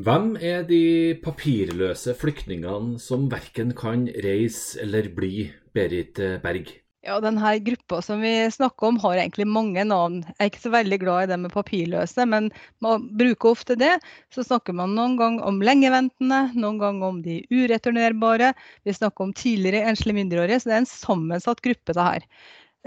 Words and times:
Hvem 0.00 0.36
er 0.40 0.62
de 0.64 1.16
papirløse 1.20 2.14
flyktningene 2.16 2.96
som 3.02 3.26
verken 3.28 3.74
kan 3.76 4.06
reise 4.24 4.78
eller 4.80 5.10
bli, 5.12 5.50
Berit 5.76 6.16
Berg? 6.40 6.70
Ja, 7.04 7.18
denne 7.20 7.50
gruppa 7.64 7.98
som 8.04 8.22
vi 8.24 8.30
snakker 8.52 8.90
om 8.90 9.00
har 9.02 9.18
egentlig 9.18 9.44
mange 9.48 9.84
navn. 9.84 10.20
Jeg 10.24 10.38
er 10.38 10.50
ikke 10.50 10.62
så 10.62 10.72
veldig 10.72 10.98
glad 11.02 11.24
i 11.24 11.30
det 11.32 11.38
med 11.42 11.52
papirløse, 11.52 12.26
men 12.32 12.48
man 12.84 13.06
bruker 13.20 13.52
ofte 13.52 13.76
det. 13.80 13.92
Så 14.32 14.46
snakker 14.46 14.76
man 14.76 14.94
noen 14.96 15.18
ganger 15.20 15.48
om 15.50 15.60
lengeventende, 15.64 16.42
noen 16.54 16.80
ganger 16.80 17.08
om 17.10 17.22
de 17.26 17.40
ureturnerbare. 17.52 18.54
Vi 18.88 18.96
snakker 18.96 19.26
om 19.26 19.36
tidligere 19.36 19.90
enslige 19.90 20.20
mindreårige, 20.22 20.62
så 20.62 20.70
det 20.70 20.78
er 20.78 20.84
en 20.84 20.92
sammensatt 20.94 21.64
gruppe 21.66 21.96
det 21.96 22.08
her. 22.08 22.28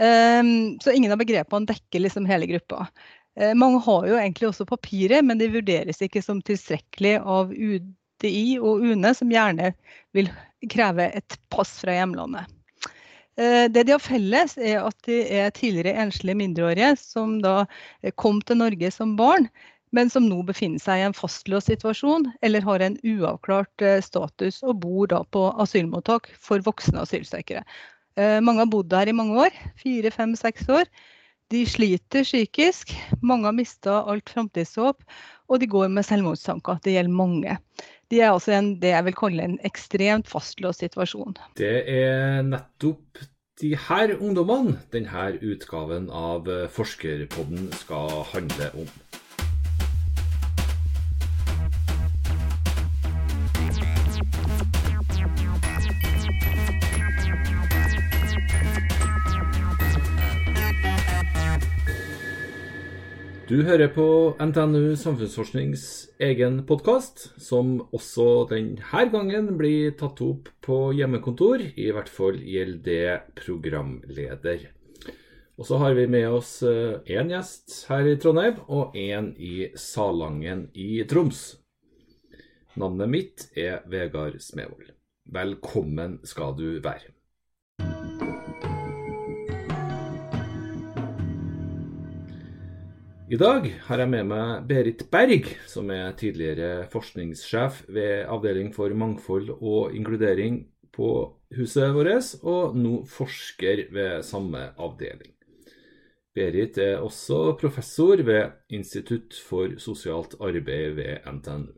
Um, 0.02 0.80
så 0.82 0.94
ingen 0.94 1.14
av 1.14 1.22
begrepene 1.22 1.70
dekker 1.70 2.02
liksom 2.02 2.26
hele 2.26 2.50
gruppa. 2.50 2.88
Uh, 3.40 3.52
mange 3.58 3.82
har 3.86 4.08
jo 4.10 4.18
egentlig 4.20 4.50
også 4.52 4.68
papiret, 4.70 5.26
men 5.26 5.42
de 5.42 5.52
vurderes 5.54 6.02
ikke 6.06 6.22
som 6.22 6.42
tilstrekkelig 6.46 7.18
av 7.20 7.54
UDI 7.54 8.48
og 8.62 8.84
UNE, 8.86 9.14
som 9.18 9.32
gjerne 9.34 9.74
vil 10.14 10.30
kreve 10.72 11.10
et 11.18 11.40
pass 11.54 11.80
fra 11.82 11.98
hjemlandet. 11.98 12.52
Eh, 13.38 13.66
det 13.70 13.88
de 13.88 13.96
har 13.96 14.02
felles, 14.04 14.58
er 14.62 14.84
at 14.84 14.98
de 15.08 15.24
er 15.34 15.54
tidligere 15.58 15.98
enslige 16.06 16.38
mindreårige 16.38 16.94
som 17.02 17.40
da 17.42 17.64
eh, 18.04 18.14
kom 18.16 18.42
til 18.46 18.60
Norge 18.62 18.92
som 18.94 19.16
barn, 19.18 19.48
men 19.94 20.10
som 20.10 20.28
nå 20.28 20.42
befinner 20.46 20.82
seg 20.82 21.02
i 21.02 21.08
en 21.08 21.18
fastlåst 21.18 21.70
situasjon 21.70 22.28
eller 22.46 22.66
har 22.66 22.82
en 22.86 23.00
uavklart 23.02 23.86
eh, 23.86 24.02
status 24.06 24.62
og 24.66 24.84
bor 24.86 25.10
da 25.10 25.24
på 25.34 25.48
asylmottak 25.66 26.30
for 26.38 26.62
voksne 26.66 27.02
asylsøkere. 27.06 27.66
Mange 28.46 28.62
har 28.62 28.68
bodd 28.70 28.92
der 28.92 29.10
i 29.10 29.14
mange 29.18 29.34
år, 29.42 29.56
fire, 29.82 30.12
fem, 30.14 30.36
seks 30.38 30.68
år. 30.70 30.84
De 31.54 31.62
sliter 31.70 32.26
psykisk, 32.26 32.96
mange 33.22 33.46
har 33.46 33.54
mista 33.54 34.00
alt 34.10 34.32
framtidshåp, 34.34 35.04
og 35.52 35.60
de 35.62 35.68
går 35.70 35.92
med 35.94 36.08
selvmordstanker. 36.08 36.80
Det 36.82 36.96
gjelder 36.96 37.14
mange. 37.14 37.58
De 38.10 38.22
er 38.22 38.32
altså 38.32 38.56
en, 38.58 38.72
det 38.82 38.90
jeg 38.96 39.06
vil 39.06 39.18
kalle 39.20 39.46
en 39.46 39.60
ekstremt 39.68 40.32
fastlåst 40.32 40.82
situasjon. 40.82 41.38
Det 41.60 41.76
er 41.94 42.42
nettopp 42.48 43.22
de 43.62 43.76
her 43.78 44.16
ungdommene 44.18 44.80
denne 44.96 45.28
utgaven 45.46 46.10
av 46.10 46.50
Forskerpodden 46.74 47.70
skal 47.84 48.24
handle 48.34 48.72
om. 48.86 48.90
Du 63.54 63.60
hører 63.62 63.92
på 63.94 64.04
NTNU 64.42 64.96
Samfunnsforsknings 64.98 65.84
egen 66.26 66.56
podkast, 66.66 67.28
som 67.38 67.76
også 67.94 68.48
denne 68.50 69.04
gangen 69.14 69.52
blir 69.60 69.92
tatt 70.00 70.24
opp 70.26 70.50
på 70.66 70.78
hjemmekontor. 70.98 71.62
I 71.78 71.92
hvert 71.94 72.10
fall 72.10 72.40
gjelder 72.42 72.82
det 72.88 73.44
programleder. 73.44 74.66
Og 75.54 75.70
så 75.70 75.78
har 75.84 75.94
vi 75.94 76.08
med 76.10 76.32
oss 76.34 76.56
én 76.66 77.28
eh, 77.28 77.34
gjest 77.36 77.78
her 77.92 78.10
i 78.10 78.18
Trondheim 78.18 78.58
og 78.66 78.98
én 78.98 79.36
i 79.38 79.70
Salangen 79.78 80.72
i 80.74 81.04
Troms. 81.06 81.46
Navnet 82.74 83.18
mitt 83.20 83.50
er 83.54 83.84
Vegard 83.86 84.42
Smevold. 84.42 84.96
Velkommen 85.30 86.24
skal 86.26 86.58
du 86.58 86.80
være. 86.82 87.14
I 93.34 93.38
dag 93.40 93.64
har 93.88 93.98
jeg 93.98 94.10
med 94.12 94.28
meg 94.30 94.66
Berit 94.70 95.00
Berg, 95.10 95.48
som 95.66 95.88
er 95.90 96.12
tidligere 96.20 96.84
forskningssjef 96.94 97.80
ved 97.90 98.28
Avdeling 98.30 98.68
for 98.76 98.94
mangfold 98.94 99.48
og 99.56 99.96
inkludering 99.98 100.60
på 100.94 101.08
huset 101.58 101.96
vårt, 101.96 102.28
og 102.46 102.76
nå 102.78 103.00
forsker 103.10 103.88
ved 103.96 104.20
samme 104.28 104.68
avdeling. 104.78 105.32
Berit 106.38 106.78
er 106.78 107.02
også 107.02 107.56
professor 107.58 108.22
ved 108.22 108.52
Institutt 108.70 109.34
for 109.48 109.74
sosialt 109.82 110.36
arbeid 110.38 111.00
ved 111.00 111.26
NTNU. 111.26 111.72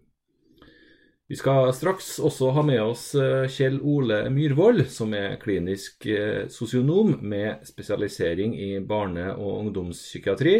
Vi 1.32 1.38
skal 1.40 1.72
straks 1.74 2.18
også 2.20 2.50
ha 2.58 2.66
med 2.68 2.82
oss 2.84 3.06
eh, 3.16 3.48
Kjell 3.48 3.80
Ole 3.80 4.26
Myhrvold, 4.30 4.84
som 4.92 5.16
er 5.16 5.40
klinisk 5.40 6.04
eh, 6.06 6.50
sosionom 6.52 7.16
med 7.24 7.64
spesialisering 7.66 8.58
i 8.60 8.74
barne- 8.84 9.32
og 9.38 9.64
ungdomspsykiatri 9.64 10.58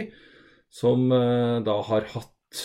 som 0.71 1.11
eh, 1.11 1.61
da 1.65 1.79
har 1.89 2.09
hatt 2.13 2.63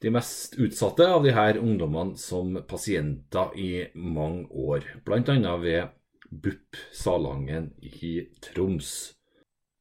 de 0.00 0.10
mest 0.10 0.56
utsatte 0.56 1.06
av 1.12 1.24
de 1.24 1.32
her 1.36 1.58
ungdommene 1.60 2.16
som 2.16 2.54
pasienter 2.68 3.56
i 3.60 3.72
mange 3.94 4.48
år. 4.48 4.86
Bl.a. 5.04 5.56
ved 5.60 5.90
BUP 6.30 6.78
Salangen 6.96 7.72
i 7.82 8.20
Troms. 8.40 9.12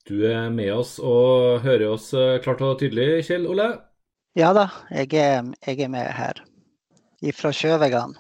Du 0.10 0.26
er 0.26 0.50
med 0.50 0.74
oss 0.74 0.98
og 1.00 1.62
hører 1.64 1.94
oss 1.94 2.12
eh, 2.18 2.40
klart 2.44 2.64
og 2.66 2.80
tydelig, 2.82 3.26
Kjell 3.30 3.48
Ole? 3.48 3.70
Ja 4.38 4.52
da, 4.56 4.68
jeg 4.92 5.14
er, 5.20 5.52
jeg 5.66 5.86
er 5.86 5.92
med 5.94 6.10
her. 6.18 6.42
Fra 7.36 7.52
Sjøvegan. 7.54 8.16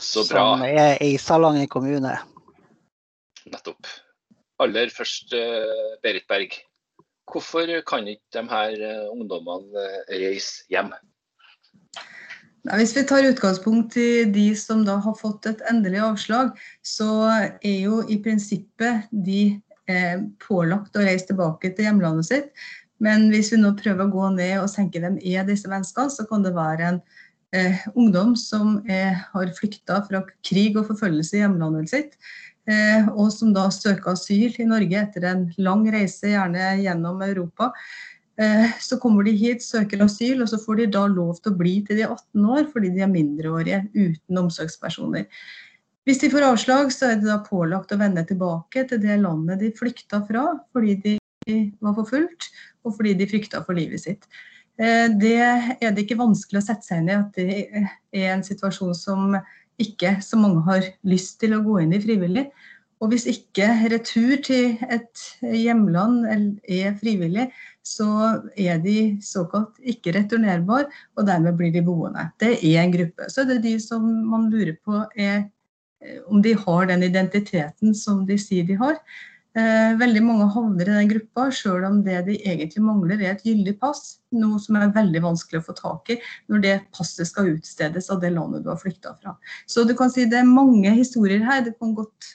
Så 0.00 0.24
bra. 0.28 0.44
Som 0.56 0.64
er 0.66 0.96
i 1.04 1.14
Salangen 1.20 1.68
kommune. 1.68 2.14
Nettopp. 3.50 3.88
Aller 4.60 4.92
først, 4.92 5.32
eh, 5.36 5.96
Berit 6.02 6.26
Berg. 6.28 6.56
Hvorfor 7.30 7.70
kan 7.86 8.08
ikke 8.10 8.34
de 8.34 8.42
her 8.50 8.82
eh, 8.88 9.06
ungdommene 9.12 9.86
eh, 10.08 10.18
reise 10.24 10.66
hjem? 10.72 10.92
Hvis 12.76 12.92
vi 12.92 13.06
tar 13.08 13.24
utgangspunkt 13.24 13.96
i 13.96 14.26
de 14.28 14.50
som 14.58 14.82
da 14.84 14.98
har 15.00 15.16
fått 15.16 15.46
et 15.48 15.62
endelig 15.70 16.02
avslag, 16.04 16.50
så 16.84 17.08
er 17.56 17.78
jo 17.86 18.02
i 18.04 18.18
prinsippet 18.20 19.08
de 19.10 19.56
eh, 19.88 20.20
pålagt 20.44 20.98
å 20.98 21.06
reise 21.06 21.30
tilbake 21.30 21.72
til 21.72 21.88
hjemlandet 21.88 22.28
sitt. 22.28 22.52
Men 23.00 23.30
hvis 23.32 23.54
vi 23.54 23.62
nå 23.62 23.72
prøver 23.78 24.04
å 24.04 24.12
gå 24.12 24.28
ned 24.34 24.58
og 24.60 24.68
senke 24.68 25.00
dem 25.00 25.16
er 25.24 25.46
disse 25.48 25.70
menneskene, 25.72 26.12
så 26.12 26.26
kan 26.28 26.44
det 26.44 26.52
være 26.52 26.90
en 26.90 27.00
eh, 27.56 27.80
ungdom 27.94 28.34
som 28.36 28.82
er, 28.84 29.16
har 29.32 29.54
flykta 29.56 30.02
fra 30.10 30.20
krig 30.46 30.76
og 30.76 30.90
forfølgelse 30.90 31.38
i 31.38 31.44
hjemlandet 31.46 31.94
sitt. 31.94 32.18
Eh, 32.68 33.08
og 33.14 33.30
som 33.32 33.54
da 33.56 33.68
søker 33.72 34.12
asyl 34.12 34.54
i 34.60 34.68
Norge 34.68 34.98
etter 35.00 35.26
en 35.30 35.46
lang 35.58 35.86
reise, 35.92 36.28
gjerne 36.32 36.74
gjennom 36.82 37.22
Europa. 37.24 37.70
Eh, 38.40 38.76
så 38.80 38.98
kommer 39.00 39.24
de 39.26 39.34
hit, 39.36 39.64
søker 39.64 40.04
asyl, 40.04 40.42
og 40.42 40.50
så 40.50 40.60
får 40.60 40.82
de 40.82 40.90
da 40.94 41.06
lov 41.10 41.40
til 41.40 41.52
å 41.52 41.58
bli 41.60 41.78
til 41.86 42.00
de 42.00 42.06
18 42.06 42.46
år 42.56 42.68
fordi 42.72 42.92
de 42.94 43.04
er 43.04 43.12
mindreårige 43.12 43.82
uten 43.96 44.44
omsorgspersoner. 44.44 45.26
Hvis 46.08 46.22
de 46.22 46.30
får 46.32 46.46
avslag, 46.48 46.92
så 46.94 47.10
er 47.10 47.18
de 47.20 47.28
da 47.28 47.40
pålagt 47.44 47.92
å 47.92 47.98
vende 48.00 48.24
tilbake 48.28 48.86
til 48.88 49.02
det 49.02 49.18
landet 49.20 49.60
de 49.60 49.72
flykta 49.76 50.22
fra 50.28 50.46
fordi 50.72 50.96
de 51.04 51.18
var 51.80 51.96
forfulgt, 51.98 52.48
og 52.84 52.96
fordi 52.96 53.16
de 53.18 53.28
frykta 53.28 53.60
for 53.66 53.76
livet 53.76 54.04
sitt. 54.04 54.24
Eh, 54.80 55.08
det 55.20 55.36
er 55.40 55.92
det 55.92 56.06
ikke 56.06 56.20
vanskelig 56.20 56.62
å 56.62 56.66
sette 56.70 56.86
seg 56.86 57.02
inn 57.02 57.12
i 57.12 57.18
at 57.18 57.36
det 57.36 57.60
er 58.16 58.30
en 58.34 58.44
situasjon 58.46 58.96
som 58.96 59.36
ikke 59.82 60.18
så 60.24 60.38
mange 60.40 60.62
har 60.68 60.86
lyst 61.08 61.38
til 61.40 61.56
å 61.56 61.62
gå 61.64 61.80
inn 61.82 61.94
i 61.96 62.02
frivillig. 62.02 62.48
Og 63.00 63.14
hvis 63.14 63.24
ikke 63.30 63.66
retur 63.88 64.34
til 64.44 64.76
et 64.92 65.22
hjemland 65.40 66.26
er 66.68 66.98
frivillig, 67.00 67.46
så 67.86 68.08
er 68.60 68.82
de 68.84 68.96
såkalt 69.24 69.78
ikke 69.80 70.12
returnerbare, 70.18 70.90
og 71.16 71.24
dermed 71.30 71.56
blir 71.56 71.72
de 71.72 71.82
boende. 71.84 72.26
Det 72.40 72.58
er 72.58 72.82
en 72.82 72.92
gruppe. 72.92 73.30
Så 73.32 73.46
det 73.48 73.56
er 73.56 73.64
de 73.64 73.74
som 73.80 74.04
man 74.04 74.50
lurer 74.52 74.76
på 74.84 75.00
er 75.16 75.46
eh, 76.04 76.20
om 76.28 76.44
de 76.44 76.52
har 76.60 76.90
den 76.92 77.06
identiteten 77.08 77.96
som 77.96 78.26
de 78.28 78.36
sier 78.40 78.68
de 78.68 78.76
har. 78.76 79.00
Eh, 79.58 79.96
veldig 79.98 80.20
mange 80.22 80.44
havner 80.54 80.86
i 80.86 80.92
den 80.94 81.08
gruppa, 81.10 81.48
sjøl 81.50 81.82
om 81.88 81.96
det 82.06 82.20
de 82.28 82.36
egentlig 82.46 82.82
mangler 82.86 83.18
er 83.18 83.32
et 83.32 83.42
gyldig 83.42 83.74
pass. 83.80 84.20
Noe 84.30 84.60
som 84.62 84.76
er 84.78 84.92
veldig 84.94 85.22
vanskelig 85.24 85.58
å 85.58 85.64
få 85.66 85.74
tak 85.74 86.12
i 86.14 86.18
når 86.52 86.60
det 86.62 86.74
passet 86.94 87.26
skal 87.26 87.56
utstedes 87.56 88.12
av 88.14 88.20
det 88.22 88.30
landet 88.36 88.62
du 88.62 88.68
har 88.70 88.78
flykta 88.78 89.16
fra. 89.18 89.34
Så 89.66 89.82
du 89.88 89.96
kan 89.98 90.12
si 90.12 90.28
det 90.30 90.38
er 90.38 90.46
mange 90.46 90.92
historier 90.94 91.42
her. 91.42 91.64
Det, 91.66 91.74
godt, 91.80 92.28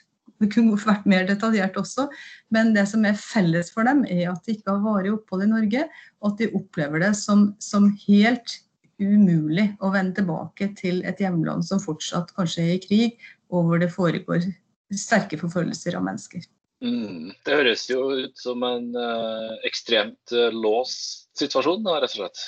det 0.44 0.50
kunne 0.52 0.76
vært 0.76 1.08
mer 1.08 1.24
detaljert 1.30 1.78
også. 1.80 2.04
Men 2.52 2.74
det 2.76 2.84
som 2.90 3.08
er 3.08 3.16
felles 3.16 3.72
for 3.72 3.88
dem, 3.88 4.04
er 4.04 4.28
at 4.34 4.44
de 4.44 4.58
ikke 4.58 4.74
har 4.74 4.84
varig 4.84 5.14
opphold 5.14 5.46
i 5.46 5.50
Norge, 5.54 5.86
og 6.20 6.34
at 6.34 6.42
de 6.42 6.50
opplever 6.58 7.00
det 7.06 7.14
som, 7.16 7.48
som 7.64 7.88
helt 8.04 8.58
umulig 9.00 9.70
å 9.80 9.88
vende 9.92 10.20
tilbake 10.20 10.68
til 10.76 11.00
et 11.08 11.20
hjemland 11.20 11.64
som 11.64 11.80
fortsatt 11.80 12.36
kanskje 12.36 12.66
er 12.66 12.76
i 12.76 12.84
krig, 12.84 13.26
og 13.48 13.70
hvor 13.70 13.80
det 13.80 13.88
foregår 13.94 14.44
sterke 14.92 15.40
forfølgelser 15.40 15.96
av 15.96 16.04
mennesker. 16.04 16.44
Mm, 16.84 17.32
det 17.46 17.56
høres 17.56 17.86
jo 17.88 18.02
ut 18.12 18.36
som 18.36 18.64
en 18.66 18.90
uh, 18.92 19.56
ekstremt 19.64 20.34
uh, 20.34 20.50
låst 20.52 21.30
situasjon, 21.40 21.86
rett 21.88 22.12
og 22.12 22.18
slett. 22.18 22.42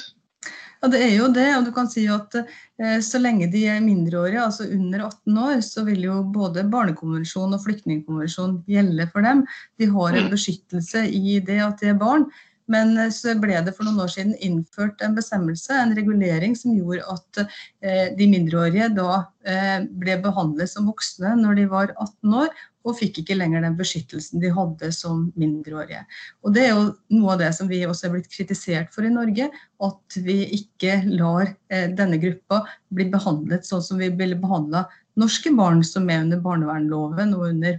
Ja, 0.79 0.89
det 0.93 1.01
er 1.03 1.15
jo 1.17 1.29
det. 1.35 1.47
Og 1.57 1.65
du 1.67 1.73
kan 1.75 1.89
si 1.91 2.05
at 2.13 2.37
eh, 2.39 2.99
så 3.03 3.19
lenge 3.19 3.49
de 3.51 3.65
er 3.67 3.81
mindreårige, 3.83 4.45
altså 4.45 4.69
under 4.71 5.09
18 5.09 5.41
år, 5.43 5.57
så 5.67 5.83
vil 5.89 6.05
jo 6.07 6.21
både 6.35 6.67
barnekonvensjon 6.71 7.57
og 7.57 7.65
flyktningkonvensjonen 7.65 8.61
gjelde 8.71 9.09
for 9.11 9.27
dem. 9.27 9.43
De 9.81 9.91
har 9.91 10.15
en 10.15 10.29
mm. 10.29 10.33
beskyttelse 10.37 11.03
i 11.11 11.41
det 11.45 11.59
at 11.65 11.83
de 11.83 11.91
er 11.91 11.99
barn. 11.99 12.29
Men 12.73 12.95
eh, 12.99 13.11
så 13.15 13.35
ble 13.41 13.59
det 13.65 13.75
for 13.77 13.89
noen 13.89 14.05
år 14.05 14.13
siden 14.13 14.37
innført 14.45 15.03
en 15.05 15.17
bestemmelse, 15.17 15.75
en 15.75 15.95
regulering, 15.97 16.57
som 16.59 16.77
gjorde 16.77 17.07
at 17.15 17.43
eh, 17.45 18.09
de 18.19 18.29
mindreårige 18.31 18.91
da 18.97 19.23
eh, 19.49 19.79
ble 20.01 20.19
behandlet 20.25 20.71
som 20.71 20.89
voksne 20.91 21.35
når 21.41 21.63
de 21.63 21.69
var 21.73 21.95
18 21.97 22.37
år, 22.45 22.53
og 22.89 22.97
fikk 22.97 23.21
ikke 23.21 23.37
lenger 23.37 23.65
den 23.65 23.75
beskyttelsen 23.77 24.41
de 24.41 24.53
hadde 24.55 24.89
som 24.97 25.27
mindreårige. 25.37 26.05
Og 26.47 26.55
Det 26.57 26.63
er 26.65 26.71
jo 26.73 26.85
noe 27.19 27.35
av 27.35 27.43
det 27.43 27.51
som 27.57 27.69
vi 27.69 27.83
også 27.85 28.09
er 28.09 28.15
blitt 28.15 28.31
kritisert 28.33 28.95
for 28.95 29.05
i 29.05 29.13
Norge, 29.13 29.51
at 29.85 30.19
vi 30.25 30.39
ikke 30.57 31.03
lar 31.11 31.51
denne 31.69 32.17
gruppa 32.23 32.63
bli 32.95 33.11
behandlet 33.13 33.69
sånn 33.69 33.85
som 33.85 34.01
vi 34.01 34.09
ville 34.17 34.39
behandla 34.41 34.87
norske 35.19 35.53
barn 35.57 35.83
som 35.85 36.09
er 36.11 36.23
under 36.25 36.41
barnevernloven 36.43 37.35
og 37.37 37.49
under 37.51 37.79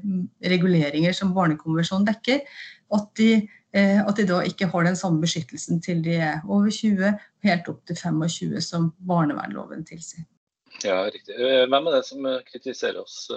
reguleringer 0.51 1.15
som 1.15 1.33
Barnekonvensjonen 1.35 2.07
dekker. 2.09 2.43
At 2.95 3.09
de 3.19 3.47
at 3.71 4.17
de 4.17 4.23
da 4.25 4.39
ikke 4.41 4.65
har 4.71 4.87
den 4.87 4.95
samme 4.97 5.21
beskyttelsen 5.21 5.77
til 5.85 5.99
de 6.01 6.15
er 6.17 6.39
over 6.49 6.71
20, 6.73 7.11
helt 7.45 7.67
opp 7.69 7.83
til 7.85 7.99
25, 8.01 8.61
som 8.65 8.87
barnevernloven 9.05 9.83
tilsier. 9.85 10.25
Ja, 10.83 11.03
riktig. 11.05 11.35
Eh, 11.35 11.65
hvem 11.69 11.87
er 11.89 11.97
det 11.97 12.05
som 12.07 12.25
eh, 12.25 12.41
kritiserer 12.47 13.01
oss? 13.01 13.27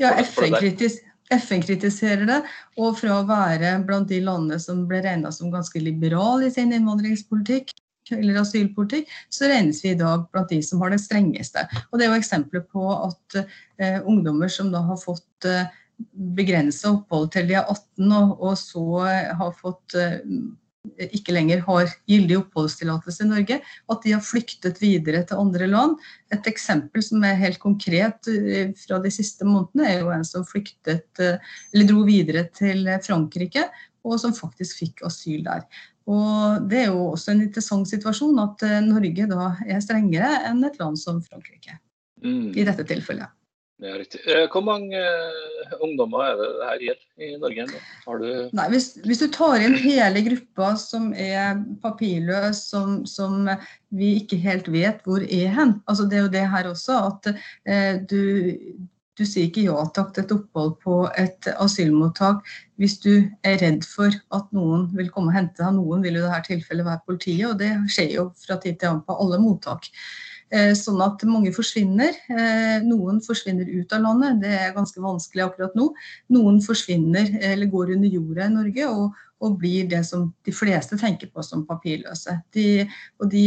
Ja, 0.00 0.12
FN, 0.20 0.56
kritis 0.58 1.00
FN 1.32 1.62
kritiserer 1.64 2.26
det. 2.28 2.42
Og 2.78 2.98
fra 3.00 3.20
å 3.20 3.26
være 3.28 3.76
blant 3.86 4.10
de 4.10 4.20
landene 4.24 4.58
som 4.62 4.84
ble 4.90 5.02
regna 5.04 5.32
som 5.34 5.52
ganske 5.54 5.80
liberale 5.82 6.48
i 6.48 6.54
sin 6.54 6.74
innvandringspolitikk, 6.74 7.72
eller 8.14 8.38
asylpolitikk, 8.38 9.10
så 9.34 9.48
regnes 9.50 9.80
vi 9.82 9.90
i 9.90 9.98
dag 9.98 10.28
blant 10.30 10.52
de 10.52 10.60
som 10.62 10.82
har 10.84 10.94
det 10.94 11.00
strengeste. 11.02 11.64
Og 11.90 11.98
Det 11.98 12.06
er 12.06 12.12
jo 12.12 12.20
eksempler 12.20 12.62
på 12.70 12.84
at 12.94 13.40
eh, 13.42 13.98
ungdommer 14.06 14.52
som 14.52 14.70
da 14.74 14.84
har 14.86 15.00
fått 15.02 15.48
eh, 15.48 15.66
begrensa 16.36 16.92
opphold 16.92 17.32
til 17.34 17.48
de 17.48 17.56
er 17.58 17.66
18, 17.72 18.12
og, 18.12 18.38
og 18.40 18.54
så 18.60 18.84
har 19.40 19.58
fått 19.60 19.96
eh, 19.98 20.20
ikke 21.16 21.34
lenger 21.34 21.64
har 21.66 21.90
gyldig 22.08 22.38
oppholdstillatelse 22.40 23.24
i 23.24 23.30
Norge, 23.30 23.58
at 23.92 24.04
de 24.04 24.14
har 24.14 24.22
flyktet 24.24 24.78
videre 24.82 25.24
til 25.26 25.40
andre 25.42 25.68
land. 25.70 25.96
Et 26.32 26.46
eksempel 26.50 27.02
som 27.04 27.24
er 27.26 27.40
helt 27.40 27.60
konkret 27.62 28.30
eh, 28.30 28.72
fra 28.84 29.00
de 29.02 29.12
siste 29.14 29.48
månedene, 29.48 29.88
er 29.88 30.04
jo 30.04 30.14
en 30.14 30.26
som 30.26 30.46
flyktet, 30.46 31.08
eh, 31.22 31.42
eller 31.74 31.90
dro 31.90 32.06
videre 32.08 32.46
til 32.56 32.86
Frankrike, 33.06 33.66
og 34.06 34.20
som 34.22 34.36
faktisk 34.36 34.84
fikk 34.84 35.04
asyl 35.08 35.42
der. 35.46 35.66
Og 36.06 36.68
Det 36.70 36.84
er 36.84 36.92
jo 36.92 37.08
også 37.16 37.32
en 37.32 37.42
interessant 37.42 37.88
situasjon 37.90 38.36
at 38.38 38.62
Norge 38.86 39.26
da 39.26 39.48
er 39.66 39.82
strengere 39.82 40.44
enn 40.46 40.62
et 40.68 40.78
land 40.78 41.00
som 41.00 41.18
Frankrike. 41.24 41.80
Mm. 42.22 42.54
I 42.54 42.62
dette 42.64 42.86
tilfellet. 42.86 43.35
Det 43.76 43.90
er 43.90 43.98
riktig. 44.00 44.20
Eh, 44.24 44.46
hvor 44.52 44.62
mange 44.64 44.96
uh, 44.96 45.72
ungdommer 45.84 46.22
er 46.24 46.38
det 46.40 46.46
her 46.64 47.26
i 47.26 47.30
Norge? 47.36 47.66
Du... 48.06 48.28
Nei, 48.56 48.68
hvis, 48.72 48.86
hvis, 49.04 49.20
du 49.20 49.28
tar 49.34 49.60
inn 49.60 49.76
hele 49.76 50.22
gruppa 50.24 50.70
som 50.80 51.10
er 51.12 51.58
papirløs, 51.82 52.62
som, 52.70 53.02
som, 53.04 53.44
vi 53.96 54.14
ikke 54.22 54.38
helt 54.40 54.66
vet 54.72 55.04
hvor 55.06 55.22
er 55.22 55.52
hen 55.54 55.76
altså 55.86 56.04
Det 56.08 56.18
er 56.18 56.24
jo 56.24 56.32
det 56.32 56.48
her 56.52 56.68
også, 56.68 56.96
at 57.12 57.28
eh, 57.68 58.00
du, 58.08 58.20
du 59.16 59.24
sier 59.24 59.50
ikke 59.50 59.66
ja 59.68 59.84
takk 59.96 60.14
til 60.14 60.24
et 60.24 60.34
opphold 60.34 60.72
på 60.82 60.96
et 61.20 61.48
asylmottak 61.54 62.48
hvis 62.80 62.96
du 63.04 63.12
er 63.46 63.60
redd 63.60 63.84
for 63.88 64.12
at 64.36 64.48
noen 64.56 64.88
vil 64.96 65.12
komme 65.12 65.32
og 65.32 65.36
hente 65.36 65.60
deg. 65.60 65.76
Noen 65.76 66.04
vil 66.04 66.16
jo 66.16 66.24
i 66.24 66.30
dette 66.30 66.48
tilfellet 66.48 66.88
være 66.88 67.04
politiet, 67.08 67.50
og 67.50 67.60
det 67.60 67.74
skjer 67.92 68.16
jo 68.18 68.30
fra 68.40 68.56
tid 68.60 68.80
til 68.80 68.90
annen 68.90 69.04
på 69.04 69.16
alle 69.20 69.40
mottak. 69.40 69.92
Eh, 70.54 70.72
sånn 70.78 71.00
at 71.02 71.24
mange 71.26 71.50
forsvinner. 71.54 72.14
Eh, 72.30 72.82
noen 72.86 73.18
forsvinner 73.24 73.66
ut 73.66 73.92
av 73.96 74.04
landet, 74.04 74.42
det 74.44 74.52
er 74.54 74.74
ganske 74.76 75.00
vanskelig 75.02 75.42
akkurat 75.42 75.74
nå. 75.74 75.88
Noen 76.36 76.60
forsvinner 76.62 77.32
eller 77.40 77.70
går 77.72 77.96
under 77.96 78.12
jorda 78.14 78.46
i 78.46 78.52
Norge 78.54 78.90
og, 78.92 79.16
og 79.42 79.56
blir 79.58 79.88
det 79.90 80.04
som 80.06 80.28
de 80.46 80.54
fleste 80.54 80.98
tenker 81.00 81.32
på 81.34 81.42
som 81.42 81.64
papirløse. 81.66 82.36
De, 82.54 82.86
de, 83.32 83.42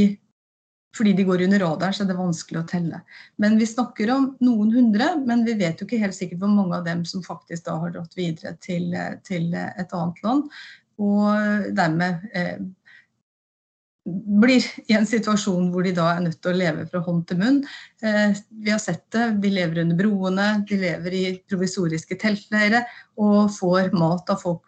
fordi 0.98 1.14
de 1.16 1.28
går 1.30 1.46
under 1.46 1.64
radaren, 1.64 1.96
så 1.96 2.04
er 2.04 2.12
det 2.12 2.20
vanskelig 2.20 2.60
å 2.60 2.68
telle. 2.68 3.00
Men 3.40 3.56
vi 3.62 3.70
snakker 3.70 4.12
om 4.12 4.28
noen 4.44 4.76
hundre, 4.76 5.14
men 5.24 5.48
vi 5.48 5.56
vet 5.62 5.80
jo 5.80 5.88
ikke 5.88 6.02
helt 6.04 6.20
sikkert 6.20 6.44
hvor 6.44 6.52
mange 6.52 6.82
av 6.82 6.84
dem 6.90 7.08
som 7.08 7.24
faktisk 7.24 7.70
da 7.70 7.78
har 7.80 7.96
dratt 7.96 8.20
videre 8.20 8.58
til, 8.60 8.92
til 9.24 9.56
et 9.56 9.96
annet 9.96 10.24
land. 10.28 10.52
Og 11.00 11.72
dermed 11.80 12.28
eh, 12.36 12.60
blir 14.42 14.66
i 14.88 14.96
en 14.98 15.08
situasjon 15.08 15.70
hvor 15.74 15.86
de 15.86 15.94
da 15.98 16.08
er 16.14 16.24
nødt 16.26 16.40
til 16.42 16.54
å 16.54 16.60
leve 16.60 16.86
fra 16.90 17.02
hånd 17.06 17.26
til 17.30 17.40
munn. 17.42 17.60
Eh, 18.04 18.34
vi 18.64 18.74
har 18.74 18.82
sett 18.84 19.06
det. 19.16 19.28
De 19.44 19.52
lever 19.54 19.84
under 19.84 20.00
broene, 20.00 20.50
de 20.70 20.80
lever 20.82 21.18
i 21.18 21.24
provisoriske 21.50 22.20
teltleirer 22.22 22.88
og 23.20 23.52
får 23.56 23.94
mat 23.98 24.30
av 24.34 24.42
folk 24.44 24.66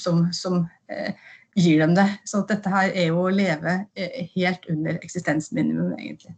som, 0.00 0.24
som 0.32 0.62
eh, 0.92 1.14
gir 1.58 1.82
dem 1.82 1.96
det. 1.96 2.08
Så 2.28 2.44
dette 2.48 2.72
her 2.72 2.92
er 2.92 3.10
jo 3.10 3.26
å 3.26 3.34
leve 3.34 3.82
eh, 3.94 4.24
helt 4.36 4.68
under 4.72 4.98
eksistensminimum, 5.02 5.94
egentlig. 5.98 6.36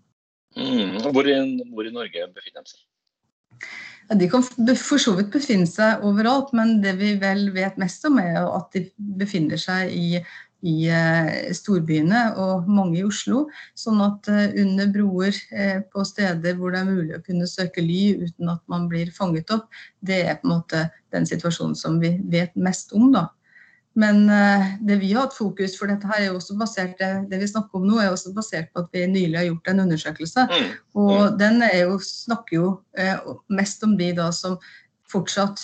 Mm. 0.57 1.01
Hvor, 1.11 1.27
i, 1.27 1.39
hvor, 1.73 1.87
i, 1.87 1.95
Norge 1.95 2.29
befinner 2.35 2.63
de 2.63 2.77
seg? 2.77 2.85
Ja, 4.05 4.17
de 4.21 4.29
kan 4.29 4.45
for 4.45 5.01
så 5.01 5.15
vidt 5.17 5.33
befinne 5.33 5.67
seg 5.67 6.03
overalt, 6.05 6.53
men 6.57 6.77
det 6.85 6.95
vi 7.01 7.15
vel 7.21 7.49
vet 7.55 7.79
mest 7.81 8.05
om, 8.07 8.19
er 8.21 8.43
at 8.43 8.75
de 8.75 8.85
befinner 9.19 9.61
seg 9.61 9.95
i 9.95 10.21
i 10.65 10.89
eh, 10.89 11.53
storbyene 11.55 12.23
og 12.41 12.69
mange 12.71 12.99
i 13.01 13.05
Oslo. 13.05 13.45
Sånn 13.79 14.01
at 14.05 14.29
eh, 14.33 14.57
under 14.63 14.91
broer 14.95 15.37
eh, 15.53 15.79
på 15.93 16.05
steder 16.09 16.57
hvor 16.59 16.73
det 16.73 16.81
er 16.81 16.91
mulig 16.91 17.17
å 17.19 17.23
kunne 17.25 17.49
søke 17.51 17.85
ly 17.85 18.15
uten 18.25 18.53
at 18.55 18.63
man 18.73 18.89
blir 18.91 19.13
fanget 19.15 19.53
opp, 19.55 19.69
det 20.01 20.23
er 20.25 20.39
på 20.41 20.49
en 20.49 20.55
måte 20.57 20.85
den 21.15 21.29
situasjonen 21.29 21.77
som 21.79 22.01
vi 22.03 22.17
vet 22.33 22.55
mest 22.57 22.95
om. 22.97 23.11
da. 23.15 23.29
Men 23.95 24.25
det 24.83 24.97
vi 24.99 25.13
har 25.13 25.29
hatt 25.29 25.37
fokus 25.37 25.77
for 25.79 25.87
dette 25.87 26.09
her 26.11 26.25
er 26.25 26.33
også 26.35 26.57
basert, 26.59 26.99
det 26.99 27.39
vi 27.39 27.47
snakker 27.47 27.79
om 27.79 27.85
nå, 27.87 28.01
er 28.03 28.09
også 28.11 28.33
basert 28.35 28.73
på 28.75 28.83
at 28.83 28.89
vi 28.91 29.05
nylig 29.07 29.39
har 29.39 29.47
gjort 29.47 29.71
en 29.71 29.85
undersøkelse. 29.85 30.47
Mm. 30.51 30.73
Og 30.99 31.13
mm. 31.21 31.37
den 31.39 31.63
jo, 31.79 32.01
snakker 32.03 32.57
jo 32.57 32.73
mest 33.55 33.87
om 33.87 33.95
de 34.01 34.09
da 34.19 34.33
som 34.35 34.57
fortsatt 35.15 35.63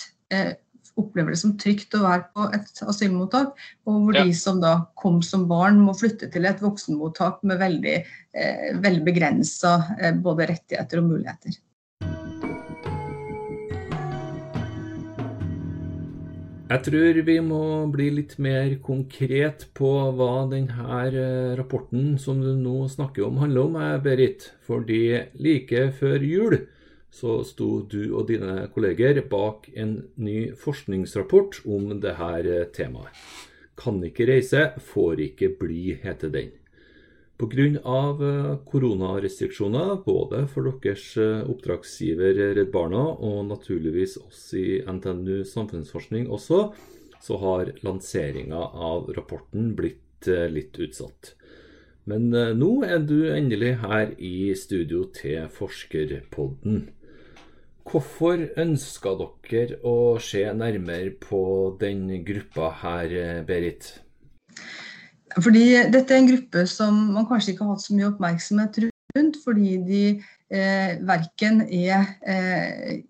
opplever 0.99 1.33
det 1.33 1.39
som 1.41 1.55
trygt 1.59 1.95
å 1.97 2.03
være 2.03 2.27
på 2.35 2.47
et 2.57 2.83
asylmottak, 2.83 3.55
og 3.87 4.05
hvor 4.05 4.19
ja. 4.19 4.25
de 4.27 4.35
som 4.37 4.61
da 4.63 4.75
kom 4.99 5.21
som 5.25 5.47
barn, 5.49 5.79
må 5.81 5.95
flytte 5.97 6.31
til 6.33 6.47
et 6.49 6.61
voksenmottak 6.63 7.41
med 7.47 7.61
veldig, 7.61 7.97
eh, 8.35 8.69
veldig 8.83 9.03
begrensa 9.07 9.77
eh, 9.99 10.15
både 10.15 10.51
rettigheter 10.51 11.01
og 11.01 11.11
muligheter. 11.13 11.59
Jeg 16.71 16.85
tror 16.85 17.17
vi 17.27 17.33
må 17.43 17.63
bli 17.91 18.05
litt 18.15 18.37
mer 18.39 18.77
konkret 18.79 19.65
på 19.75 19.89
hva 20.15 20.45
denne 20.47 20.99
eh, 21.09 21.51
rapporten 21.59 22.13
som 22.21 22.39
du 22.39 22.53
nå 22.55 22.85
snakker 22.87 23.25
om, 23.25 23.41
handler 23.43 23.65
om, 23.67 23.75
eh, 23.75 23.97
Berit. 23.99 24.45
Fordi 24.63 25.01
like 25.35 25.89
før 25.99 26.23
jul 26.23 26.55
så 27.11 27.41
sto 27.43 27.81
du 27.91 28.13
og 28.15 28.29
dine 28.31 28.69
kolleger 28.73 29.19
bak 29.29 29.67
en 29.75 29.97
ny 30.15 30.53
forskningsrapport 30.57 31.61
om 31.67 31.91
dette 31.99 32.63
temaet. 32.77 33.11
Kan 33.75 33.99
ikke 34.05 34.27
reise, 34.29 34.71
får 34.79 35.21
ikke 35.27 35.53
bli, 35.59 35.95
heter 36.03 36.31
den. 36.31 36.51
Pga. 37.41 37.65
Eh, 37.65 38.57
koronarestriksjoner, 38.69 40.03
både 40.05 40.45
for 40.47 40.69
deres 40.69 41.05
eh, 41.17 41.41
oppdragsgiver 41.49 42.37
Redd 42.55 42.69
Barna 42.73 43.01
og 43.17 43.47
naturligvis 43.49 44.17
oss 44.21 44.51
i 44.53 44.83
NTNU 44.85 45.41
samfunnsforskning 45.49 46.29
også, 46.29 46.67
så 47.21 47.37
har 47.41 47.73
lanseringa 47.81 48.61
av 48.61 49.09
rapporten 49.17 49.73
blitt 49.77 50.29
eh, 50.29 50.47
litt 50.53 50.77
utsatt. 50.77 51.33
Men 52.05 52.29
nå 52.57 52.69
er 52.85 53.01
du 53.05 53.29
endelig 53.29 53.75
her 53.83 54.15
i 54.17 54.53
studio 54.57 55.03
til 55.13 55.45
Forskerpodden. 55.53 56.87
Hvorfor 57.91 58.39
ønska 58.61 59.11
dere 59.19 59.81
å 59.83 60.15
se 60.23 60.45
nærmere 60.55 61.11
på 61.19 61.41
den 61.81 62.05
gruppa 62.23 62.69
her, 62.79 63.43
Berit? 63.43 63.89
Fordi 65.35 65.65
dette 65.91 66.15
er 66.15 66.21
en 66.21 66.29
gruppe 66.29 66.63
som 66.71 66.95
man 67.15 67.27
kanskje 67.27 67.53
ikke 67.53 67.65
har 67.65 67.75
hatt 67.75 67.83
så 67.83 67.95
mye 67.97 68.07
oppmerksomhet 68.13 68.79
rundt, 68.85 69.41
fordi 69.43 69.75
de 69.89 70.05
eh, 70.07 70.95
verken 71.07 71.65
er 71.67 72.07
eh, 72.23 73.03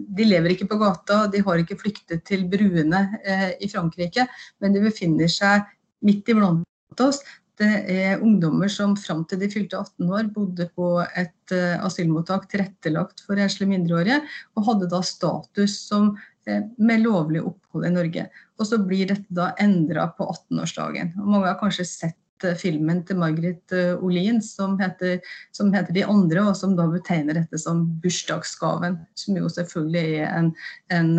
De 0.00 0.24
lever 0.24 0.54
ikke 0.54 0.68
på 0.70 0.78
gata, 0.80 1.26
de 1.28 1.42
har 1.44 1.60
ikke 1.60 1.76
flyktet 1.82 2.22
til 2.24 2.46
bruene 2.48 3.02
eh, 3.20 3.50
i 3.60 3.68
Frankrike, 3.68 4.24
men 4.62 4.72
de 4.72 4.86
befinner 4.86 5.28
seg 5.28 5.66
midt 6.06 6.30
iblant 6.30 7.02
oss. 7.02 7.18
Det 7.60 7.68
er 7.92 8.22
ungdommer 8.24 8.70
som 8.72 8.94
fram 8.96 9.26
til 9.28 9.42
de 9.42 9.50
fylte 9.52 9.76
18 9.76 10.12
år 10.16 10.28
bodde 10.32 10.66
på 10.76 10.94
et 11.04 11.52
uh, 11.52 11.82
asylmottak 11.84 12.46
tilrettelagt 12.48 13.20
for 13.26 13.40
enslige 13.40 13.68
mindreårige, 13.74 14.22
og 14.56 14.68
hadde 14.70 14.88
da 14.88 15.02
status 15.04 15.74
som 15.90 16.14
uh, 16.14 16.62
med 16.80 17.04
lovlig 17.04 17.42
opphold 17.44 17.84
i 17.84 17.92
Norge. 17.92 18.24
Og 18.56 18.68
så 18.68 18.80
blir 18.80 19.12
dette 19.12 19.36
da 19.36 19.50
endra 19.60 20.08
på 20.16 20.24
18-årsdagen. 20.32 21.12
Mange 21.20 21.50
har 21.50 21.60
kanskje 21.60 21.86
sett 21.88 22.16
eh, 22.16 22.19
filmen 22.60 23.02
til 23.06 23.18
Margaret 23.20 23.74
eh, 23.76 24.02
Olin 24.04 24.40
som 24.44 24.76
heter, 24.80 25.18
som 25.56 25.72
heter, 25.74 25.92
'De 25.92 26.04
andre', 26.04 26.44
og 26.48 26.56
som 26.56 26.76
da 26.76 26.86
betegner 26.90 27.38
dette 27.38 27.58
som 27.58 27.86
bursdagsgaven. 28.02 28.98
Som 29.14 29.36
jo 29.36 29.48
selvfølgelig 29.48 30.20
er 30.24 30.38
en, 30.38 30.52
en, 30.90 31.18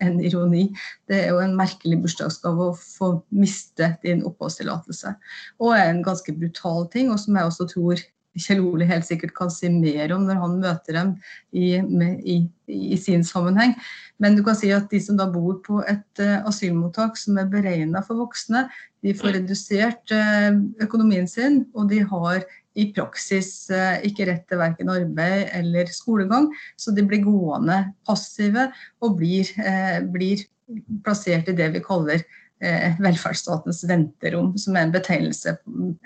en 0.00 0.20
ironi. 0.20 0.68
Det 1.08 1.24
er 1.24 1.28
jo 1.30 1.42
en 1.42 1.56
merkelig 1.56 2.00
bursdagsgave 2.02 2.70
å 2.70 2.78
få 2.78 3.12
miste 3.30 3.94
din 4.02 4.24
oppholdstillatelse. 4.26 5.14
Og 5.60 5.76
er 5.76 5.90
en 5.90 6.04
ganske 6.04 6.32
brutal 6.32 6.88
ting, 6.92 7.12
og 7.12 7.20
som 7.20 7.36
jeg 7.36 7.50
også 7.50 7.68
tror 7.74 8.02
Kjell 8.40 8.62
Ole 8.64 8.86
helt 8.88 9.04
sikkert 9.04 9.34
kan 9.36 9.50
si 9.52 9.68
mer 9.72 10.14
om 10.14 10.24
når 10.28 10.40
han 10.40 10.56
møter 10.62 10.96
dem 10.96 11.10
i, 11.52 11.74
i, 11.76 12.36
i, 12.66 12.96
sin 13.00 13.24
sammenheng. 13.26 13.74
Men 14.22 14.38
du 14.38 14.42
kan 14.46 14.56
si 14.56 14.70
at 14.72 14.88
de 14.92 15.00
som 15.02 15.18
da 15.18 15.26
bor 15.30 15.58
på 15.66 15.82
et 15.88 16.22
uh, 16.22 16.40
asylmottak 16.48 17.18
som 17.20 17.40
er 17.40 17.50
beregna 17.52 18.04
for 18.06 18.22
voksne, 18.22 18.64
de 19.04 19.14
får 19.18 19.36
redusert 19.36 20.14
uh, 20.16 20.56
økonomien 20.84 21.28
sin, 21.28 21.64
og 21.76 21.90
de 21.92 22.00
har 22.08 22.46
i 22.78 22.88
praksis 22.96 23.68
uh, 23.74 24.00
ikke 24.06 24.30
rett 24.30 24.46
til 24.48 24.62
verken 24.62 24.92
arbeid 24.92 25.50
eller 25.58 25.92
skolegang. 25.92 26.48
Så 26.80 26.96
de 26.96 27.04
blir 27.04 27.24
gående 27.26 27.82
passive 28.08 28.70
og 29.04 29.18
blir, 29.20 29.52
blir 30.14 30.46
plassert 31.04 31.50
i 31.50 31.56
det 31.58 31.72
vi 31.74 31.84
kaller 31.84 32.24
velferdsstatens 33.02 33.82
venterom, 33.90 34.52
som 34.58 34.76
er 34.76 34.86
en 34.86 34.94
betegnelse 34.94 35.56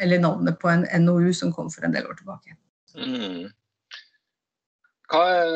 eller 0.00 0.22
navnet 0.22 0.56
på 0.62 0.70
en 0.72 0.86
NOU 1.04 1.34
som 1.36 1.52
kom 1.52 1.68
for 1.72 1.84
en 1.84 1.92
del 1.92 2.08
år 2.08 2.16
tilbake. 2.16 2.56
Mm. 2.96 3.50
Hva 5.12 5.22
er 5.34 5.52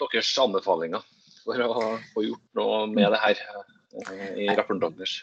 deres 0.00 0.32
anbefalinger 0.40 1.04
for 1.44 1.60
å 1.60 1.84
få 2.14 2.24
gjort 2.26 2.58
noe 2.58 2.80
med 2.90 3.12
det 3.14 3.20
her 3.22 3.44
eh, 3.44 4.26
i 4.46 4.48
rapporten 4.50 4.96
deres? 4.98 5.20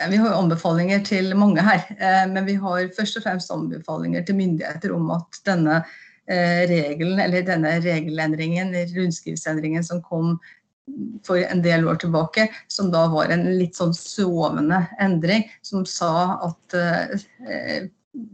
Vi 0.00 0.16
har 0.16 0.32
anbefalinger 0.32 1.02
til 1.04 1.34
mange 1.36 1.64
her, 1.64 1.82
eh, 1.96 2.26
men 2.30 2.46
vi 2.48 2.56
har 2.60 2.92
først 2.96 3.20
og 3.20 3.26
fremst 3.26 3.52
anbefalinger 3.52 4.24
til 4.24 4.38
myndigheter 4.38 4.94
om 4.96 5.10
at 5.16 5.40
denne 5.48 5.82
eh, 6.30 6.64
regelen, 6.70 7.20
eller 7.20 7.44
denne 7.46 7.74
regelendringen, 7.84 8.72
rundskrivsendringen 8.96 9.84
som 9.86 10.02
kom 10.04 10.38
for 11.26 11.40
en 11.40 11.62
del 11.62 11.86
år 11.88 12.00
tilbake, 12.02 12.48
som 12.68 12.90
da 12.92 13.04
var 13.12 13.30
en 13.30 13.44
litt 13.58 13.78
sånn 13.78 13.94
sovende 13.96 14.82
endring, 15.02 15.46
som 15.62 15.86
sa 15.88 16.40
at 16.50 16.80
eh, 16.80 17.88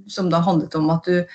Som 0.09 0.31
da 0.33 0.38
handlet 0.41 0.73
om 0.75 0.87
at 0.88 1.05
du 1.05 1.26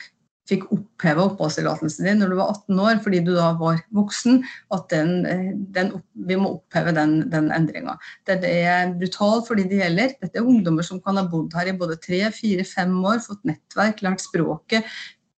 fikk 0.50 0.65
oppheva 0.74 1.27
oppholdstillatelsen 1.27 2.08
din 2.08 2.20
når 2.22 2.32
du 2.32 2.38
var 2.39 2.50
18 2.56 2.80
år 2.82 3.00
fordi 3.03 3.20
du 3.27 3.32
da 3.36 3.51
var 3.60 3.80
voksen, 3.96 4.41
at 4.74 4.88
den, 4.89 5.13
eh, 5.30 5.51
den, 5.75 5.94
vi 6.27 6.38
må 6.39 6.56
oppheve 6.58 6.94
den, 6.98 7.20
den 7.32 7.51
endringa. 7.56 7.98
Det 8.27 8.39
er 8.50 8.96
brutalt 8.98 9.48
for 9.48 9.60
de 9.60 9.68
det 9.70 9.84
gjelder. 9.84 10.15
Dette 10.24 10.41
er 10.41 10.50
ungdommer 10.50 10.88
som 10.88 11.01
kan 11.03 11.22
ha 11.22 11.25
bodd 11.30 11.53
her 11.58 11.72
i 11.72 11.77
både 11.77 12.00
tre, 12.01 12.24
fire, 12.36 12.65
fem 12.68 12.98
år, 13.06 13.22
fått 13.24 13.46
nettverk, 13.48 14.03
lært 14.06 14.25
språket, 14.25 14.89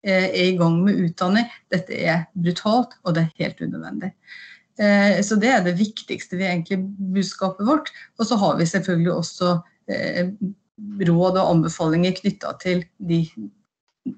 eh, 0.06 0.30
er 0.30 0.46
i 0.52 0.56
gang 0.60 0.78
med 0.86 1.02
utdanning. 1.08 1.50
Dette 1.74 1.98
er 1.98 2.26
brutalt, 2.32 2.96
og 3.02 3.18
det 3.18 3.26
er 3.26 3.44
helt 3.44 3.66
unødvendig. 3.66 4.14
Eh, 4.80 5.20
så 5.24 5.36
det 5.40 5.50
er 5.52 5.64
det 5.66 5.76
viktigste 5.80 6.38
vi 6.40 6.48
egentlig 6.48 6.80
budskapet 7.14 7.66
vårt. 7.68 7.92
Og 8.18 8.28
så 8.28 8.38
har 8.40 8.58
vi 8.60 8.68
selvfølgelig 8.68 9.12
også 9.14 9.56
eh, 9.92 10.32
råd 11.08 11.36
og 11.36 11.48
anbefalinger 11.48 12.14
knytta 12.20 12.54
til 12.62 12.84
de, 12.98 13.22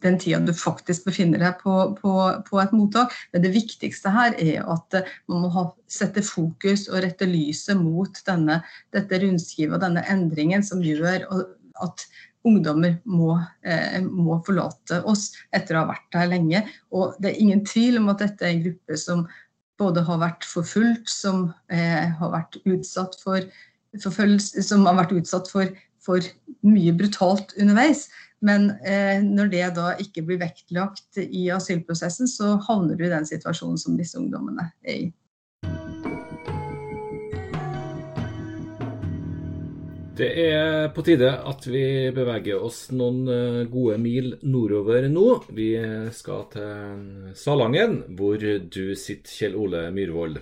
den 0.05 0.19
tida 0.21 0.41
du 0.45 0.53
faktisk 0.57 1.09
befinner 1.09 1.43
deg 1.43 1.59
på, 1.63 1.79
på, 1.99 2.13
på, 2.49 2.61
et 2.63 2.75
mottak. 2.77 3.15
Men 3.33 3.45
det 3.45 3.55
viktigste 3.57 4.13
her 4.15 4.37
er 4.41 4.63
at 4.63 5.01
eh, 5.01 5.17
man 5.31 5.47
må 5.47 5.53
ha, 5.57 5.69
sette 5.91 6.25
fokus 6.27 6.89
og 6.91 7.03
rette 7.05 7.29
lyset 7.29 7.81
mot 7.81 8.23
denne, 8.29 8.63
dette 8.95 9.23
rundskrivet 9.23 9.79
og 9.79 9.85
denne 9.89 10.07
endringen 10.13 10.65
som 10.67 10.85
gjør 10.85 11.27
at 11.83 12.07
ungdommer 12.45 12.99
må, 13.09 13.35
eh, 13.65 14.01
må, 14.05 14.37
forlate 14.45 15.01
oss 15.09 15.31
etter 15.55 15.77
å 15.77 15.85
ha 15.85 15.95
vært 15.95 16.19
her 16.19 16.29
lenge. 16.33 16.61
Og 16.93 17.17
det 17.19 17.33
er 17.33 17.41
ingen 17.41 17.65
tvil 17.67 17.99
om 18.03 18.11
at 18.13 18.21
dette 18.25 18.45
er 18.45 18.55
en 18.55 18.65
gruppe 18.67 18.99
som 19.01 19.25
både 19.81 20.05
har 20.07 20.21
vært 20.23 20.47
forfulgt, 20.47 21.11
som 21.11 21.49
eh, 21.73 22.11
har 22.19 22.35
vært 22.35 22.61
utsatt 22.65 23.19
for 23.23 23.45
som 24.03 24.87
har 24.89 24.97
vært 24.99 25.13
utsatt 25.15 25.51
for, 25.51 25.71
for 26.03 26.25
mye 26.67 26.95
brutalt 26.97 27.55
underveis. 27.61 28.09
Men 28.45 28.73
eh, 28.85 29.23
når 29.25 29.53
det 29.53 29.67
da 29.79 29.93
ikke 30.03 30.25
blir 30.27 30.41
vektlagt 30.43 31.21
i 31.23 31.47
asylprosessen, 31.55 32.29
så 32.29 32.57
havner 32.67 32.99
du 32.99 33.07
i 33.07 33.13
den 33.13 33.27
situasjonen 33.29 33.79
som 33.81 33.97
disse 34.01 34.19
ungdommene 34.21 34.69
er 34.85 34.97
i. 34.97 35.07
Det 40.15 40.29
er 40.39 40.93
på 40.95 41.03
tide 41.03 41.27
at 41.27 41.65
vi 41.67 41.83
beveger 42.15 42.63
oss 42.63 42.85
noen 42.95 43.25
eh, 43.27 43.63
gode 43.67 43.97
mil 43.99 44.37
nordover 44.47 45.09
nå. 45.11 45.25
Vi 45.51 45.73
skal 46.15 46.45
til 46.53 47.33
Salangen, 47.35 47.97
hvor 48.15 48.39
du 48.39 48.95
sitter, 48.95 49.33
Kjell 49.33 49.57
Ole 49.59 49.89
Myhrvold. 49.91 50.37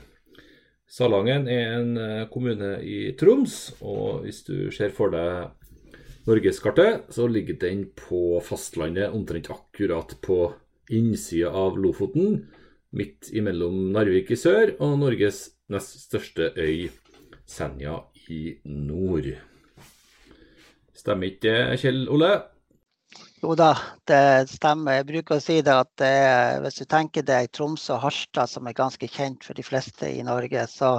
Salangen 0.93 1.49
er 1.49 1.79
en 1.79 1.97
eh, 1.97 2.25
kommune 2.29 2.75
i 2.85 3.14
Troms, 3.17 3.55
og 3.81 4.26
hvis 4.26 4.43
du 4.45 4.69
ser 4.76 4.93
for 4.93 5.14
deg 5.14 5.97
norgeskartet, 6.29 7.07
så 7.09 7.25
ligger 7.25 7.57
den 7.62 7.87
på 7.97 8.43
fastlandet 8.45 9.17
omtrent 9.17 9.49
akkurat 9.55 10.12
på 10.21 10.50
innsida 10.93 11.49
av 11.49 11.79
Lofoten. 11.81 12.43
Midt 12.93 13.33
imellom 13.33 13.87
Narvik 13.97 14.35
i 14.35 14.37
sør 14.37 14.75
og 14.85 14.99
Norges 15.00 15.47
nest 15.73 15.97
største 16.11 16.50
øy, 16.61 16.91
Senja 17.49 18.02
i 18.29 18.59
nord. 18.69 19.33
Stemmer 20.96 21.32
ikke 21.32 21.46
det, 21.49 21.80
Kjell 21.82 22.04
Ole? 22.12 22.32
Jo 23.42 23.56
da, 23.58 23.72
det 24.06 24.49
stemmer. 24.52 25.00
Jeg 25.00 25.08
bruker 25.08 25.37
å 25.40 25.42
si 25.42 25.56
det 25.66 25.72
at 25.75 26.04
er, 26.06 26.61
hvis 26.62 26.78
du 26.78 26.84
tenker 26.87 27.25
deg 27.26 27.50
Tromsø 27.50 27.96
og 27.96 28.04
Harstad, 28.04 28.50
som 28.52 28.68
er 28.70 28.76
ganske 28.78 29.08
kjent 29.11 29.42
for 29.42 29.58
de 29.58 29.64
fleste 29.66 30.06
i 30.06 30.22
Norge, 30.26 30.62
så 30.70 30.94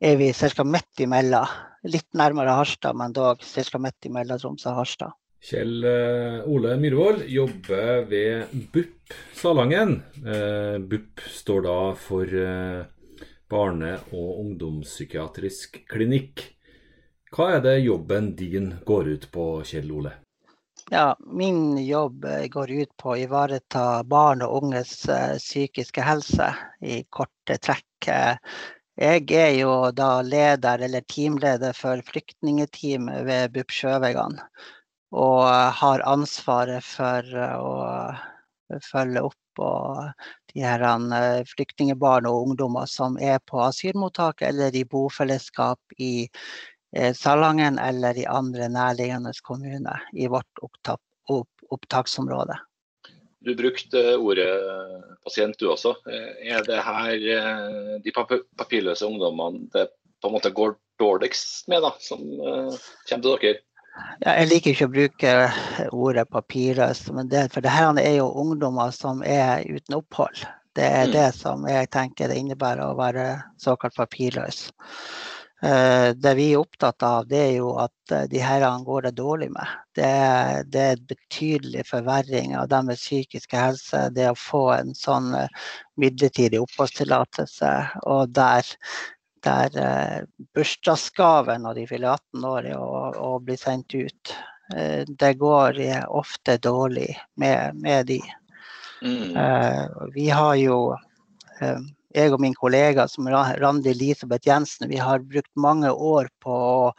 er 0.00 0.16
vi 0.20 0.30
ca. 0.32 0.64
midt 0.64 1.04
imellom. 1.04 1.58
Litt 1.92 2.08
nærmere 2.16 2.54
Harstad, 2.56 2.96
men 2.96 3.12
dog 3.12 3.44
ca. 3.44 3.82
midt 3.82 4.08
imellom 4.08 4.40
Tromsø 4.40 4.70
og 4.72 4.80
Harstad. 4.80 5.18
Kjell 5.42 5.82
eh, 5.84 6.40
Ole 6.46 6.76
Myhrvold 6.78 7.26
jobber 7.26 8.04
ved 8.06 8.52
BUP 8.72 9.12
Salangen. 9.34 9.96
Eh, 10.22 10.78
BUP 10.78 11.24
står 11.26 11.64
da 11.66 11.78
for 11.98 12.36
eh, 12.46 12.84
barne- 13.50 13.98
og 14.14 14.38
ungdomspsykiatrisk 14.46 15.82
klinikk. 15.90 16.46
Hva 17.32 17.46
er 17.56 17.62
det 17.64 17.78
jobben 17.80 18.34
din 18.36 18.74
går 18.84 19.06
ut 19.08 19.30
på, 19.32 19.44
Kjell 19.64 19.88
Ole? 19.92 20.10
Ja, 20.92 21.16
Min 21.24 21.78
jobb 21.80 22.24
eh, 22.28 22.46
går 22.52 22.70
ut 22.70 22.90
på 23.00 23.14
å 23.14 23.16
ivareta 23.16 24.02
barn 24.04 24.42
og 24.44 24.58
unges 24.58 24.92
uh, 25.08 25.38
psykiske 25.40 26.04
helse 26.04 26.50
i 26.84 27.00
korte 27.08 27.56
trekk. 27.56 28.10
Jeg 29.00 29.24
er 29.32 29.54
jo 29.56 29.72
da 29.96 30.10
leder 30.20 30.84
eller 30.84 31.06
teamleder 31.08 31.72
for 31.72 32.02
flyktningeteamet 32.10 33.24
ved 33.24 33.54
BUP 33.54 33.72
Sjøvegan. 33.72 34.36
Og 35.16 35.48
har 35.80 36.04
ansvaret 36.04 36.84
for 36.84 37.24
å 37.56 37.72
følge 38.92 39.24
opp 39.24 39.38
de 40.52 40.64
her 40.64 40.84
flyktningebarn 41.48 42.28
og 42.28 42.50
ungdommer 42.50 42.88
som 42.88 43.18
er 43.20 43.40
på 43.48 43.60
asylmottaket 43.64 44.48
eller 44.48 44.76
i 44.76 44.84
bofellesskap 44.88 45.96
i 46.00 46.28
Eh, 46.28 46.71
Salangen 47.16 47.78
eller 47.80 48.18
i 48.20 48.26
andre 48.28 48.68
nærliggende 48.68 49.32
kommuner 49.42 50.02
i 50.12 50.26
vårt 50.28 50.60
opptak, 50.60 51.00
opp, 51.32 51.48
opptaksområde. 51.72 52.58
Du 53.42 53.54
brukte 53.58 54.02
ordet 54.20 54.50
pasient 55.24 55.58
du 55.58 55.70
også. 55.72 55.96
Eh, 56.06 56.52
er 56.52 56.62
det 56.66 56.78
her 56.84 57.26
eh, 57.38 57.96
de 58.04 58.14
papirløse 58.14 59.08
ungdommene 59.08 59.66
det 59.74 59.88
på 60.22 60.30
en 60.30 60.36
måte 60.36 60.52
går 60.54 60.76
dårligst 61.02 61.66
med, 61.72 61.82
da, 61.82 61.96
som 61.98 62.20
kommer 62.22 62.78
til 63.08 63.24
dere? 63.26 63.56
Ja, 64.22 64.36
jeg 64.38 64.48
liker 64.52 64.72
ikke 64.72 64.86
å 64.86 64.92
bruke 64.92 65.32
ordet 65.90 66.28
papirløs, 66.32 67.02
men 67.12 67.28
det, 67.32 67.48
for 67.52 67.64
det 67.64 67.72
her 67.74 67.98
er 68.00 68.16
jo 68.20 68.30
ungdommer 68.40 68.92
som 68.94 69.24
er 69.26 69.66
uten 69.66 69.98
opphold. 69.98 70.44
Det 70.78 70.86
er 70.86 71.10
mm. 71.10 71.12
det 71.12 71.26
som 71.36 71.66
jeg 71.68 71.90
tenker 71.92 72.30
det 72.30 72.38
innebærer 72.40 72.86
å 72.86 72.96
være 72.96 73.26
såkalt 73.60 73.98
papirløs. 73.98 74.68
Eh, 75.62 76.10
det 76.18 76.34
vi 76.34 76.48
er 76.52 76.58
opptatt 76.58 77.04
av, 77.06 77.26
det 77.30 77.38
er 77.38 77.52
jo 77.60 77.76
at 77.78 78.12
eh, 78.14 78.24
de 78.30 78.40
herrene 78.42 78.82
går 78.82 79.04
det 79.06 79.12
dårlig 79.20 79.46
med. 79.54 79.74
Det 79.94 80.06
det 80.74 80.86
er 80.94 81.04
betydelig 81.06 81.84
forverring 81.86 82.56
av 82.58 82.66
deres 82.72 83.04
psykiske 83.04 83.60
helse. 83.60 84.00
Det 84.10 84.26
å 84.32 84.38
få 84.38 84.64
en 84.74 84.90
sånn 84.98 85.30
eh, 85.38 85.62
midlertidig 86.02 86.58
oppholdstillatelse, 86.64 87.70
og 88.10 88.34
der, 88.34 88.72
der 89.46 90.26
bursdagsgave 90.58 91.60
når 91.62 91.78
de 91.78 91.86
fyller 91.92 92.16
18 92.16 92.50
år, 92.50 92.70
er 92.72 92.82
å, 92.82 93.12
å 93.14 93.38
bli 93.38 93.58
sendt 93.60 93.94
ut. 93.94 94.34
Det 94.72 95.34
går 95.36 95.78
ofte 96.08 96.54
dårlig 96.62 97.10
med, 97.36 97.76
med 97.76 98.06
de. 98.08 98.20
Mm. 99.04 99.34
Vi 100.14 100.30
har 100.32 100.54
jo 100.56 100.78
jeg 102.14 102.32
og 102.32 102.40
min 102.42 102.56
kollega 102.56 103.06
som 103.10 103.28
Randi 103.28 103.92
Elisabeth 103.92 104.48
Jensen, 104.48 104.88
vi 104.90 105.00
har 105.00 105.24
brukt 105.24 105.52
mange 105.56 105.90
år 105.92 106.30
på 106.42 106.52
å 106.52 106.92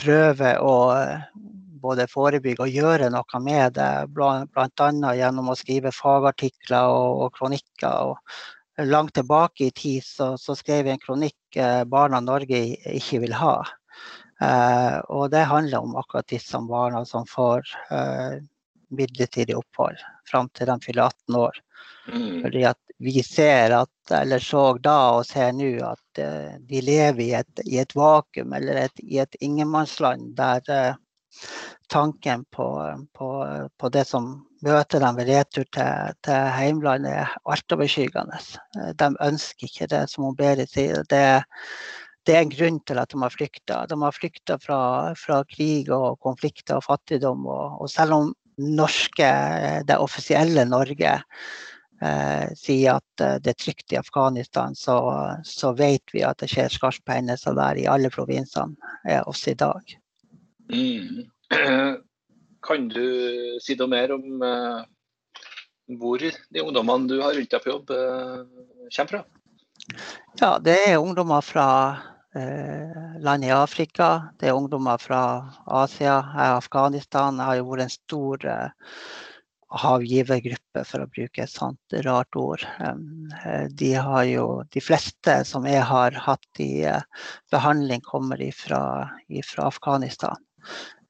prøve 0.00 0.54
å 0.60 0.76
både 1.82 2.06
forebygge 2.10 2.64
og 2.64 2.76
gjøre 2.76 3.10
noe 3.12 3.42
med 3.42 3.76
det. 3.78 3.90
Bl.a. 4.14 4.88
gjennom 5.18 5.50
å 5.50 5.58
skrive 5.58 5.92
fagartikler 5.94 6.90
og, 6.90 7.26
og 7.26 7.38
kronikker. 7.38 8.12
Og 8.12 8.86
langt 8.92 9.14
tilbake 9.18 9.68
i 9.68 9.74
tid 9.74 10.06
så, 10.06 10.32
så 10.38 10.56
skrev 10.58 10.86
jeg 10.86 10.98
en 10.98 11.02
kronikk 11.02 11.58
eh, 11.58 11.82
barna 11.88 12.22
Norge 12.24 12.62
ikke 12.94 13.22
vil 13.26 13.36
ha. 13.36 13.56
Eh, 14.42 14.98
og 15.12 15.28
det 15.34 15.44
handler 15.50 15.84
om 15.84 15.98
akkurat 16.00 16.30
disse 16.30 16.58
barna 16.70 17.04
som 17.08 17.26
får 17.28 17.66
eh, 17.90 18.40
midlertidig 18.92 19.58
opphold 19.58 20.00
fram 20.30 20.48
til 20.56 20.70
de 20.70 20.78
fyller 20.84 21.10
18 21.10 21.38
år. 21.42 21.60
Mm. 22.12 22.40
Fordi 22.42 22.64
at 22.70 22.78
vi 23.02 23.22
ser 23.26 23.74
at, 23.76 24.12
eller 24.22 24.42
så 24.42 24.64
da 24.82 24.96
og 25.18 25.26
ser 25.26 25.52
nå, 25.56 25.70
at 25.86 26.22
uh, 26.22 26.58
de 26.68 26.82
lever 26.84 27.24
i 27.24 27.32
et, 27.38 27.62
i 27.66 27.78
et 27.82 27.94
vakuum 27.98 28.54
eller 28.58 28.84
et, 28.84 29.02
i 29.02 29.18
et 29.22 29.38
ingenmannsland 29.40 30.32
der 30.38 30.62
uh, 30.70 31.00
tanken 31.92 32.44
på, 32.50 32.66
på, 33.18 33.28
på, 33.78 33.88
det 33.88 34.04
som 34.08 34.30
møter 34.64 35.02
dem 35.02 35.18
ved 35.18 35.28
retur 35.32 35.66
til, 35.74 36.14
til 36.24 36.48
heimlandet, 36.56 37.16
er 37.24 37.34
altoverskyggende. 37.54 38.38
De 38.98 39.10
ønsker 39.26 39.68
ikke 39.68 39.90
det, 39.90 40.06
som 40.10 40.28
hun 40.28 40.38
Berit 40.38 40.72
sier. 40.72 41.02
Det, 41.10 41.24
det 42.26 42.36
er 42.36 42.44
en 42.44 42.54
grunn 42.54 42.78
til 42.86 43.00
at 43.02 43.12
de 43.12 43.20
har 43.22 43.34
flykta. 43.34 43.80
De 43.90 43.98
har 44.04 44.16
flykta 44.16 44.58
fra, 44.62 44.80
fra, 45.18 45.42
krig 45.50 45.90
og 45.92 46.20
konflikter 46.22 46.78
og 46.78 46.86
fattigdom. 46.86 47.46
Og, 47.50 47.82
og 47.82 47.90
selv 47.90 48.18
om 48.18 48.32
norske, 48.56 49.30
det 49.86 49.98
offisielle 49.98 50.64
Norge 50.68 51.12
eh, 52.02 52.46
sier 52.58 52.98
at 52.98 53.24
eh, 53.24 53.38
det 53.42 53.54
er 53.54 53.60
trygt 53.60 53.94
i 53.94 54.00
Afghanistan, 54.00 54.76
så, 54.78 54.96
så 55.44 55.72
vet 55.78 56.14
vi 56.14 56.24
at 56.26 56.42
det 56.42 56.50
skjer 56.52 56.72
skarpe 56.72 57.16
hendelser 57.16 57.56
der 57.58 57.80
i 57.80 57.88
alle 57.90 58.10
provinsene, 58.12 58.76
eh, 59.08 59.22
også 59.22 59.52
i 59.54 59.58
dag. 59.64 59.98
Mm. 60.72 61.28
Kan 62.66 62.86
du 62.92 63.04
si 63.62 63.74
noe 63.78 63.90
mer 63.90 64.14
om 64.14 64.44
eh, 64.46 64.82
hvor 65.98 66.22
de 66.22 66.62
ungdommene 66.62 67.10
du 67.10 67.18
har 67.20 67.34
rundt 67.36 67.50
deg 67.50 67.64
på 67.64 67.72
jobb, 67.72 67.90
eh, 67.96 68.88
kommer 68.92 69.16
fra? 69.16 69.24
Ja, 70.38 70.56
det 70.62 70.78
er 70.86 71.02
ungdommer 71.02 71.42
fra 71.44 71.68
Eh, 71.96 72.11
land 72.34 73.44
i 73.44 73.50
Afrika. 73.52 74.28
Det 74.40 74.48
er 74.48 74.56
ungdommer 74.56 74.98
fra 74.98 75.20
Asia, 75.66 76.16
Afghanistan. 76.56 77.36
Det 77.36 77.48
har 77.48 77.58
jo 77.58 77.66
vært 77.68 77.84
en 77.84 77.92
stor 77.92 78.46
eh, 78.48 78.94
havgivergruppe, 79.82 80.84
for 80.88 81.04
å 81.04 81.10
bruke 81.12 81.44
et 81.44 81.52
sånt 81.52 81.98
rart 82.06 82.40
ord. 82.40 82.64
Eh, 82.80 83.68
de, 83.68 83.92
jo, 84.30 84.46
de 84.72 84.84
fleste 84.84 85.36
som 85.48 85.68
jeg 85.68 85.84
har 85.92 86.16
hatt 86.24 86.64
i 86.64 86.86
behandling, 87.52 88.00
kommer 88.08 88.42
fra 88.56 88.82
Afghanistan. 89.68 90.40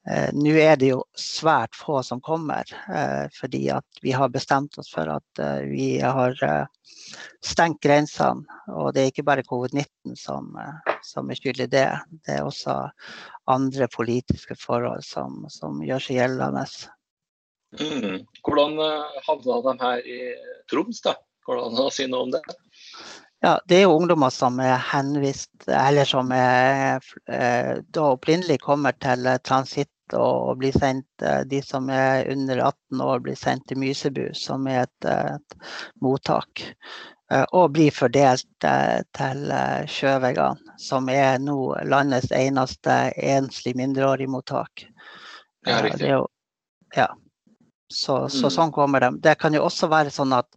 Eh, 0.09 0.29
Nå 0.35 0.51
er 0.59 0.75
det 0.79 0.89
jo 0.91 1.03
svært 1.15 1.77
få 1.79 2.01
som 2.03 2.19
kommer, 2.21 2.67
eh, 2.91 3.29
fordi 3.31 3.69
vi 4.01 4.11
har 4.11 4.29
bestemt 4.29 4.77
oss 4.77 4.91
for 4.91 5.07
at 5.07 5.39
eh, 5.39 5.63
vi 5.71 5.87
har 5.99 6.35
stengt 7.43 7.79
grensene. 7.83 8.43
Og 8.67 8.93
det 8.93 9.03
er 9.03 9.13
ikke 9.13 9.27
bare 9.27 9.47
covid-19 9.47 10.17
som, 10.19 10.51
som, 11.07 11.29
er 11.29 11.39
skyld 11.39 11.63
i 11.65 11.69
det. 11.71 11.87
Det 12.25 12.37
er 12.37 12.47
også 12.47 12.77
andre 13.51 13.87
politiske 13.91 14.57
forhold 14.59 15.05
som, 15.07 15.43
som 15.51 15.81
gjør 15.83 16.05
seg 16.05 16.21
gjeldende. 16.21 16.65
Mm. 17.79 18.23
Hvordan 18.45 18.77
havna 19.25 19.59
de 19.65 19.75
her 19.81 20.07
i 20.07 20.19
Troms, 20.71 21.01
da? 21.05 21.17
Hvordan 21.47 21.79
å 21.83 21.89
si 21.91 22.05
noe 22.07 22.27
om 22.27 22.33
det? 22.35 22.43
Ja, 23.43 23.57
Det 23.67 23.81
er 23.81 23.81
jo 23.87 23.97
ungdommer 23.97 24.31
som 24.31 24.61
er 24.63 24.77
henvist, 24.93 25.51
eller 25.67 26.07
som 26.07 26.29
er, 26.31 27.03
da 27.27 28.05
opprinnelig 28.13 28.61
kommer 28.63 28.95
til 29.03 29.27
transitt 29.43 29.91
og 30.17 30.59
blir 30.59 30.75
sendt, 30.75 31.07
eh, 31.21 31.43
de 31.47 31.61
som 31.63 31.89
er 31.89 32.29
under 32.31 32.59
18 32.59 33.01
år, 33.01 33.19
blir 33.23 33.37
sendt 33.39 33.67
til 33.67 33.79
Mysebu, 33.79 34.25
som 34.35 34.67
er 34.67 34.83
et, 34.83 35.07
et 35.09 35.55
mottak. 36.01 36.65
Eh, 37.33 37.45
og 37.57 37.73
blir 37.75 37.93
fordelt 37.95 38.67
eh, 38.67 39.01
til 39.17 39.53
Sjøvegan, 39.89 40.61
som 40.77 41.09
er 41.09 41.41
nå 41.41 41.57
landets 41.89 42.31
eneste 42.37 42.97
enslig 43.17 43.75
mindreårig 43.79 44.29
mottak. 44.29 44.85
Ja, 45.65 45.81
riktig. 45.81 46.11
Jo, 46.11 46.27
ja. 46.95 47.09
Så, 47.93 48.15
så, 48.29 48.47
mm. 48.47 48.53
sånn 48.55 48.71
kommer 48.73 49.03
de. 49.03 49.11
Det 49.21 49.35
kan 49.37 49.53
jo 49.53 49.61
også 49.67 49.87
være 49.91 50.09
sånn 50.13 50.33
at 50.33 50.47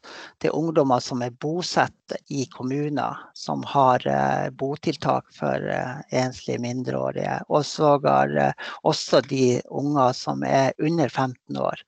det 0.40 0.48
er 0.48 0.56
ungdommer 0.56 1.02
som 1.04 1.20
er 1.20 1.34
bosatt 1.42 2.14
i 2.32 2.46
kommuner 2.48 3.18
som 3.36 3.64
har 3.68 4.06
eh, 4.08 4.48
botiltak 4.56 5.28
for 5.36 5.68
eh, 5.68 5.98
enslige 6.16 6.62
mindreårige. 6.64 7.42
Og 7.52 7.66
sågar 7.68 8.32
eh, 8.40 8.70
også 8.88 9.20
de 9.28 9.58
unger 9.68 10.16
som 10.16 10.46
er 10.48 10.72
under 10.80 11.12
15 11.12 11.60
år, 11.60 11.84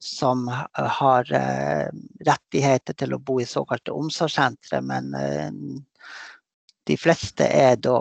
som 0.00 0.48
eh, 0.48 0.84
har 1.00 1.32
eh, 1.32 1.88
rettigheter 2.26 2.96
til 3.00 3.14
å 3.16 3.22
bo 3.24 3.40
i 3.40 3.48
såkalte 3.48 3.96
omsorgssentre, 3.96 4.80
men 4.84 5.14
eh, 5.16 5.48
de 6.88 6.96
fleste 6.96 7.46
er 7.46 7.76
da 7.78 7.96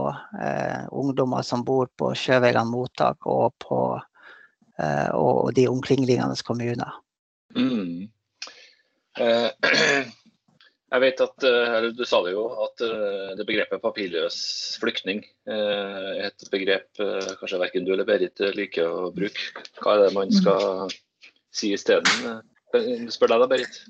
ungdommer 0.96 1.44
som 1.46 1.62
bor 1.68 1.90
på 2.00 2.14
Sjøvegan 2.18 2.72
mottak 2.72 3.28
og 3.30 3.52
på 3.62 3.82
og 5.18 5.52
de 5.58 5.68
omkringliggende 5.70 6.40
kommuner. 6.46 6.96
Mm. 7.58 8.08
Eh, 9.20 9.50
jeg 10.94 11.04
vet 11.04 11.24
at, 11.26 11.48
eh, 11.48 11.74
eller 11.80 11.96
Du 11.98 12.06
sa 12.08 12.22
det 12.26 12.36
jo, 12.36 12.46
at 12.66 12.86
det 13.40 13.48
begrepet 13.48 13.84
papirløs 13.84 14.40
flyktning 14.82 15.24
er 15.50 16.30
et 16.30 16.50
begrep 16.54 17.04
kanskje 17.40 17.62
verken 17.62 17.88
du 17.88 17.94
eller 17.94 18.08
Berit 18.08 18.42
liker 18.56 18.88
å 18.88 19.12
bruke. 19.16 19.66
Hva 19.84 19.98
er 19.98 20.08
det 20.08 20.16
man 20.18 20.34
skal 20.34 20.94
si 21.56 21.74
isteden? 21.76 22.42
Spør 23.10 23.34
deg 23.34 23.42
da, 23.42 23.50
Berit. 23.50 23.82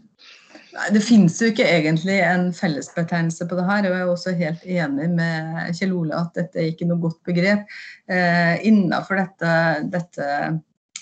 Nei, 0.70 0.88
Det 0.94 1.02
finnes 1.02 1.36
jo 1.42 1.50
ikke 1.50 1.66
egentlig 1.66 2.20
en 2.22 2.50
fellesbetegnelse 2.56 3.48
på 3.50 3.58
det 3.58 3.66
her. 3.68 3.86
og 3.88 3.96
Jeg 3.96 4.02
er 4.02 4.14
også 4.14 4.34
helt 4.38 4.66
enig 4.66 5.10
med 5.18 5.76
Kjell 5.78 5.96
Ole 5.98 6.16
at 6.16 6.36
dette 6.38 6.62
er 6.62 6.72
ikke 6.72 6.88
noe 6.90 7.02
godt 7.02 7.20
begrep. 7.28 7.66
Eh, 8.10 8.56
innenfor 8.70 9.20
dette, 9.20 9.54
dette 9.96 10.28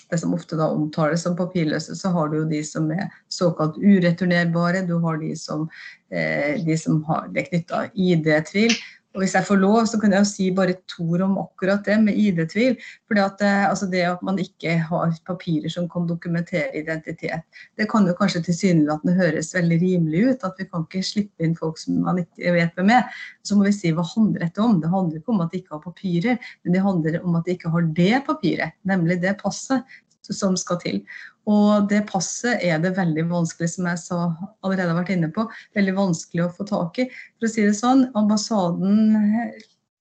det 0.10 0.18
som 0.22 0.34
ofte 0.34 0.56
da 0.60 0.70
omtales 0.72 1.24
som 1.24 1.36
papirløse, 1.38 1.96
så 1.96 2.12
har 2.16 2.30
du 2.32 2.38
jo 2.42 2.50
de 2.50 2.62
som 2.64 2.90
er 2.92 3.10
såkalt 3.34 3.78
ureturnerbare. 3.78 4.86
Du 4.88 4.98
har 5.04 5.18
de 5.22 5.34
som, 5.36 5.68
eh, 6.12 6.56
de 6.64 6.78
som 6.78 7.04
har 7.10 7.28
det 7.36 7.50
knytta 7.50 7.88
ID-tvil. 7.94 8.78
Og 9.18 9.24
Hvis 9.24 9.34
jeg 9.34 9.48
får 9.48 9.58
lov, 9.58 9.80
så 9.90 9.98
kan 9.98 10.12
jeg 10.14 10.22
jo 10.22 10.30
si 10.30 10.48
bare 10.54 10.76
et 10.76 10.94
ord 11.02 11.24
om 11.26 11.40
akkurat 11.42 11.82
det 11.88 11.96
med 12.04 12.20
ID-tvil. 12.22 12.76
Det, 12.78 13.24
eh, 13.42 13.64
altså 13.66 13.88
det 13.90 14.04
at 14.06 14.22
man 14.22 14.38
ikke 14.38 14.76
har 14.78 15.16
papirer 15.26 15.74
som 15.74 15.88
kan 15.90 16.06
dokumentere 16.06 16.70
identitet, 16.78 17.42
det 17.82 17.88
kan 17.90 18.06
jo 18.06 18.14
kanskje 18.14 18.44
tilsynelatende 18.46 19.16
høres 19.18 19.56
veldig 19.58 19.80
rimelig 19.82 20.22
ut. 20.28 20.46
At 20.46 20.62
vi 20.62 20.68
kan 20.70 20.86
ikke 20.86 21.02
slippe 21.02 21.48
inn 21.48 21.58
folk 21.58 21.82
som 21.82 21.98
man 22.06 22.22
ikke 22.22 22.54
vet 22.60 22.78
hvem 22.78 22.94
er. 22.94 23.10
Så 23.42 23.58
må 23.58 23.66
vi 23.66 23.74
si 23.74 23.90
hva 23.90 24.06
handler 24.06 24.46
dette 24.46 24.62
om? 24.62 24.78
Det 24.84 24.94
handler 24.94 25.18
ikke 25.18 25.34
om 25.34 25.42
at 25.48 25.50
de 25.50 25.64
ikke 25.64 25.80
har 25.80 25.86
papirer, 25.88 26.52
men 26.62 26.78
det 26.78 26.86
handler 26.86 27.18
om 27.24 27.40
at 27.42 27.50
de 27.50 27.58
ikke 27.58 27.74
har 27.74 27.90
det 27.98 28.22
papiret, 28.30 28.78
nemlig 28.86 29.18
det 29.26 29.40
passet 29.42 29.98
som 30.30 30.54
skal 30.60 30.78
til. 30.84 31.02
Og 31.48 31.88
det 31.88 32.04
passet 32.10 32.64
er 32.66 32.82
det 32.84 32.98
veldig 32.98 33.24
vanskelig, 33.30 33.70
som 33.72 33.88
jeg 33.88 34.02
så, 34.02 34.20
allerede 34.66 34.92
har 34.92 35.00
vært 35.00 35.14
inne 35.16 35.30
på, 35.34 35.48
veldig 35.78 35.96
vanskelig 35.96 36.44
å 36.44 36.54
få 36.58 36.68
tak 36.68 37.00
i. 37.04 37.08
For 37.40 37.48
å 37.48 37.52
si 37.54 37.64
det 37.64 37.76
sånn, 37.78 38.10
ambassaden 38.20 39.14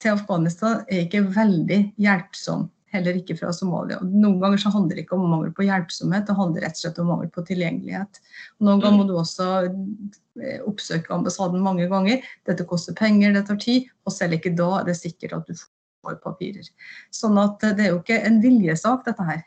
til 0.02 0.16
Afghanistan 0.16 0.82
er 0.90 1.04
ikke 1.04 1.22
veldig 1.36 1.80
hjelpsom. 2.02 2.66
Heller 2.94 3.18
ikke 3.18 3.36
fra 3.38 3.52
Somalia. 3.52 3.98
Noen 4.02 4.38
ganger 4.40 4.60
så 4.62 4.70
handler 4.72 4.96
det 4.96 5.04
ikke 5.04 5.18
om 5.18 5.26
mangel 5.28 5.50
på 5.54 5.66
hjelpsomhet, 5.66 6.26
det 6.28 6.36
handler 6.38 6.64
rett 6.64 6.78
og 6.78 6.82
slett 6.84 7.00
om 7.02 7.10
mangel 7.12 7.30
på 7.34 7.44
tilgjengelighet. 7.48 8.20
Noen 8.64 8.82
ganger 8.82 9.00
må 9.00 9.06
du 9.08 9.16
også 9.20 9.48
eh, 9.66 10.60
oppsøke 10.66 11.14
ambassaden 11.14 11.64
mange 11.64 11.88
ganger. 11.90 12.24
Dette 12.48 12.66
koster 12.68 12.96
penger, 12.96 13.34
det 13.36 13.46
tar 13.50 13.58
tid, 13.62 13.90
og 14.06 14.14
selv 14.14 14.38
ikke 14.38 14.54
da 14.58 14.70
er 14.80 14.88
det 14.88 14.96
sikkert 14.98 15.36
at 15.40 15.50
du 15.50 15.58
får 15.58 16.18
papirer. 16.22 16.70
Sånn 17.14 17.38
at 17.42 17.60
det 17.66 17.88
er 17.88 17.92
jo 17.92 18.00
ikke 18.00 18.22
en 18.26 18.40
viljesak, 18.42 19.04
dette 19.06 19.28
her. 19.28 19.44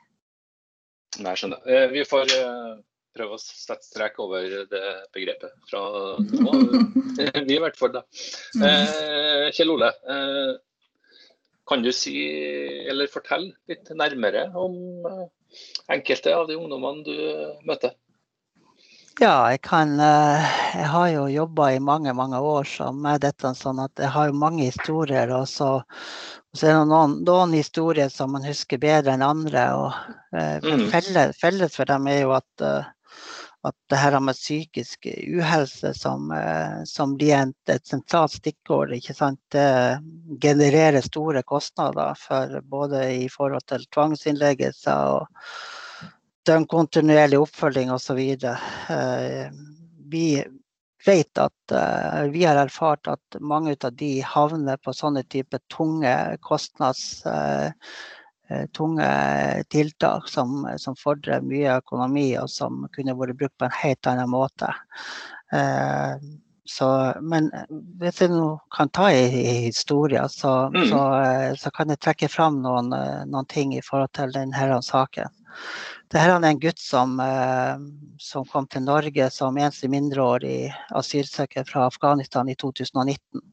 Nei, 1.17 1.33
skjønner. 1.35 1.61
Eh, 1.65 1.87
vi 1.91 2.05
får 2.07 2.31
eh, 2.35 2.73
prøve 3.17 3.35
å 3.35 3.41
sette 3.41 3.81
strek 3.87 4.19
over 4.21 4.45
det 4.69 4.83
begrepet 5.15 5.55
fra 5.69 5.81
nå. 6.21 6.53
Vi 7.49 7.55
i 7.55 7.61
hvert 7.61 7.79
fall, 7.79 7.95
da. 7.97 8.03
Eh, 8.63 9.49
Kjell 9.55 9.73
Ole, 9.73 9.89
kan 11.69 11.83
du 11.83 11.89
si, 11.93 12.13
eller 12.89 13.09
fortelle 13.11 13.51
litt 13.69 13.89
nærmere 13.97 14.47
om 14.57 14.77
enkelte 15.91 16.33
av 16.33 16.47
de 16.49 16.57
ungdommene 16.57 17.03
du 17.05 17.67
møter? 17.67 17.97
Ja, 19.19 19.49
jeg 19.51 19.61
kan 19.67 19.97
Jeg 19.99 20.87
har 20.93 21.07
jo 21.11 21.25
jobba 21.27 21.71
i 21.75 21.79
mange, 21.83 22.13
mange 22.15 22.39
år 22.39 22.67
med 22.95 23.21
dette, 23.25 23.51
sånn 23.55 23.81
at 23.83 23.91
jeg 23.99 24.13
har 24.15 24.29
jo 24.29 24.37
mange 24.39 24.69
historier. 24.69 25.33
Og 25.35 25.47
så, 25.51 25.81
så 26.55 26.69
er 26.69 26.77
det 26.77 26.85
noen, 26.91 27.17
noen, 27.27 27.55
historier 27.57 28.07
som 28.13 28.31
man 28.31 28.47
husker 28.47 28.79
bedre 28.79 29.17
enn 29.17 29.25
andre. 29.25 29.65
og 29.75 29.91
mm. 30.63 30.87
felles, 30.93 31.35
felles, 31.41 31.75
for 31.75 31.89
dem 31.89 32.07
er 32.07 32.21
jo 32.21 32.31
at, 32.37 32.63
uh, 32.63 32.87
at 33.67 33.75
det 33.91 33.99
her 33.99 34.19
med 34.23 34.37
psykisk 34.37 35.07
uhelse 35.27 35.91
som, 35.93 36.31
eh, 36.31 36.83
som 36.87 37.17
blir 37.19 37.35
et, 37.41 37.71
et 37.73 37.85
sentralt 37.87 38.37
stikkord, 38.37 38.93
ikke 38.95 39.15
sant? 39.17 39.39
det 39.51 39.99
genererer 40.41 41.03
store 41.03 41.43
kostnader 41.43 42.15
for 42.19 42.59
både 42.63 43.03
i 43.25 43.27
forhold 43.31 43.65
til 43.67 43.83
tvangsinnleggelser 43.91 45.17
og 45.17 45.27
døgnkontinuerlig 46.49 47.39
oppfølging 47.43 47.91
osv. 47.93 48.19
Eh, 48.19 49.59
vi 50.09 50.25
vet 51.05 51.39
at 51.39 51.73
uh, 51.73 52.23
vi 52.33 52.43
har 52.43 52.59
erfart 52.59 53.07
at 53.07 53.37
mange 53.39 53.75
av 53.85 53.93
de 53.95 54.19
havner 54.25 54.79
på 54.83 54.93
sånne 54.95 55.25
type 55.29 55.61
tunge 55.71 56.15
kostnads... 56.45 57.25
Eh, 58.49 58.65
tunge 58.73 59.05
tiltak 59.69 60.25
som, 60.25 60.63
som, 60.81 60.95
fordrer 60.97 61.43
mye 61.45 61.75
økonomi, 61.83 62.31
og 62.41 62.49
som 62.49 62.87
kunne 62.95 63.13
vært 63.13 63.37
brukt 63.37 63.53
på 63.61 63.67
en 63.67 63.75
helt 63.77 64.09
annen 64.09 64.31
måte. 64.33 64.71
Eh, 65.53 66.15
så, 66.69 66.87
men 67.21 67.49
hvis 67.99 68.21
jeg 68.21 68.31
nå 68.33 68.51
kan 68.75 68.91
ta 68.93 69.09
i, 69.11 69.25
i 69.25 69.55
historien, 69.65 70.29
så, 70.29 70.69
mm. 70.73 70.83
så, 70.91 71.03
eh, 71.19 71.51
så, 71.57 71.71
kan 71.73 71.89
jeg 71.89 72.01
trekke 72.05 72.29
fram 72.31 72.61
noen, 72.63 72.93
noen, 73.29 73.49
ting 73.49 73.73
i 73.73 73.83
forhold 73.85 74.13
til 74.17 74.35
denne 74.35 74.81
saken. 74.85 75.33
Dette 76.09 76.25
er 76.25 76.37
en 76.37 76.61
gutt 76.61 76.79
som, 76.81 77.19
som 78.21 78.45
kom 78.49 78.65
til 78.69 78.81
Norge 78.85 79.27
som 79.33 79.57
enslig 79.61 79.91
mindreårig 79.93 80.71
asylsøker 80.97 81.67
fra 81.69 81.85
Afghanistan 81.89 82.49
i 82.49 82.55
2019. 82.57 83.43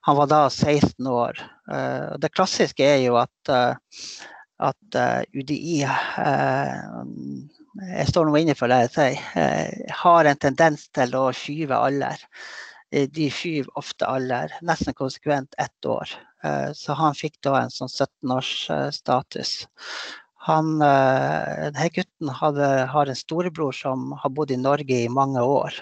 Han 0.00 0.16
var 0.16 0.26
da 0.26 0.50
16 0.50 1.06
år. 1.06 1.40
Eh, 1.72 2.18
det 2.18 2.32
klassiske 2.32 2.84
er 2.84 3.02
jo 3.04 3.18
at, 3.20 3.48
eh, 3.48 4.00
at 4.58 4.96
eh, 4.96 5.22
UDI 5.34 5.82
jeg 7.78 8.08
står 8.10 8.26
nå 8.26 8.40
inne 8.40 8.56
for 8.58 8.72
det 8.72 8.80
jeg 8.84 8.92
sier, 8.94 9.92
har 10.02 10.26
en 10.26 10.40
tendens 10.42 10.88
til 10.96 11.14
å 11.18 11.28
skyve 11.36 11.76
alder. 11.76 12.24
De 12.90 13.28
skyver 13.30 13.70
ofte 13.78 14.08
alder, 14.08 14.50
nesten 14.66 14.96
konsekvent 14.98 15.54
ett 15.62 15.86
år. 15.86 16.10
Så 16.74 16.96
han 16.98 17.14
fikk 17.14 17.36
da 17.46 17.60
en 17.60 17.70
sånn 17.70 17.92
17-årsstatus. 17.92 19.52
Han, 20.48 20.72
denne 20.80 21.88
gutten 21.94 22.32
hadde, 22.34 22.68
har 22.90 23.12
en 23.12 23.22
storebror 23.22 23.76
som 23.76 24.10
har 24.18 24.34
bodd 24.34 24.50
i 24.50 24.58
Norge 24.58 25.04
i 25.04 25.12
mange 25.12 25.44
år 25.44 25.78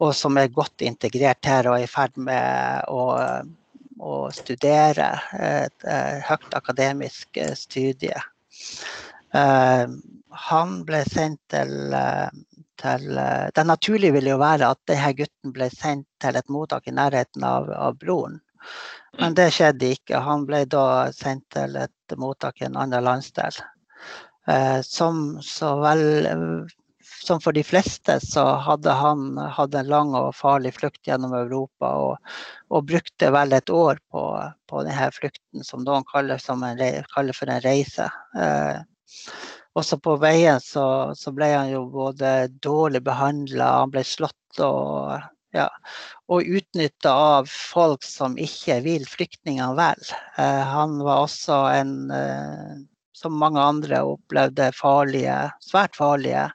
og 0.00 0.14
som 0.16 0.38
er 0.40 0.52
godt 0.52 0.84
integrert 0.84 1.46
her 1.48 1.68
og 1.68 1.78
er 1.78 1.84
i 1.84 1.90
ferd 1.90 2.16
med 2.20 2.88
å, 2.88 3.02
å 4.00 4.14
studere 4.34 5.10
et, 5.36 5.88
høyt 6.28 6.56
akademisk 6.56 7.40
eh, 7.40 7.52
studie. 7.58 8.16
Han 10.50 10.80
ble 10.86 11.02
sendt 11.08 11.40
til, 11.50 11.94
til 12.80 13.20
Det 13.56 13.64
naturlige 13.66 14.14
ville 14.14 14.34
jo 14.34 14.40
være 14.40 14.70
at 14.74 14.80
denne 14.88 15.12
gutten 15.18 15.54
ble 15.56 15.70
sendt 15.74 16.06
til 16.22 16.38
et 16.38 16.48
mottak 16.52 16.86
i 16.86 16.94
nærheten 16.94 17.44
av, 17.44 17.70
av 17.74 17.98
broren. 17.98 18.38
Men 19.18 19.34
det 19.34 19.50
skjedde 19.56 19.94
ikke. 19.96 20.22
Han 20.22 20.46
ble 20.46 20.64
da 20.70 21.10
sendt 21.16 21.48
til 21.56 21.76
et 21.80 22.16
mottak 22.20 22.60
i 22.60 22.68
en 22.68 22.78
annen 22.78 23.04
landsdel. 23.04 23.58
Uh, 24.48 24.80
som 24.86 25.40
vel 25.82 26.68
som 27.24 27.40
for 27.40 27.52
de 27.52 27.62
fleste 27.64 28.16
så 28.24 28.44
hadde 28.64 28.92
han 28.96 29.38
hatt 29.56 29.74
en 29.76 29.88
lang 29.90 30.14
og 30.16 30.32
farlig 30.36 30.72
flukt 30.78 31.06
gjennom 31.06 31.34
Europa. 31.36 31.90
Og, 32.04 32.32
og 32.70 32.86
brukte 32.88 33.30
vel 33.34 33.56
et 33.56 33.70
år 33.70 34.00
på, 34.12 34.24
på 34.70 34.84
denne 34.86 35.10
flukten, 35.14 35.64
som 35.66 35.84
noen 35.84 36.06
kaller, 36.08 36.40
som 36.42 36.64
en, 36.66 36.80
kaller 37.14 37.36
for 37.36 37.52
en 37.52 37.62
reise. 37.64 38.08
Eh, 38.36 38.80
også 39.78 39.98
på 40.02 40.16
veien 40.22 40.60
så, 40.62 40.86
så, 41.16 41.32
ble 41.34 41.50
han 41.52 41.70
jo 41.70 41.84
både 41.92 42.48
dårlig 42.62 43.02
behandla, 43.06 43.68
han 43.82 43.92
ble 43.94 44.02
slått 44.06 44.62
og, 44.66 45.20
ja, 45.54 45.68
og 46.30 46.46
utnytta 46.58 47.12
av 47.12 47.50
folk 47.50 48.06
som 48.06 48.38
ikke 48.40 48.80
vil 48.86 49.06
flyktningene 49.08 49.76
vel. 49.78 50.14
Eh, 50.38 50.62
han 50.74 50.98
var 51.06 51.26
også 51.26 51.60
en 51.74 51.94
eh, 52.14 52.80
som 53.20 53.36
mange 53.38 53.60
andre 53.60 54.02
opplevde 54.14 54.70
farlige, 54.76 55.36
svært 55.64 55.98
farlige 55.98 56.46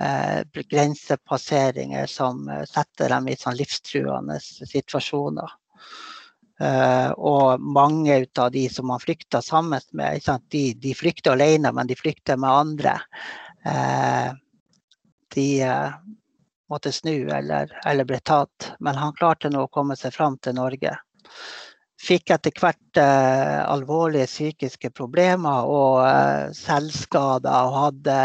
eh, 0.00 0.42
grensepasseringer 0.70 2.10
som 2.10 2.48
eh, 2.52 2.64
setter 2.68 3.14
dem 3.14 3.30
i 3.32 3.38
sånn 3.40 3.56
livstruende 3.58 4.38
situasjoner. 4.42 5.54
Eh, 6.60 7.10
og 7.10 7.60
mange 7.60 8.20
av 8.38 8.50
de 8.54 8.64
som 8.72 8.88
man 8.88 9.02
flykter 9.02 9.44
sammen 9.44 9.82
med, 9.92 10.22
de, 10.54 10.62
de, 10.80 10.94
flykter 10.96 11.36
alene, 11.36 11.72
men 11.72 11.90
de 11.90 11.98
flykter 11.98 12.40
med 12.40 12.50
andre. 12.50 12.96
Eh, 13.66 14.30
de 15.36 15.48
eh, 15.62 16.00
måtte 16.70 16.92
snu 16.92 17.28
eller, 17.30 17.70
eller 17.86 18.08
ble 18.08 18.20
tatt, 18.24 18.72
men 18.80 18.98
han 18.98 19.14
klarte 19.18 19.52
nå 19.52 19.66
å 19.66 19.72
komme 19.72 19.98
seg 19.98 20.16
fram 20.16 20.40
til 20.42 20.56
Norge 20.58 20.96
fikk 22.06 22.30
etter 22.34 22.54
hvert 22.60 23.00
eh, 23.00 23.60
alvorlige 23.66 24.28
psykiske 24.28 24.90
problemer 24.96 25.68
og 25.70 26.02
eh, 26.06 26.52
selvskader 26.56 27.70
og 27.70 27.78
hadde, 27.80 28.18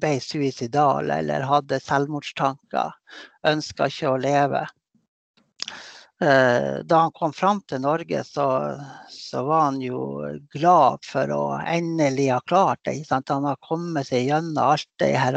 ble 0.00 0.16
suicidal 0.22 1.12
eller 1.14 1.46
hadde 1.46 1.80
selvmordstanker. 1.82 2.96
Ønska 3.46 3.90
ikke 3.92 4.12
å 4.12 4.20
leve. 4.20 4.64
Eh, 6.20 6.78
da 6.84 6.96
han 6.96 7.12
kom 7.12 7.32
fram 7.32 7.60
til 7.68 7.82
Norge, 7.84 8.22
så, 8.24 8.46
så, 9.12 9.42
var 9.44 9.66
han 9.66 9.82
jo 9.84 10.00
glad 10.54 11.04
for 11.04 11.32
å 11.34 11.42
endelig 11.60 12.30
ha 12.32 12.40
klart 12.48 12.80
det. 12.88 13.02
Han 13.10 13.44
har 13.44 13.60
kommet 13.60 14.08
seg 14.08 14.30
gjennom 14.30 14.62
alt 14.64 14.88
det 15.02 15.12
her 15.20 15.36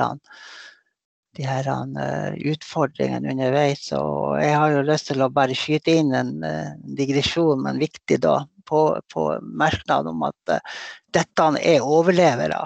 de 1.37 1.45
her 1.45 1.67
uh, 1.69 2.31
utfordringene 2.51 3.31
underveis. 3.35 3.91
Og 3.95 4.39
jeg 4.41 4.55
har 4.55 4.71
jo 4.73 4.87
lyst 4.87 5.11
til 5.11 5.21
å 5.21 5.29
bare 5.31 5.55
skyte 5.55 5.99
inn 5.99 6.15
en 6.15 6.31
en 6.43 6.95
digresjon, 6.97 7.61
men 7.63 7.79
viktig 7.79 8.17
da, 8.23 8.39
på, 8.65 8.81
på 9.13 9.27
merknad 9.43 10.07
om 10.09 10.25
at 10.27 10.55
uh, 10.55 10.79
dette 11.15 11.51
er 11.59 11.85
overlevere. 11.85 12.63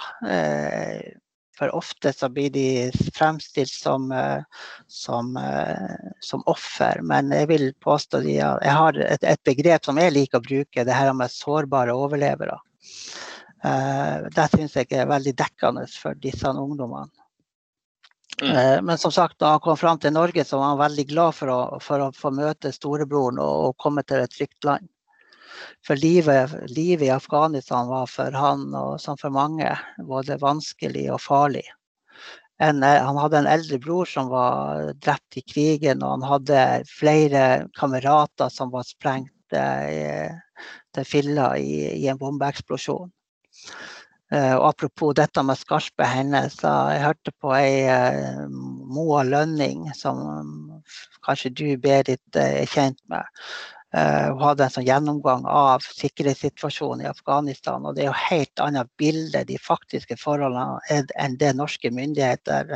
For 1.58 1.74
ofte 1.78 2.13
så 2.13 2.30
blir 2.34 2.50
de 2.54 2.68
fremstilt 3.16 3.72
som, 3.72 4.08
som, 4.89 5.32
som 6.20 6.44
offer, 6.50 7.02
men 7.06 7.30
jeg 7.36 7.50
vil 7.52 7.68
påstå 7.84 8.24
de, 8.26 8.39
jeg 8.39 8.74
har 8.78 8.98
et, 8.98 9.22
et, 9.22 9.44
begrep 9.46 9.86
som 9.86 10.00
jeg 10.02 10.16
liker 10.16 10.42
å 10.42 10.48
bruke, 10.48 10.86
det 10.88 10.98
her 10.98 11.13
med 11.13 11.30
sårbare 11.30 11.94
overlevere. 11.94 12.58
det 14.34 14.48
syns 14.56 14.80
jeg 14.82 14.89
er 14.98 15.12
veldig 15.13 15.36
dekkende 15.44 15.86
for 15.94 16.18
disse 16.26 16.50
ungdommene. 16.50 17.12
Mm. 18.42 18.58
Eh, 18.58 18.82
men 18.82 18.98
som 18.98 19.12
sagt, 19.12 19.39
da 19.39 19.48
han 19.48 19.60
kom 19.60 19.78
fram 19.78 20.00
til 20.00 20.13
Norge, 20.13 20.44
så 20.44 20.58
var 20.58 20.66
han 20.66 20.78
veldig 20.78 21.06
glad 21.08 21.36
for 21.36 21.52
å, 21.54 21.60
for 21.82 22.02
å 22.02 22.12
få 22.16 22.32
møte 22.34 22.72
storebroren 22.74 23.39
og, 23.39 23.68
og, 23.68 23.78
komme 23.78 24.04
til 24.04 24.24
et 24.24 24.34
trygt 24.34 24.66
land. 24.68 24.89
For 25.86 26.00
livet, 26.00 26.54
livet, 26.72 27.08
i 27.08 27.13
Afghanistan 27.13 27.89
var 27.92 28.10
for 28.12 28.36
han, 28.38 28.70
og 28.78 29.00
som 29.02 29.20
for 29.20 29.34
mange, 29.34 29.70
både 30.08 30.39
vanskelig 30.42 31.08
og 31.13 31.22
farlig. 31.24 31.66
En, 32.63 32.84
eh, 32.84 33.02
han 33.02 33.18
hadde 33.18 33.42
en 33.42 33.50
eldre 33.50 33.80
bror 33.82 34.10
som 34.10 34.30
var 34.32 34.94
drept 35.04 35.39
i 35.42 35.46
krigen, 35.46 36.04
og 36.04 36.18
han 36.18 36.30
hadde 36.30 36.62
flere 36.89 37.44
kamerater 37.80 38.54
som 38.54 38.72
var 38.74 38.88
sprengt 38.88 39.58
eh, 39.58 40.32
til 40.94 41.10
filler 41.10 41.58
i, 41.58 41.74
i 41.98 42.08
en 42.12 42.22
bombeeksplosjon. 42.22 43.12
Uh, 44.34 44.56
og 44.58 44.63
apropos 44.72 45.13
dette 45.13 45.42
med 45.46 45.60
skarpe 45.60 46.06
hendelser. 46.10 46.94
Jeg 46.96 47.04
hørte 47.04 47.34
på 47.44 47.52
ei 47.54 47.84
uh, 47.86 48.48
Moa 48.50 49.22
Lønning, 49.28 49.84
som 49.94 50.24
kanskje 51.26 51.52
du, 51.54 51.68
Berit, 51.78 52.24
er 52.34 52.66
kjent 52.72 52.98
med. 53.13 53.30
Uh, 53.93 54.34
hun 54.34 54.41
hadde 54.41 54.65
en 54.65 54.73
sånn 54.73 54.88
gjennomgang 54.88 55.43
av 55.49 55.86
sikkerhetssituasjonen 55.86 57.06
i 57.06 57.10
Afghanistan. 57.12 57.86
Og 57.86 57.93
det 57.95 58.06
er 58.06 58.10
jo 58.10 58.17
helt 58.25 58.63
annet 58.65 58.89
bilde, 58.97 59.43
de 59.49 59.60
faktiske 59.62 60.17
forholdene, 60.21 60.82
enn 60.89 61.38
det 61.41 61.53
norske 61.60 61.93
myndigheter 61.93 62.73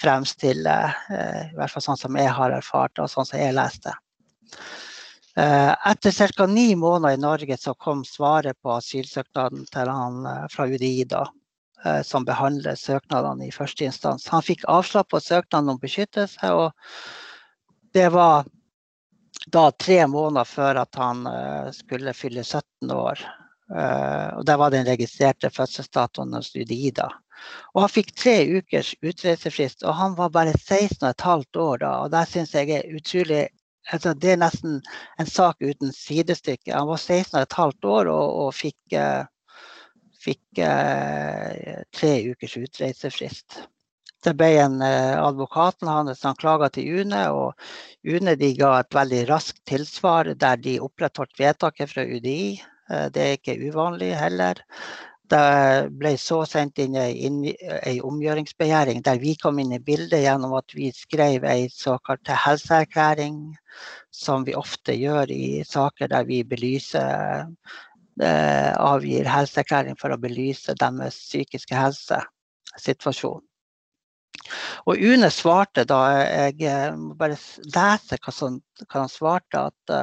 fremstiller. 0.00 0.96
I 1.12 1.52
hvert 1.58 1.76
fall 1.76 1.86
sånn 1.90 2.00
som 2.00 2.16
jeg 2.18 2.32
har 2.40 2.56
erfart, 2.56 2.98
og 2.98 3.12
sånn 3.12 3.28
som 3.28 3.42
jeg 3.42 3.56
leste. 3.58 3.92
Eh, 5.36 5.90
etter 5.90 6.32
ca. 6.36 6.46
ni 6.46 6.74
måneder 6.76 7.14
i 7.14 7.20
Norge 7.20 7.56
så 7.56 7.74
kom 7.74 8.04
svaret 8.04 8.60
på 8.62 8.70
asylsøknaden 8.70 9.64
til 9.66 9.88
han 9.90 10.26
eh, 10.30 10.44
fra 10.50 10.66
UDI, 10.70 11.04
da, 11.10 11.24
eh, 11.84 12.02
som 12.06 12.24
behandler 12.24 12.78
søknadene 12.78 13.48
i 13.48 13.54
første 13.54 13.88
instans. 13.88 14.28
Han 14.30 14.46
fikk 14.46 14.62
avslag 14.70 15.08
på 15.10 15.18
søknaden 15.20 15.72
om 15.74 15.80
beskyttelse, 15.82 16.52
og 16.54 16.70
det 17.98 18.12
var 18.14 18.46
da 19.52 19.70
tre 19.70 20.06
måneder 20.06 20.48
før 20.48 20.82
at 20.84 21.00
han 21.00 21.26
skulle 21.74 22.14
fylle 22.16 22.44
17 22.44 22.92
år. 22.94 23.20
Og 24.36 24.44
Der 24.46 24.56
var 24.60 24.70
den 24.70 24.86
registrerte 24.86 25.50
fødselsdatoen 25.50 26.32
hans 26.32 26.52
i 26.56 26.90
da. 26.94 27.08
Og 27.74 27.82
han 27.84 27.92
fikk 27.92 28.12
tre 28.16 28.34
ukers 28.58 28.94
utreisefrist, 29.02 29.82
og 29.84 29.96
han 29.98 30.16
var 30.18 30.32
bare 30.34 30.54
16,5 30.54 31.58
år 31.60 31.82
da. 31.82 31.92
Og 32.04 32.10
det 32.14 32.24
syns 32.30 32.54
jeg 32.54 32.70
er 32.70 32.96
utrolig 32.96 33.42
altså, 33.92 34.14
det 34.14 34.34
er 34.34 34.40
nesten 34.40 34.80
en 35.20 35.30
sak 35.30 35.60
uten 35.62 35.92
sidestykke. 35.92 36.72
Han 36.72 36.88
var 36.88 37.02
16,5 37.02 37.88
år 37.96 38.10
og, 38.12 38.40
og 38.46 38.50
fikk, 38.56 38.96
uh, 38.96 39.24
fikk 40.24 40.62
tre 41.98 42.12
ukers 42.30 42.56
utreisefrist. 42.60 43.60
Det 44.24 44.32
ble 44.40 44.50
en 44.62 44.78
advokaten 44.82 45.88
hans 45.90 46.22
som 46.24 46.36
klaga 46.40 46.70
til 46.72 47.02
UNE, 47.02 47.24
og 47.30 48.08
UNE 48.08 48.36
ga 48.56 48.70
et 48.80 48.96
veldig 48.96 49.24
raskt 49.28 49.60
tilsvar 49.68 50.32
der 50.40 50.62
de 50.64 50.78
opprettholdt 50.80 51.36
vedtaket 51.40 51.92
fra 51.92 52.06
UDI. 52.08 52.62
Det 53.12 53.20
er 53.24 53.36
ikke 53.36 53.58
uvanlig 53.68 54.14
heller. 54.16 54.62
Det 55.32 55.88
ble 55.96 56.10
så 56.20 56.42
sendt 56.44 56.80
inn 56.82 56.96
ei 56.98 57.94
omgjøringsbegjæring 58.04 59.00
der 59.06 59.20
vi 59.22 59.32
kom 59.40 59.56
inn 59.62 59.72
i 59.72 59.80
bildet 59.80 60.20
gjennom 60.20 60.52
at 60.58 60.74
vi 60.76 60.90
skrev 60.92 61.46
ei 61.48 61.70
såkalt 61.72 62.28
helseerklæring, 62.28 63.38
som 64.12 64.44
vi 64.44 64.56
ofte 64.58 64.92
gjør 65.00 65.32
i 65.32 65.62
saker 65.64 66.12
der 66.12 66.28
vi 66.28 66.42
belyser 66.44 67.46
eh, 68.20 68.72
avgir 68.76 69.30
helseerklæring 69.32 69.96
for 70.00 70.12
å 70.12 70.20
belyse 70.20 70.76
deres 70.76 71.16
psykiske 71.24 71.80
helsesituasjon. 71.80 73.40
Og 74.84 75.00
UNE 75.00 75.30
svarte 75.32 75.86
da 75.88 76.00
Jeg 76.52 76.94
må 77.00 77.14
bare 77.18 77.38
lese 77.74 78.18
hva, 78.20 78.34
som, 78.34 78.60
hva 78.84 79.04
han 79.04 79.12
svarte. 79.12 79.66
At 79.70 79.94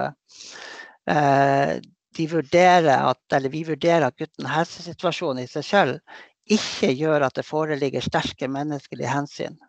uh, 1.12 1.80
de 2.18 2.28
vurderer 2.28 2.92
at, 2.92 3.22
eller 3.34 3.54
vi 3.54 3.64
vurderer 3.68 4.08
at 4.08 4.18
guttens 4.20 4.52
helsesituasjon 4.52 5.40
i 5.40 5.48
seg 5.50 5.66
selv 5.66 6.22
ikke 6.52 6.92
gjør 6.98 7.28
at 7.28 7.38
det 7.38 7.48
foreligger 7.48 8.04
sterke 8.04 8.50
menneskelige 8.52 9.12
hensyn. 9.12 9.60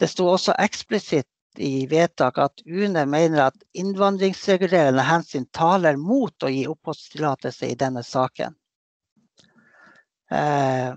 Det 0.00 0.08
sto 0.08 0.28
også 0.30 0.54
eksplisitt 0.60 1.28
i 1.60 1.86
vedtaket 1.88 2.42
at 2.44 2.62
UNE 2.66 3.06
mener 3.08 3.46
at 3.46 3.62
innvandringsregulerende 3.76 5.04
hensyn 5.06 5.46
taler 5.56 5.96
mot 6.00 6.44
å 6.44 6.52
gi 6.52 6.66
oppholdstillatelse 6.68 7.70
i 7.72 7.78
denne 7.80 8.04
saken. 8.04 8.56
Eh, 10.30 10.94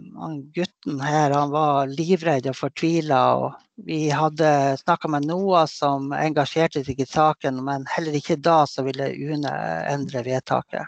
gutten 0.55 1.01
her 1.05 1.31
han 1.31 1.51
var 1.53 1.87
livredd 1.87 2.47
og 2.49 2.55
fortvila. 2.57 3.53
vi 3.85 4.09
hadde 4.09 4.77
snakka 4.77 5.07
med 5.07 5.27
Noah 5.29 5.67
som 5.69 6.11
engasjerte 6.11 6.81
seg 6.83 6.99
i 6.99 7.05
saken, 7.05 7.61
men 7.63 7.85
heller 7.87 8.17
ikke 8.17 8.35
da 8.35 8.65
så 8.67 8.83
ville 8.83 9.13
UNE 9.13 9.53
endre 9.87 10.23
vedtaket. 10.25 10.87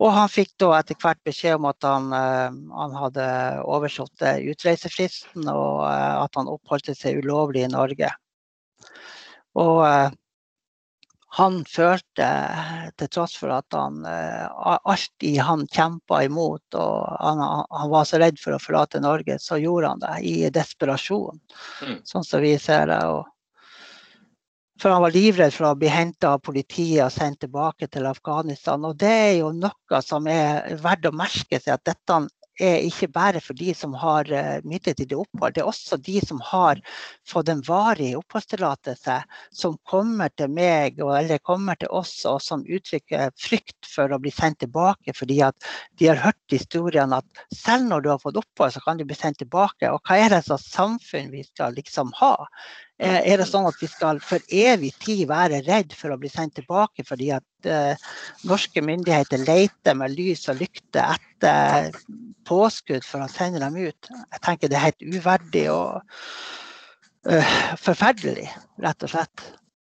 Og 0.00 0.12
han 0.12 0.28
fikk 0.28 0.50
da 0.60 0.72
etter 0.78 0.96
hvert 1.00 1.20
beskjed 1.24 1.56
om 1.56 1.68
at 1.70 1.84
han, 1.84 2.10
eh, 2.12 2.56
han 2.80 2.96
hadde 3.00 3.26
oversått 3.64 4.24
utreisefristen, 4.24 5.48
og 5.48 5.84
eh, 5.88 6.14
at 6.24 6.36
han 6.36 6.50
oppholdt 6.52 6.92
seg 6.96 7.20
ulovlig 7.24 7.64
i 7.64 7.72
Norge. 7.72 8.10
Og 9.56 9.80
eh, 9.86 10.10
han 11.36 11.58
følte, 11.68 12.26
til 12.96 13.08
tross 13.12 13.34
for 13.36 13.52
at 13.52 13.76
han 13.76 14.00
alltid 14.06 14.86
alt 14.96 15.24
i 15.28 15.36
han 15.42 15.66
kjempa 15.68 16.22
imot 16.24 16.76
og 16.80 17.16
han, 17.20 17.42
han, 17.42 17.90
var 17.92 18.06
så 18.08 18.20
redd 18.22 18.40
for 18.40 18.56
å 18.56 18.60
forlate 18.62 19.02
Norge, 19.04 19.36
så 19.42 19.58
gjorde 19.60 19.92
han 19.92 20.00
det 20.00 20.14
i 20.24 20.36
desperasjon, 20.52 21.40
mm. 21.82 21.98
sånn 22.08 22.24
som 22.24 22.40
vi 22.40 22.54
ser 22.60 22.88
det. 22.88 23.00
Og, 23.12 23.26
for 24.80 24.92
han 24.92 25.04
var 25.04 25.12
livredd 25.12 25.52
for 25.52 25.70
å 25.70 25.76
bli 25.76 25.92
henta 25.92 26.34
av 26.36 26.42
politiet 26.44 27.04
og 27.04 27.12
sendt 27.12 27.42
tilbake 27.44 27.88
til 27.92 28.08
Afghanistan. 28.08 28.84
Og 28.88 28.96
det 29.00 29.12
er 29.12 29.34
jo 29.42 29.52
noe 29.56 30.02
som 30.04 30.28
er 30.28 30.76
verdt 30.80 31.08
å 31.08 31.14
merke 31.16 31.60
seg, 31.60 31.76
at 31.76 31.84
dette 31.88 32.20
er 32.62 32.84
ikke 32.86 33.08
bare 33.12 33.40
for 33.44 33.58
de 33.58 33.72
som 33.76 33.94
har 33.98 34.28
uh, 34.32 34.58
midlertidig 34.64 35.16
opphold, 35.18 35.56
det 35.56 35.62
er 35.62 35.70
også 35.70 35.98
de 36.00 36.20
som 36.24 36.40
har 36.44 36.80
fått 37.28 37.50
en 37.52 37.62
varig 37.66 38.12
oppholdstillatelse, 38.18 39.18
som 39.52 39.76
kommer 39.88 40.32
til 40.36 40.52
meg 40.52 41.00
eller 41.00 41.42
kommer 41.44 41.78
til 41.80 41.92
oss 41.92 42.14
og 42.28 42.40
som 42.44 42.64
uttrykker 42.64 43.34
frykt 43.40 43.88
for 43.90 44.12
å 44.12 44.20
bli 44.22 44.32
sendt 44.34 44.62
tilbake 44.64 45.14
fordi 45.16 45.40
at 45.44 45.68
de 46.00 46.10
har 46.10 46.22
hørt 46.24 46.52
historiene 46.52 47.20
at 47.20 47.44
selv 47.54 47.88
når 47.90 48.04
du 48.04 48.10
har 48.14 48.22
fått 48.22 48.40
opphold, 48.40 48.74
så 48.74 48.82
kan 48.84 48.98
du 48.98 49.04
bli 49.06 49.16
sendt 49.18 49.40
tilbake. 49.42 49.90
Og 49.92 50.00
hva 50.06 50.18
er 50.20 50.32
det 50.32 50.44
slags 50.46 50.68
samfunn 50.72 51.32
vi 51.34 51.44
skal 51.46 51.76
liksom 51.76 52.12
ha? 52.20 52.34
Eh, 52.96 53.18
er 53.28 53.36
det 53.36 53.44
sånn 53.50 53.66
at 53.68 53.76
vi 53.76 53.88
skal 53.92 54.22
for 54.24 54.40
evig 54.48 54.94
tid 55.04 55.26
være 55.28 55.60
redd 55.66 55.92
for 55.92 56.14
å 56.14 56.16
bli 56.20 56.30
sendt 56.32 56.54
tilbake 56.56 57.04
fordi 57.04 57.28
at 57.36 57.68
uh, 57.68 58.06
norske 58.48 58.80
myndigheter 58.80 59.42
leter 59.44 59.98
med 60.00 60.14
lys 60.16 60.46
og 60.48 60.62
lykte 60.62 61.04
etter 61.04 61.90
påskudd 62.48 63.04
for 63.04 63.20
å 63.20 63.28
sende 63.28 63.60
dem 63.60 63.76
ut? 63.76 64.08
Jeg 64.08 64.42
tenker 64.46 64.72
det 64.72 64.80
er 64.80 64.86
helt 64.86 65.04
uverdig 65.04 65.66
og 65.74 66.00
uh, 67.28 67.54
forferdelig, 67.84 68.48
rett 68.80 69.04
og 69.04 69.12
slett. 69.12 69.44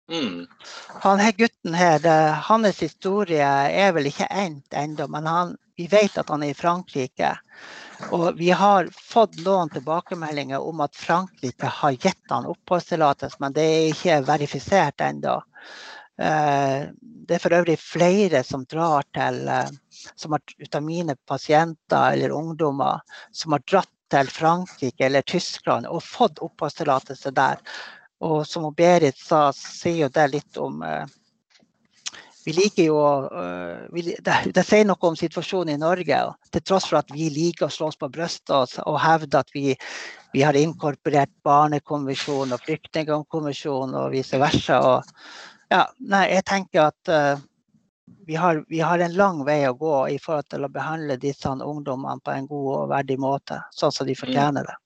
Mm. 0.10 0.48
Han 1.06 1.20
her 1.22 1.32
gutten 1.38 1.76
her, 1.78 2.06
hans 2.50 2.80
historie 2.82 3.50
er 3.84 3.92
vel 3.94 4.10
ikke 4.10 4.30
endt 4.34 4.74
ennå, 4.74 5.06
men 5.08 5.28
han, 5.30 5.54
vi 5.78 5.86
vet 5.92 6.18
at 6.18 6.32
han 6.34 6.44
er 6.44 6.54
i 6.54 6.58
Frankrike. 6.58 7.36
Og 8.16 8.40
vi 8.40 8.50
har 8.56 8.90
fått 8.96 9.38
noen 9.44 9.70
tilbakemeldinger 9.74 10.64
om 10.64 10.82
at 10.86 10.96
Frankrike 10.96 11.70
har 11.82 11.98
gitt 12.00 12.32
han 12.32 12.48
oppholdstillatelse, 12.50 13.38
men 13.44 13.56
det 13.56 13.68
er 13.68 13.92
ikke 13.92 14.20
verifisert 14.28 15.04
ennå. 15.04 15.38
Eh, 16.20 16.90
det 17.28 17.38
er 17.38 17.44
for 17.44 17.56
øvrig 17.56 17.78
flere 17.80 18.42
som 18.44 18.66
drar 18.68 19.06
til 19.16 19.46
eh, 19.48 19.70
som 20.16 20.36
har, 20.36 20.42
ut 20.58 20.76
av 20.76 20.84
mine 20.84 21.16
pasienter 21.28 22.16
eller 22.16 22.36
ungdommer 22.36 23.00
som 23.32 23.56
har 23.56 23.64
dratt 23.68 23.92
til 24.10 24.32
Frankrike 24.34 25.06
eller 25.06 25.22
Tyskland 25.22 25.88
og 25.88 26.04
fått 26.04 26.42
oppholdstillatelse 26.44 27.32
der. 27.38 27.62
Og 28.26 28.44
som 28.48 28.68
Berit 28.76 29.18
sa, 29.18 29.50
sier 29.56 30.06
jo 30.06 30.12
det 30.14 30.28
litt 30.34 30.60
om 30.60 30.82
eh, 30.84 31.06
vi 32.46 32.54
liker 32.56 32.84
jo 32.88 33.00
vi, 33.92 34.02
det, 34.26 34.36
det, 34.56 34.64
sier 34.66 34.86
noe 34.88 35.10
om 35.12 35.18
situasjonen 35.18 35.76
i 35.76 35.82
Norge. 35.82 36.20
Til 36.50 36.64
tross 36.66 36.88
for 36.90 37.02
at 37.02 37.12
vi 37.14 37.28
liker 37.30 37.68
å 37.68 37.74
slå 37.74 37.92
oss 37.92 38.00
på 38.00 38.10
brystet 38.10 38.80
og, 38.86 38.96
hevde 39.04 39.42
at 39.44 39.52
vi, 39.54 39.76
vi, 40.34 40.42
har 40.42 40.58
inkorporert 40.58 41.32
barnekonvensjonen 41.46 42.56
og 42.56 42.64
flyktningkonvensjonen 42.66 44.00
og 44.02 44.16
vice 44.16 44.40
versa. 44.42 44.80
Og, 44.80 45.14
ja, 45.70 45.84
nei, 46.00 46.24
jeg 46.32 46.48
tenker 46.50 46.88
at 46.88 47.14
uh, 47.14 47.44
vi, 48.26 48.40
har, 48.40 48.64
vi, 48.70 48.80
har, 48.80 49.00
en 49.00 49.18
lang 49.20 49.44
vei 49.46 49.62
å 49.70 49.78
gå 49.78 49.96
i 50.16 50.18
forhold 50.22 50.50
til 50.50 50.66
å 50.66 50.74
behandle 50.74 51.20
disse 51.22 51.50
ungdommene 51.54 52.24
på 52.24 52.34
en 52.34 52.50
god 52.50 52.70
og 52.80 52.92
verdig 52.96 53.20
måte, 53.22 53.62
sånn 53.76 53.94
som 53.94 54.10
de 54.10 54.18
mm. 54.18 54.22
fortjener 54.24 54.70
det. 54.72 54.78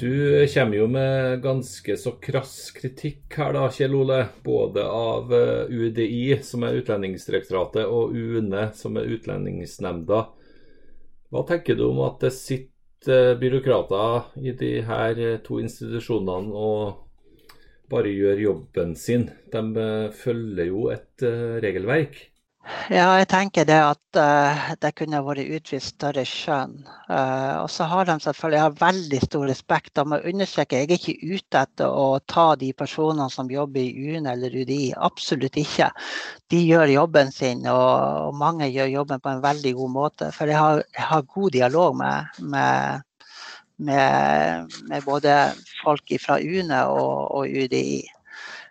Du 0.00 0.46
kommer 0.54 0.76
jo 0.76 0.86
med 0.86 1.40
ganske 1.42 1.96
så 1.98 2.12
krass 2.22 2.70
kritikk 2.70 3.34
her, 3.34 3.50
da, 3.56 3.64
Kjell 3.74 3.96
Ole. 3.98 4.18
Både 4.46 4.84
av 4.86 5.32
eh, 5.34 5.72
UDI, 5.74 6.38
som 6.46 6.62
er 6.62 6.78
Utlendingsdirektoratet, 6.78 7.82
og 7.90 8.14
UNE, 8.14 8.68
som 8.78 8.94
er 9.00 9.10
Utlendingsnemnda. 9.16 10.20
Hva 11.34 11.42
tenker 11.48 11.74
du 11.74 11.88
om 11.88 11.98
at 12.06 12.22
det 12.22 12.30
sitter 12.36 13.32
eh, 13.32 13.34
byråkrater 13.42 14.38
i 14.38 14.54
de 14.60 14.72
her 14.86 15.18
eh, 15.18 15.40
to 15.42 15.58
institusjonene 15.64 16.54
og 16.54 17.90
bare 17.90 18.14
gjør 18.14 18.44
jobben 18.44 18.94
sin? 18.94 19.26
De 19.50 19.88
følger 20.14 20.70
jo 20.70 20.92
et 20.94 21.26
regelverk. 21.64 22.27
Ja, 22.92 23.06
jeg 23.16 23.28
tenker 23.28 23.64
det 23.68 23.76
at 23.80 24.18
uh, 24.20 24.64
det 24.80 24.90
kunne 24.96 25.20
vært 25.24 25.48
utvist 25.56 25.94
større 25.94 26.24
skjønn. 26.28 26.74
Uh, 27.08 27.62
og 27.62 27.68
så 27.72 27.86
har 27.88 28.08
de 28.08 28.16
selvfølgelig 28.20 28.60
har 28.60 28.76
veldig 28.80 29.20
stor 29.24 29.46
respekt. 29.48 29.92
Da 29.96 30.04
må 30.08 30.18
understreke 30.28 30.82
jeg 30.82 30.88
er 30.90 30.98
ikke 30.98 31.36
ute 31.36 31.62
etter 31.62 31.88
å 31.88 32.18
ta 32.28 32.46
de 32.60 32.70
personene 32.76 33.28
som 33.32 33.48
jobber 33.52 33.80
i 33.80 34.12
UNE 34.16 34.34
eller 34.34 34.56
UDI. 34.56 34.92
Absolutt 35.08 35.56
ikke. 35.60 35.88
De 36.52 36.60
gjør 36.64 36.92
jobben 36.92 37.32
sin, 37.32 37.64
og, 37.72 38.28
og, 38.28 38.36
mange 38.40 38.68
gjør 38.72 38.92
jobben 38.98 39.24
på 39.24 39.32
en 39.32 39.44
veldig 39.44 39.74
god 39.80 39.94
måte. 39.96 40.30
For 40.36 40.52
jeg 40.52 40.60
har, 40.60 40.84
jeg 40.96 41.08
har 41.12 41.28
god 41.38 41.56
dialog 41.56 41.96
med, 42.02 42.44
med, 42.52 43.08
med, 43.80 44.78
med, 44.90 45.00
både 45.08 45.40
folk 45.80 46.16
fra 46.20 46.40
UNE 46.40 46.84
og, 46.92 47.32
og 47.40 47.48
UDI. 47.64 48.02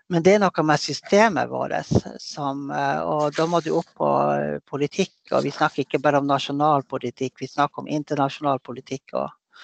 Men 0.07 0.23
det 0.23 0.37
er 0.37 0.39
noe 0.39 0.63
med 0.63 0.79
systemet 0.79 1.49
vårt. 1.51 1.89
Som, 2.23 2.69
eh, 2.71 2.99
og 3.03 3.35
da 3.35 3.47
må 3.49 3.59
du 3.63 3.73
opp 3.75 3.89
på 3.99 4.11
eh, 4.37 4.59
politikk. 4.63 5.15
Og 5.33 5.43
vi 5.43 5.51
snakker 5.51 5.83
ikke 5.83 6.01
bare 6.03 6.21
om 6.21 6.29
nasjonal 6.29 6.85
politikk, 6.87 7.35
vi 7.41 7.51
snakker 7.51 7.83
om 7.83 7.91
internasjonal 7.91 8.61
politikk. 8.63 9.17
Og, 9.19 9.59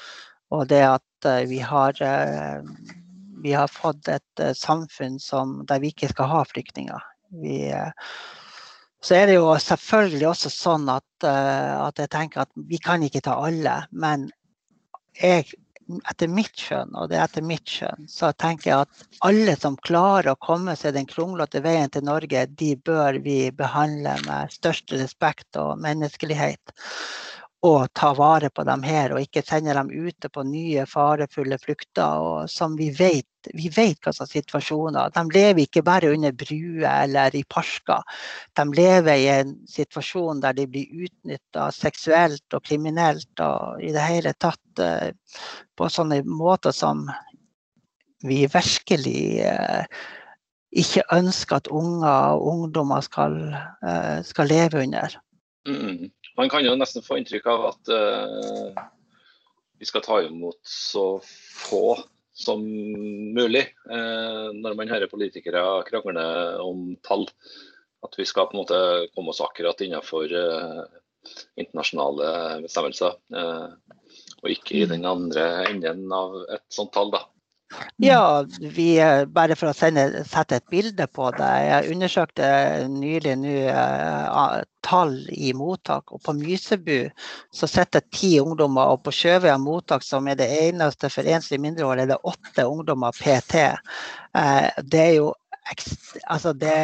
og 0.51 0.67
det 0.71 0.83
at 0.89 1.29
eh, 1.29 1.45
vi 1.47 1.61
har, 1.63 1.95
vi 3.43 3.55
har 3.55 3.71
fått 3.71 4.11
et 4.11 4.45
samfunn 4.59 5.19
som, 5.19 5.61
der 5.69 5.83
vi 5.83 5.93
ikke 5.95 6.11
skal 6.11 6.31
ha 6.31 6.43
flyktninger. 6.47 7.09
Vi, 7.43 7.57
så 9.03 9.15
er 9.17 9.27
det 9.27 9.39
jo 9.39 9.47
selvfølgelig 9.59 10.27
også 10.29 10.51
sånn 10.53 10.85
at, 10.91 11.25
at 11.25 11.97
jeg 11.99 12.11
tenker 12.13 12.43
at 12.43 12.51
vi 12.69 12.77
kan 12.83 13.03
ikke 13.03 13.23
ta 13.25 13.39
alle. 13.47 13.79
Men 13.91 14.29
jeg 15.17 15.47
etter 16.09 16.31
mitt 16.31 16.59
skjønn, 16.59 16.93
og 16.95 17.09
det 17.11 17.17
er 17.17 17.25
etter 17.25 17.45
mitt 17.45 17.69
skjønn, 17.69 18.07
så 18.09 18.31
tenker 18.39 18.69
jeg 18.69 18.85
at 18.85 19.19
alle 19.27 19.55
som 19.59 19.77
klarer 19.87 20.33
å 20.33 20.39
komme 20.39 20.75
seg 20.79 20.95
den 20.97 21.09
kronglete 21.09 21.63
veien 21.65 21.91
til 21.93 22.05
Norge, 22.07 22.45
de 22.47 22.73
bør 22.87 23.19
vi 23.25 23.37
behandle 23.55 24.15
med 24.27 24.53
største 24.53 24.99
respekt 25.01 25.59
og 25.59 25.75
menneskelighet. 25.83 26.75
Å 27.63 27.73
ta 27.95 28.11
vare 28.17 28.49
på 28.51 28.65
dem 28.67 28.83
her, 28.83 29.13
og 29.13 29.23
ikke 29.23 29.43
sende 29.47 29.75
dem 29.77 29.91
ute 29.91 30.29
på 30.29 30.43
nye 30.43 30.83
farefulle 30.89 31.57
flukter. 31.61 32.19
og 32.19 32.49
som 32.51 32.75
Vi 32.75 32.89
vet 32.91 33.27
vi 33.51 33.69
vet 33.75 33.99
hva 34.03 34.13
slags 34.15 34.31
situasjoner. 34.37 35.11
De 35.11 35.23
lever 35.33 35.65
ikke 35.65 35.83
bare 35.83 36.11
under 36.13 36.31
bruer 36.31 36.87
eller 36.87 37.35
i 37.35 37.43
parker. 37.43 38.03
De 38.55 38.65
lever 38.71 39.19
i 39.19 39.27
en 39.33 39.53
situasjon 39.67 40.41
der 40.43 40.55
de 40.57 40.67
blir 40.69 41.05
utnytta 41.07 41.69
seksuelt 41.75 42.55
og 42.55 42.63
kriminelt 42.63 43.43
og 43.43 43.83
i 43.83 43.91
det 43.95 44.05
hele 44.07 44.35
tatt 44.39 44.83
uh, 44.83 45.11
på 45.75 45.91
sånne 45.91 46.21
måter 46.23 46.75
som 46.75 47.07
vi 48.23 48.45
virkelig 48.47 49.43
uh, 49.43 49.83
ikke 50.73 51.03
ønsker 51.13 51.59
at 51.59 51.69
unger 51.69 52.37
og 52.37 52.47
ungdommer 52.53 53.03
skal, 53.05 53.37
uh, 53.83 54.19
skal 54.25 54.49
leve 54.49 54.85
under. 54.87 55.19
Mm. 55.67 56.11
Man 56.37 56.49
kan 56.49 56.65
jo 56.65 56.73
nesten 56.77 57.05
få 57.05 57.19
inntrykk 57.19 57.47
av 57.51 57.67
at 57.69 57.91
uh, 57.93 58.83
vi 59.79 59.85
skal 59.85 60.03
ta 60.05 60.19
imot 60.23 60.59
så 60.67 61.19
få 61.23 61.99
som 62.33 62.63
mulig 63.35 63.67
uh, 63.91 64.49
når 64.55 64.77
man 64.79 64.89
hører 64.89 65.11
politikere 65.11 65.61
krangle 65.89 66.25
om 66.63 66.95
tall. 67.05 67.27
At 68.03 68.17
vi 68.19 68.25
skal 68.27 68.49
på 68.49 68.57
en 68.57 68.63
måte 68.63 68.79
komme 69.13 69.31
oss 69.31 69.43
akkurat 69.45 69.81
innenfor 69.85 70.33
uh, 70.33 70.81
internasjonale 71.55 72.63
bestemmelser. 72.65 73.13
og 74.43 74.49
ikke 74.51 74.81
i 74.81 74.87
den 74.89 75.05
andre 75.07 75.45
enden 75.69 76.11
av 76.11 76.35
et 76.51 76.65
sånt 76.73 76.91
tall. 76.91 77.13
da. 77.13 77.21
Ja, 78.03 78.45
vi, 78.59 78.87
bare 79.33 79.55
for 79.55 79.69
å 79.71 79.75
sende, 79.77 80.23
sette 80.27 80.59
et 80.59 80.69
bilde 80.71 81.07
på 81.11 81.29
det. 81.37 81.49
Jeg 81.67 81.93
undersøkte 81.93 82.47
nylig 82.91 83.35
nå 83.41 83.53
uh, 83.69 84.61
tall 84.85 85.15
i 85.31 85.53
mottak. 85.57 86.11
og 86.11 86.23
På 86.25 86.35
Mysebu 86.37 87.09
så 87.53 87.69
sitter 87.69 88.03
ti 88.13 88.35
ungdommer, 88.41 88.95
og 88.95 89.03
på 89.05 89.13
Sjøveien 89.15 89.63
mottak, 89.63 90.05
som 90.05 90.27
er 90.27 90.39
det 90.39 90.49
eneste 90.67 91.11
for 91.13 91.27
enslige 91.29 91.63
mindreårige, 91.63 92.07
er 92.07 92.13
det 92.13 92.21
åtte 92.33 92.67
ungdommer 92.67 93.15
PT. 93.17 93.69
Uh, 94.35 94.69
det 94.83 95.05
er 95.07 95.15
jo 95.21 95.31
altså 96.27 96.53
det, 96.53 96.75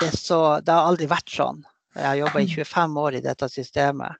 det, 0.00 0.10
så, 0.18 0.60
det 0.60 0.74
har 0.74 0.90
aldri 0.90 1.06
vært 1.10 1.30
sånn. 1.30 1.62
Jeg 1.94 2.06
har 2.08 2.18
jobba 2.18 2.42
i 2.42 2.50
25 2.50 2.96
år 3.04 3.16
i 3.18 3.22
dette 3.22 3.48
systemet. 3.52 4.18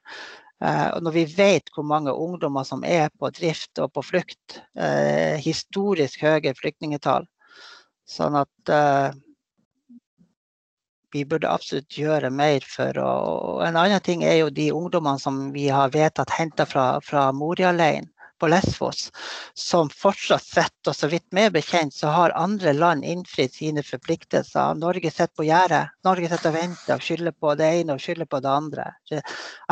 Eh, 0.63 0.89
og 0.95 1.03
når 1.03 1.15
vi 1.17 1.25
vet 1.35 1.71
hvor 1.75 1.87
mange 1.87 2.15
ungdommer 2.15 2.67
som 2.67 2.85
er 2.87 3.11
på 3.19 3.31
drift 3.35 3.81
og 3.83 3.93
på 3.97 4.05
flukt, 4.07 4.61
eh, 4.79 5.41
historisk 5.43 6.23
høye 6.23 6.55
flyktningetall, 6.59 7.27
sånn 8.07 8.39
at 8.39 8.73
eh, 8.73 9.17
vi 11.15 11.25
burde 11.31 11.51
absolutt 11.51 11.95
gjøre 11.99 12.31
mer 12.35 12.65
for 12.67 12.99
å 12.99 13.11
En 13.65 13.77
annen 13.79 14.03
ting 14.03 14.25
er 14.27 14.41
jo 14.41 14.51
de 14.51 14.71
ungdommene 14.75 15.21
som 15.23 15.53
vi 15.55 15.69
har 15.71 15.93
vedtatt 15.95 16.33
henta 16.35 16.67
fra, 16.67 16.99
fra 17.01 17.29
Moria-leiren 17.33 18.11
på 18.45 18.51
Lesvos, 18.53 19.13
som 19.55 19.89
fortsatt 19.89 20.45
sitter. 20.45 20.91
Og 20.93 20.97
så 20.97 21.09
vidt 21.09 21.27
meg 21.33 21.55
bekjent, 21.55 21.95
så 21.97 22.13
har 22.13 22.35
andre 22.37 22.75
land 22.77 23.07
innfridd 23.09 23.55
sine 23.57 23.85
forpliktelser. 23.87 24.77
Norge 24.77 25.09
sitter 25.11 25.33
på 25.37 25.47
gjerdet. 25.49 25.95
Norge 26.05 26.29
sitter 26.29 26.53
og 26.53 26.59
venter 26.59 26.99
og 26.99 27.07
skylder 27.07 27.37
på 27.41 27.55
det 27.57 27.71
ene 27.81 27.97
og 27.97 28.03
skylder 28.05 28.29
på 28.29 28.41
det 28.45 28.51
andre. 28.53 28.89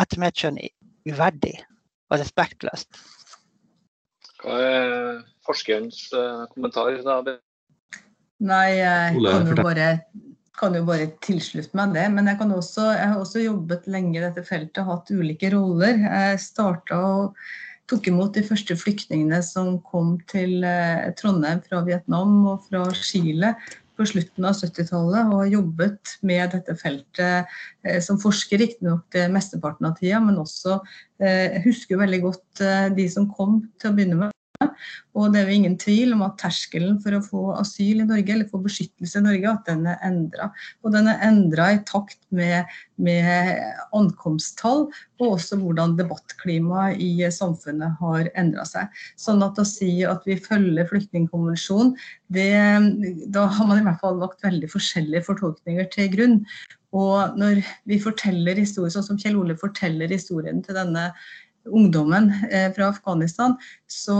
Etter 0.01 0.23
mitt 0.23 0.41
skjønn 0.41 0.61
uverdig 1.11 1.59
og 2.09 2.21
respektløst. 2.23 3.03
Hva 4.43 4.59
er 4.59 4.87
forskerens 5.47 6.07
uh, 6.17 6.47
kommentar 6.55 6.97
da? 7.05 7.37
Nei, 8.43 8.69
jeg 8.79 9.21
kan 9.21 9.51
jo 9.53 9.59
bare, 9.61 9.91
kan 10.59 10.79
jo 10.79 10.87
bare 10.89 11.11
tilslutte 11.23 11.77
meg 11.79 11.93
det. 11.99 12.07
Men 12.15 12.33
jeg, 12.33 12.41
også, 12.49 12.89
jeg, 12.97 13.13
har 13.13 13.21
også 13.21 13.45
jobbet 13.45 13.85
lenge 13.93 14.17
i 14.17 14.25
dette 14.25 14.47
feltet, 14.49 14.87
hatt 14.89 15.13
ulike 15.13 15.53
roller. 15.53 16.01
Jeg 16.09 16.41
starta 16.41 17.03
og 17.11 17.37
tok 17.91 18.09
imot 18.11 18.35
de 18.37 18.45
første 18.47 18.77
flyktningene 18.79 19.41
som 19.45 19.77
kom 19.87 20.17
til 20.31 20.63
eh, 20.67 21.11
Trondheim 21.19 21.63
fra 21.67 21.83
Vietnam 21.87 22.43
og 22.55 22.67
fra 22.69 22.85
Chile 22.97 23.55
på 23.99 24.07
slutten 24.09 24.47
av 24.49 24.57
70-tallet 24.57 25.29
og 25.29 25.43
har 25.43 25.51
jobbet 25.53 26.15
med 26.27 26.55
dette 26.55 26.77
feltet 26.81 27.51
eh, 27.85 27.99
som 28.05 28.21
forsker, 28.23 28.63
riktignok 28.63 29.05
det 29.15 29.29
mesteparten 29.35 29.91
av 29.91 29.97
tida, 29.99 30.23
men 30.25 30.41
også 30.41 30.79
eh, 31.23 31.61
husker 31.67 32.01
veldig 32.01 32.23
godt 32.29 32.67
de 32.97 33.09
som 33.11 33.29
kom 33.33 33.65
til 33.81 33.93
å 33.93 33.97
begynne 33.97 34.21
med. 34.25 34.39
Og 35.19 35.33
det 35.33 35.43
er 35.43 35.51
jo 35.51 35.57
ingen 35.59 35.75
tvil 35.81 36.15
om 36.15 36.23
at 36.25 36.39
terskelen 36.41 36.97
for 37.03 37.17
å 37.17 37.23
få 37.25 37.43
asyl 37.59 38.01
i 38.01 38.07
Norge, 38.09 38.33
eller 38.33 38.49
få 38.49 38.63
beskyttelse 38.65 39.21
i 39.21 39.25
Norge, 39.27 39.51
at 39.51 39.69
den 39.69 39.85
er 39.91 40.01
endra. 40.07 40.49
Og 40.81 40.95
den 40.95 41.11
er 41.13 41.21
endra 41.27 41.69
i 41.75 41.83
takt 41.89 42.21
med, 42.33 42.71
med, 42.97 43.61
ankomsttall, 43.93 44.87
og 45.21 45.27
også 45.35 45.61
hvordan 45.61 45.99
debattklimaet 46.01 47.03
i 47.05 47.13
samfunnet 47.35 48.01
har 48.01 48.33
endra 48.41 48.65
seg. 48.69 49.03
Sånn 49.21 49.45
at 49.45 49.61
å 49.61 49.69
si 49.69 50.01
at 50.09 50.25
vi 50.29 50.39
følger 50.41 50.89
flyktningkonvensjonen, 50.91 51.93
da 52.33 53.49
har 53.53 53.69
man 53.69 53.83
i 53.83 53.87
hvert 53.87 54.01
fall 54.01 54.23
lagt 54.23 54.45
veldig 54.47 54.73
forskjellige 54.73 55.27
fortolkninger 55.29 55.93
til 55.93 56.09
grunn. 56.17 56.41
Og 56.93 57.39
når 57.41 57.63
vi 57.89 57.97
forteller 58.01 58.59
historier, 58.61 58.93
sånn 58.93 59.07
som 59.07 59.21
Kjell 59.21 59.39
Ole 59.41 59.57
forteller 59.61 60.13
historien 60.13 60.61
til 60.65 60.77
denne 60.77 61.11
ungdommen 61.69 62.31
eh, 62.51 62.69
fra 62.75 62.91
Afghanistan, 62.93 63.57
så 63.91 64.19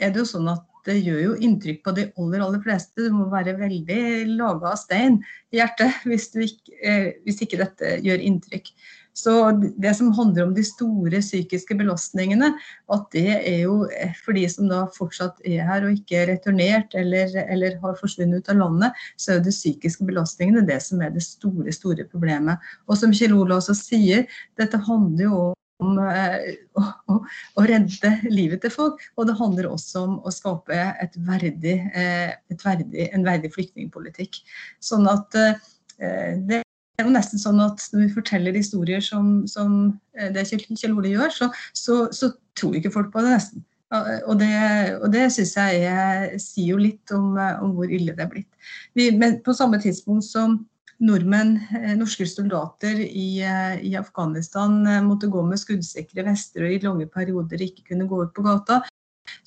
er 0.00 0.12
det 0.12 0.22
jo 0.22 0.30
sånn 0.34 0.50
at 0.52 0.66
det 0.86 0.98
gjør 0.98 1.20
jo 1.20 1.34
inntrykk 1.46 1.84
på 1.84 1.94
de 1.94 2.08
aller, 2.18 2.42
aller 2.42 2.62
fleste. 2.64 3.04
Du 3.06 3.14
må 3.14 3.28
være 3.30 3.54
veldig 3.60 4.00
laga 4.34 4.72
av 4.72 4.80
stein 4.80 5.20
i 5.54 5.60
hjertet 5.60 6.02
hvis, 6.08 6.32
ikke, 6.34 6.74
eh, 6.82 7.06
hvis 7.26 7.38
ikke 7.44 7.60
dette 7.60 8.00
gjør 8.02 8.26
inntrykk. 8.26 8.72
Så 9.12 9.32
det 9.76 9.92
som 9.98 10.08
handler 10.16 10.46
om 10.46 10.54
de 10.56 10.62
store 10.64 11.20
psykiske 11.20 11.76
belastningene, 11.76 12.48
at 12.96 13.02
det 13.12 13.34
er 13.36 13.58
jo 13.66 13.82
eh, 13.92 14.14
for 14.24 14.32
de 14.36 14.46
som 14.48 14.70
da 14.70 14.86
fortsatt 14.96 15.42
er 15.44 15.66
her 15.68 15.84
og 15.84 15.98
ikke 15.98 16.22
er 16.22 16.30
returnert 16.32 16.96
eller, 16.98 17.34
eller 17.44 17.76
har 17.82 17.98
forsvunnet 18.00 18.40
ut 18.40 18.52
av 18.54 18.62
landet, 18.64 19.02
så 19.20 19.34
er 19.34 19.40
jo 19.40 19.46
de 19.50 19.54
psykiske 19.54 20.08
belastningene 20.08 20.64
det 20.66 20.80
som 20.82 21.04
er 21.04 21.12
det 21.12 21.24
store, 21.26 21.76
store 21.76 22.08
problemet. 22.08 22.72
Og 22.88 22.98
som 22.98 23.12
Kjell 23.14 23.36
Ola 23.36 23.60
også 23.60 23.76
sier, 23.76 24.24
dette 24.58 24.80
handler 24.88 25.28
jo 25.28 25.42
om 25.82 25.98
eh, 26.02 26.54
å, 26.78 26.84
å, 27.12 27.18
å, 27.58 27.66
redde 27.68 28.12
livet 28.30 28.62
til 28.64 28.72
folk. 28.74 29.02
Og 29.18 29.28
det 29.28 29.36
handler 29.38 29.70
også 29.70 30.06
om 30.06 30.18
å 30.22 30.32
skape 30.34 30.78
et 31.02 31.16
verdig, 31.28 31.78
eh, 31.92 32.32
et 32.52 32.64
verdig, 32.66 33.08
en 33.10 33.26
verdig 33.26 33.52
flyktningpolitikk. 33.54 34.42
Sånn 34.82 35.08
at 35.10 35.30
det 35.32 36.62
det 36.92 37.04
er 37.04 37.06
jo 37.06 37.12
nesten 37.14 37.40
sånn 37.40 37.60
at 37.62 37.80
når 37.92 38.00
vi 38.02 38.14
forteller 38.16 38.56
historier 38.56 39.00
som, 39.04 39.44
som 39.48 39.92
det 40.34 40.42
Kjell 40.48 40.96
Ole 40.96 41.12
gjør, 41.12 41.30
så, 41.32 41.46
så, 41.78 41.98
så, 42.12 42.32
tror 42.58 42.74
ikke 42.76 42.92
folk 42.92 43.12
på 43.14 43.22
det 43.24 43.30
nesten. 43.32 43.62
Og 43.92 44.38
det, 44.40 44.50
og 44.98 45.08
det 45.12 45.26
syns 45.34 45.54
jeg 45.56 45.86
er, 45.88 46.34
sier 46.40 46.74
jo 46.74 46.80
litt 46.80 47.12
om, 47.14 47.36
om, 47.36 47.74
hvor 47.76 47.90
ille 47.92 48.14
det 48.16 48.24
er 48.24 48.30
blitt. 48.30 48.48
Vi, 48.96 49.10
men 49.16 49.38
på 49.44 49.54
samme 49.56 49.80
tidspunkt 49.82 50.26
som 50.26 50.58
nordmenn, 51.02 51.56
eh, 51.74 51.92
norske 51.98 52.26
soldater 52.28 53.00
i, 53.02 53.42
eh, 53.42 53.76
i, 53.82 53.94
Afghanistan 53.98 54.86
eh, 54.86 55.02
måtte 55.04 55.30
gå 55.30 55.42
med 55.46 55.60
skuddsikre 55.60 56.24
vester 56.28 56.66
og 56.66 56.74
i 56.74 56.82
lange 56.82 57.08
perioder 57.10 57.62
ikke 57.62 57.88
kunne 57.90 58.08
gå 58.10 58.22
ut 58.22 58.34
på 58.36 58.44
gata, 58.46 58.82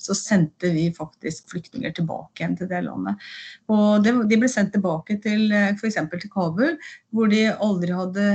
så 0.00 0.16
sendte 0.16 0.70
vi 0.74 0.88
faktisk 0.92 1.50
flyktninger 1.52 1.94
tilbake 1.96 2.42
igjen 2.42 2.56
til 2.58 2.68
det 2.68 2.82
landet. 2.84 3.22
Og 3.72 4.04
de 4.04 4.38
ble 4.38 4.48
sendt 4.50 4.74
tilbake 4.74 5.18
til 5.22 5.52
f.eks. 5.52 5.98
til 6.10 6.32
Kabul, 6.32 6.74
hvor 7.14 7.30
de 7.30 7.44
aldri 7.52 7.94
hadde 7.94 8.26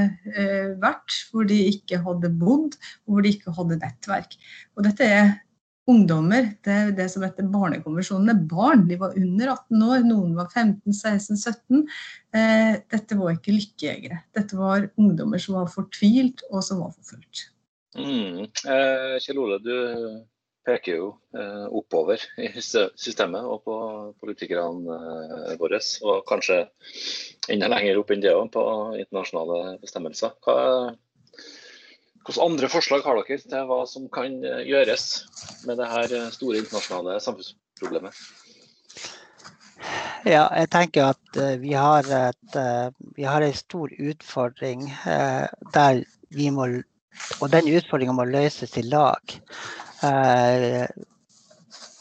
vært, 0.82 1.18
hvor 1.34 1.50
de 1.50 1.58
ikke 1.74 2.00
hadde 2.06 2.32
bodd, 2.40 2.78
og 3.04 3.14
hvor 3.14 3.26
de 3.26 3.34
ikke 3.36 3.56
hadde 3.58 3.82
nettverk. 3.82 4.38
Og 4.78 4.86
dette 4.88 5.10
er 5.10 5.34
ungdommer. 5.90 6.52
Det 6.64 6.74
er 6.74 6.92
det 6.96 7.08
som 7.14 7.24
heter 7.26 7.48
barnekonvensjonene. 7.52 8.36
Barn. 8.50 8.86
De 8.90 8.98
var 9.02 9.16
under 9.18 9.54
18 9.56 9.86
år. 9.88 10.04
Noen 10.08 10.36
var 10.38 10.52
15, 10.54 10.94
16, 10.94 11.40
17. 11.40 11.86
Eh, 12.38 12.74
dette 12.94 13.18
var 13.20 13.36
ikke 13.36 13.56
lykkejegere. 13.56 14.22
Dette 14.38 14.60
var 14.60 14.90
ungdommer 15.02 15.42
som 15.42 15.58
var 15.60 15.72
fortvilt, 15.74 16.46
og 16.52 16.66
som 16.66 16.84
var 16.84 16.94
forfulgt. 16.98 17.48
Mm. 17.98 18.46
Eh, 18.46 19.16
Kjell 19.20 19.42
Ole, 19.42 19.60
du 19.64 19.74
peker 20.68 21.00
jo 21.00 21.08
eh, 21.36 21.66
oppover 21.74 22.22
i 22.40 22.50
systemet 22.62 23.42
og 23.42 23.64
på 23.66 23.78
politikerne 24.22 24.98
eh, 24.98 25.54
våre. 25.60 25.82
Og 26.06 26.22
kanskje 26.30 26.64
enda 27.52 27.70
lenger 27.72 28.02
opp 28.02 28.14
enn 28.14 28.24
det 28.24 28.36
òg, 28.36 28.52
på 28.54 28.66
internasjonale 29.02 29.78
bestemmelser. 29.82 30.38
Hva 30.46 30.58
hvilke 32.26 32.44
andre 32.44 32.70
forslag 32.70 33.04
har 33.06 33.18
dere 33.18 33.40
til 33.42 33.68
hva 33.70 33.82
som 33.90 34.08
kan 34.14 34.38
eh, 34.46 34.64
gjøres 34.70 35.06
med 35.66 35.80
det 35.82 35.90
her 35.90 36.14
eh, 36.18 36.30
store 36.34 36.62
internasjonale 36.62 37.18
samfunnsproblemet? 37.24 38.22
Ja, 40.30 40.46
jeg 40.54 40.70
tenker 40.70 41.16
at 41.16 41.42
eh, 41.42 41.58
vi 41.62 41.74
har, 41.74 42.06
et, 42.30 42.58
vi 43.18 43.26
har 43.26 43.42
en 43.42 43.58
stor 43.58 43.90
utfordring 43.98 44.86
der 45.74 46.04
vi 46.32 46.50
må 46.54 46.68
Og 47.42 47.50
den 47.52 47.68
utfordringa 47.68 48.14
må 48.16 48.24
løses 48.24 48.78
i 48.80 48.82
lag. 48.88 49.34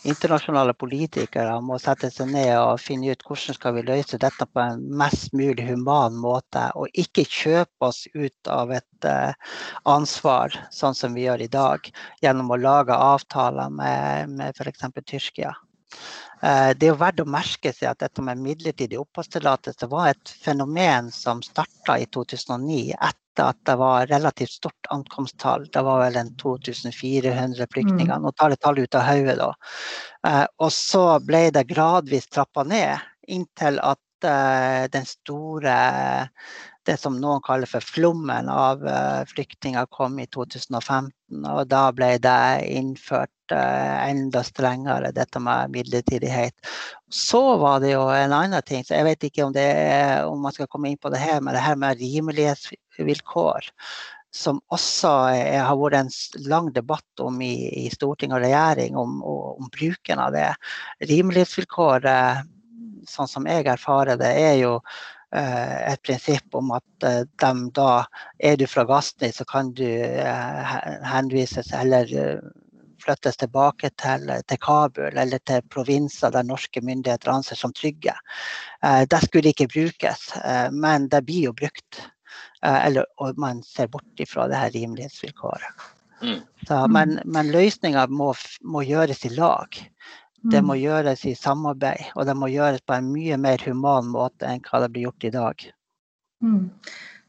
Internasjonale 0.08 0.72
politikere 0.78 1.58
må 1.64 1.76
sette 1.80 2.08
seg 2.12 2.30
ned 2.32 2.52
og 2.56 2.80
finne 2.80 3.12
ut 3.12 3.24
hvordan 3.26 3.56
skal 3.56 3.74
vi 3.76 3.84
løse 3.84 4.20
dette 4.20 4.46
på 4.48 4.62
en 4.62 4.82
mest 5.00 5.34
mulig 5.36 5.66
human 5.68 6.16
måte, 6.16 6.66
og 6.74 6.88
ikke 6.98 7.26
kjøpe 7.28 7.90
oss 7.90 8.06
ut 8.14 8.50
av 8.50 8.72
et 8.76 9.08
uh, 9.08 9.32
ansvar, 9.90 10.56
sånn 10.72 10.96
som 10.96 11.16
vi 11.16 11.26
gjør 11.26 11.44
i 11.44 11.50
dag, 11.52 11.90
gjennom 12.24 12.52
å 12.52 12.60
lage 12.60 12.96
avtaler 12.96 13.72
med, 13.74 14.36
med 14.40 14.56
f.eks. 14.56 14.88
Tyrkia. 15.04 15.52
Uh, 16.40 16.72
det 16.72 16.88
er 16.88 16.94
jo 16.94 17.00
verdt 17.00 17.20
å 17.20 17.28
merke 17.28 17.72
seg 17.76 17.90
at 17.92 18.00
dette 18.00 18.24
med 18.24 18.40
midlertidig 18.40 19.00
oppholdstillatelse 19.02 19.90
var 19.92 20.14
et 20.14 20.36
fenomen 20.40 21.10
som 21.12 21.44
starta 21.44 21.98
i 22.00 22.08
2009, 22.08 22.94
etter 23.40 23.48
at 23.48 23.66
det 23.66 23.76
var 23.76 24.06
relativt 24.06 24.50
stort 24.50 24.86
ankomsttall. 24.90 25.66
Det 25.72 25.82
var 25.82 26.00
vel 26.04 26.16
en 26.16 26.36
2400 26.36 27.66
flyktninger. 27.72 28.16
Mm. 28.16 28.22
Nå 28.22 28.32
tar 28.32 28.50
jeg 28.50 28.60
tallet 28.60 28.84
ut 28.84 28.94
av 28.94 29.06
hodet, 29.08 29.36
da. 29.40 29.50
Eh, 30.28 30.46
og 30.60 30.72
så 30.72 31.04
ble 31.24 31.50
det 31.54 31.68
gradvis 31.70 32.28
trappa 32.28 32.64
ned, 32.64 32.98
inntil 33.28 33.80
at 33.80 34.28
eh, 34.28 34.88
den 34.92 35.06
store 35.08 35.76
det 36.90 36.96
som 36.98 37.18
noen 37.22 37.42
kaller 37.46 37.70
for 37.70 37.84
flommen 37.84 38.48
av 38.50 38.82
uh, 38.82 39.22
flyktninger 39.30 39.86
kom 39.94 40.18
i 40.18 40.26
2015. 40.34 41.10
Og 41.46 41.62
da 41.70 41.82
ble 41.94 42.10
det 42.22 42.66
innført 42.66 43.54
uh, 43.54 43.96
enda 44.08 44.42
strengere, 44.46 45.12
dette 45.14 45.42
med 45.42 45.74
midlertidighet. 45.76 46.54
Så 47.10 47.42
var 47.62 47.82
det 47.84 47.94
jo 47.94 48.06
en 48.10 48.34
annen 48.34 48.66
ting, 48.66 48.82
så 48.86 48.98
jeg 48.98 49.06
vet 49.06 49.28
ikke 49.28 49.46
om, 49.46 49.54
er, 49.54 50.24
om 50.26 50.42
man 50.42 50.56
skal 50.56 50.70
komme 50.70 50.90
inn 50.90 51.00
på 51.00 51.12
det 51.14 51.22
her, 51.22 51.38
men 51.42 51.54
det 51.54 51.62
her 51.64 51.78
med 51.78 52.02
rimelighetsvilkår. 52.02 53.70
Som 54.34 54.60
også 54.70 55.14
er, 55.34 55.62
har 55.66 55.78
vært 55.78 56.00
en 56.00 56.12
lang 56.50 56.70
debatt 56.74 57.22
om 57.22 57.40
i, 57.42 57.54
i 57.84 57.88
storting 57.94 58.34
og 58.34 58.42
regjering, 58.44 58.98
om, 58.98 59.18
om, 59.26 59.70
bruken 59.74 60.22
av 60.22 60.34
det. 60.34 60.50
Rimelighetsvilkåret, 61.10 62.52
sånn 63.10 63.30
som 63.30 63.46
jeg 63.50 63.66
erfarer 63.70 64.18
det, 64.20 64.34
er 64.38 64.54
jo 64.60 64.76
Eh, 64.80 65.19
et 65.32 66.02
prinsipp 66.02 66.56
om 66.58 66.72
at 66.74 67.06
eh, 67.06 67.22
de 67.42 67.52
da 67.76 67.90
Er 68.38 68.56
du 68.56 68.66
fra 68.66 68.84
Gastni, 68.84 69.30
så 69.32 69.44
kan 69.44 69.72
du 69.78 69.86
eh, 69.86 70.72
henvises 71.06 71.72
eller 71.76 72.10
flyttes 73.00 73.38
tilbake 73.40 73.90
til, 73.96 74.26
til, 74.48 74.58
Kabul 74.60 75.16
eller 75.16 75.40
til 75.48 75.62
provinser 75.72 76.34
der 76.34 76.44
norske 76.44 76.82
myndigheter 76.84 77.30
anser 77.32 77.56
som 77.56 77.72
trygge. 77.72 78.12
Det 79.08 79.20
skulle 79.24 79.54
ikke 79.54 79.70
brukes, 79.72 80.26
men 80.76 81.06
det 81.08 81.22
blir 81.24 81.46
jo 81.46 81.54
brukt. 81.56 82.02
Eller, 82.60 83.08
og 83.16 83.40
man 83.40 83.62
ser 83.64 83.88
bort 83.88 84.20
ifra 84.20 84.50
det 84.52 84.60
her 84.60 84.74
rimelighetsvilkåret. 84.76 85.80
Mm. 86.22 86.40
Så, 86.68 86.88
men, 86.88 87.18
men 87.24 87.50
løsninga 87.52 88.04
må, 88.12 88.32
må, 88.60 88.82
gjøres 88.84 89.24
i 89.24 89.32
lag. 89.32 89.76
Det 90.40 90.62
må 90.64 90.74
mm. 90.76 90.80
gjøres 90.80 91.22
i 91.28 91.34
samarbeid, 91.36 92.12
og 92.16 92.26
det 92.28 92.34
må 92.38 92.48
gjøres 92.48 92.80
på 92.88 92.96
en 92.96 93.12
mye 93.12 93.36
mer 93.40 93.60
human 93.66 94.08
måte 94.08 94.48
enn 94.48 94.62
hva 94.64 94.80
det 94.84 94.90
blir 94.94 95.08
gjort 95.08 95.26
i 95.28 95.32
dag. 95.34 95.64
Mm. 96.40 96.62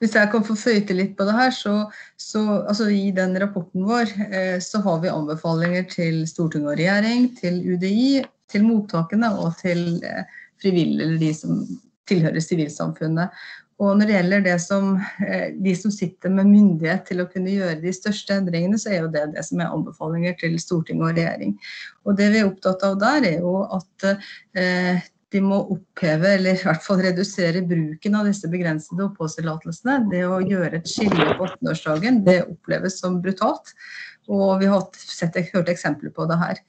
Hvis 0.01 0.15
jeg 0.17 0.31
kan 0.33 0.45
få 0.47 0.55
føye 0.57 0.81
til 0.87 0.97
litt 0.97 1.11
på 1.17 1.27
det 1.27 1.35
her, 1.37 1.51
så, 1.53 1.73
så 2.17 2.41
altså 2.61 2.87
I 2.89 3.11
den 3.13 3.35
rapporten 3.41 3.83
vår 3.85 4.09
eh, 4.31 4.55
så 4.63 4.81
har 4.81 5.01
vi 5.03 5.11
anbefalinger 5.11 5.85
til 5.91 6.23
storting 6.29 6.65
og 6.65 6.79
regjering, 6.79 7.27
til 7.37 7.59
UDI, 7.61 8.23
til 8.49 8.65
mottakene 8.65 9.29
og 9.43 9.53
til 9.59 9.99
eh, 10.07 10.23
frivillige, 10.61 11.05
eller 11.05 11.21
de 11.21 11.33
som 11.37 11.61
tilhører 12.09 12.41
sivilsamfunnet. 12.41 13.43
Og 13.81 13.95
når 13.97 14.07
det 14.07 14.17
gjelder 14.17 14.43
det 14.45 14.57
som, 14.61 14.91
eh, 15.25 15.47
de 15.57 15.71
som 15.75 15.93
sitter 15.93 16.29
med 16.29 16.49
myndighet 16.51 17.07
til 17.07 17.23
å 17.23 17.29
kunne 17.29 17.49
gjøre 17.49 17.79
de 17.81 17.93
største 17.95 18.35
endringene, 18.37 18.77
så 18.77 18.91
er 18.91 18.99
jo 19.01 19.13
det 19.13 19.23
det 19.33 19.45
som 19.47 19.59
er 19.59 19.73
anbefalinger 19.73 20.37
til 20.37 20.59
storting 20.61 21.01
og 21.01 21.15
regjering. 21.15 21.55
Og 22.05 22.19
det 22.19 22.29
vi 22.33 22.43
er 22.43 22.51
opptatt 22.51 22.85
av 22.85 22.99
der, 23.01 23.25
er 23.31 23.39
jo 23.41 23.55
at 23.79 24.05
eh, 24.53 25.01
de 25.31 25.41
må 25.41 25.61
oppheve, 25.73 26.35
eller 26.35 26.59
i 26.59 26.67
hvert 26.67 26.83
fall 26.83 27.01
redusere 27.01 27.63
bruken 27.65 28.19
av 28.19 28.29
disse 28.29 28.49
begrensede 28.51 29.07
oppholdstillatelsene. 29.07 29.97
Det 30.11 30.25
å 30.27 30.41
gjøre 30.43 30.77
et 30.77 30.91
skille 30.91 31.33
på 31.39 31.47
18-årsdagen, 31.47 32.21
det 32.27 32.41
oppleves 32.43 32.99
som 33.01 33.21
brutalt. 33.23 33.73
Og 34.29 34.59
vi 34.61 34.69
har 34.69 34.83
sett, 34.99 35.39
hørt 35.55 35.71
eksempler 35.71 36.13
på 36.13 36.27
det 36.29 36.37
her 36.37 36.61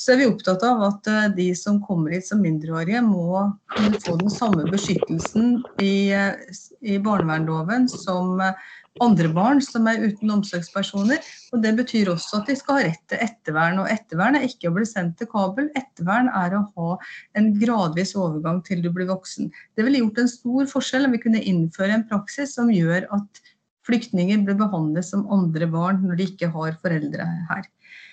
så 0.00 0.14
er 0.14 0.20
vi 0.22 0.28
opptatt 0.30 0.62
av 0.64 0.80
at 0.86 1.08
eh, 1.12 1.28
de 1.36 1.50
som 1.58 1.80
kommer 1.84 2.14
hit 2.14 2.24
som 2.30 2.40
mindreårige, 2.40 3.02
må 3.04 3.42
kunne 3.74 4.00
få 4.00 4.16
den 4.20 4.32
samme 4.32 4.64
beskyttelsen 4.70 5.58
i, 5.84 6.10
eh, 6.16 6.60
i 6.80 6.96
barnevernloven 7.04 7.84
som 7.92 8.40
eh, 8.40 8.56
andre 9.04 9.28
barn 9.36 9.60
som 9.64 9.88
er 9.90 10.00
uten 10.00 10.32
omsorgspersoner. 10.32 11.20
Og 11.52 11.60
Det 11.62 11.74
betyr 11.82 12.10
også 12.14 12.40
at 12.40 12.48
de 12.48 12.56
skal 12.56 12.78
ha 12.78 12.86
rett 12.88 13.04
til 13.12 13.20
ettervern. 13.26 13.82
Og 13.82 13.92
ettervern 13.92 14.38
er 14.38 14.48
ikke 14.48 14.70
å 14.70 14.74
bli 14.78 14.88
sendt 14.88 15.18
til 15.20 15.28
Kabel, 15.30 15.68
ettervern 15.78 16.32
er 16.32 16.56
å 16.56 16.64
ha 16.64 16.96
en 17.38 17.52
gradvis 17.60 18.16
overgang 18.16 18.62
til 18.66 18.80
du 18.84 18.88
blir 18.94 19.10
voksen. 19.12 19.52
Det 19.76 19.84
ville 19.84 20.00
gjort 20.00 20.22
en 20.24 20.32
stor 20.32 20.70
forskjell 20.72 21.08
om 21.10 21.16
vi 21.16 21.24
kunne 21.26 21.44
innføre 21.44 21.98
en 21.98 22.08
praksis 22.08 22.56
som 22.56 22.72
gjør 22.72 23.04
at 23.20 23.44
flyktninger 23.88 24.46
blir 24.46 24.56
behandlet 24.60 25.06
som 25.06 25.28
andre 25.32 25.68
barn 25.68 26.00
når 26.06 26.18
de 26.18 26.30
ikke 26.32 26.50
har 26.56 26.80
foreldre 26.80 27.28
her. 27.52 27.68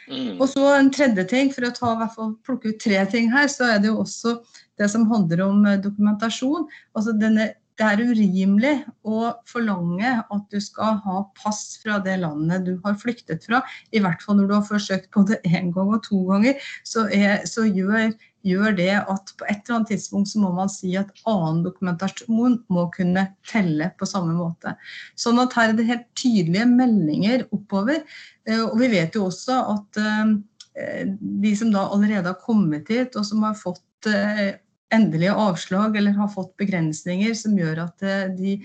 Mm. 0.07 0.39
Og 0.39 0.47
så 0.49 0.63
en 0.73 0.91
tredje 0.93 1.25
ting, 1.29 1.51
for 1.53 1.67
å 1.67 1.73
ta, 1.75 1.93
hvert 1.99 2.15
fall, 2.15 2.33
plukke 2.47 2.73
ut 2.73 2.81
tre 2.83 3.03
ting 3.11 3.31
her, 3.33 3.49
så 3.51 3.73
er 3.73 3.81
det 3.83 3.91
jo 3.91 4.01
også 4.03 4.37
det 4.79 4.89
som 4.93 5.07
handler 5.11 5.43
om 5.47 5.65
eh, 5.67 5.79
dokumentasjon. 5.83 6.67
Altså 6.97 7.15
denne, 7.19 7.51
det 7.77 7.85
er 7.85 8.03
urimelig 8.09 8.73
å 9.05 9.33
forlange 9.49 10.13
at 10.23 10.45
du 10.53 10.57
skal 10.63 10.97
ha 11.03 11.21
pass 11.37 11.77
fra 11.83 11.99
det 12.03 12.17
landet 12.23 12.65
du 12.65 12.73
har 12.85 12.97
flyktet 12.97 13.45
fra. 13.45 13.61
I 13.93 14.01
hvert 14.03 14.23
fall 14.23 14.39
når 14.39 14.49
du 14.49 14.55
har 14.57 14.65
forsøkt 14.69 15.11
både 15.13 15.41
én 15.45 15.73
gang 15.75 15.93
og 15.93 16.01
to 16.07 16.23
ganger, 16.29 16.57
så, 16.87 17.05
er, 17.13 17.43
så 17.49 17.67
gjør 17.67 18.15
gjør 18.47 18.75
det 18.77 18.93
at 18.97 19.33
på 19.37 19.47
et 19.47 19.59
eller 19.59 19.77
annet 19.77 19.91
tidspunkt 19.93 20.31
så 20.31 20.41
må 20.41 20.51
man 20.55 20.71
si 20.71 20.93
at 20.99 21.11
annen 21.29 21.63
dokumentasjon 21.65 22.59
må 22.73 22.85
kunne 22.95 23.27
telle 23.47 23.91
på 23.99 24.07
samme 24.09 24.35
måte. 24.37 24.75
Sånn 25.19 25.41
at 25.43 25.55
her 25.57 25.71
er 25.71 25.77
det 25.77 25.87
helt 25.89 26.07
tydelige 26.17 26.67
meldinger 26.69 27.45
oppover. 27.55 28.03
Eh, 28.47 28.63
og 28.63 28.77
vi 28.81 28.91
vet 28.93 29.17
jo 29.17 29.27
også 29.27 29.59
at 29.75 30.01
eh, 30.01 31.03
de 31.43 31.53
som 31.57 31.73
da 31.73 31.87
allerede 31.91 32.31
har 32.31 32.41
kommet 32.43 32.89
hit, 32.91 33.17
og 33.17 33.27
som 33.27 33.45
har 33.47 33.57
fått 33.59 34.09
eh, 34.11 34.57
endelige 34.93 35.35
avslag 35.35 35.97
eller 35.99 36.15
har 36.15 36.31
fått 36.31 36.53
begrensninger 36.61 37.33
som 37.35 37.57
gjør 37.59 37.87
at 37.89 38.05
de 38.37 38.61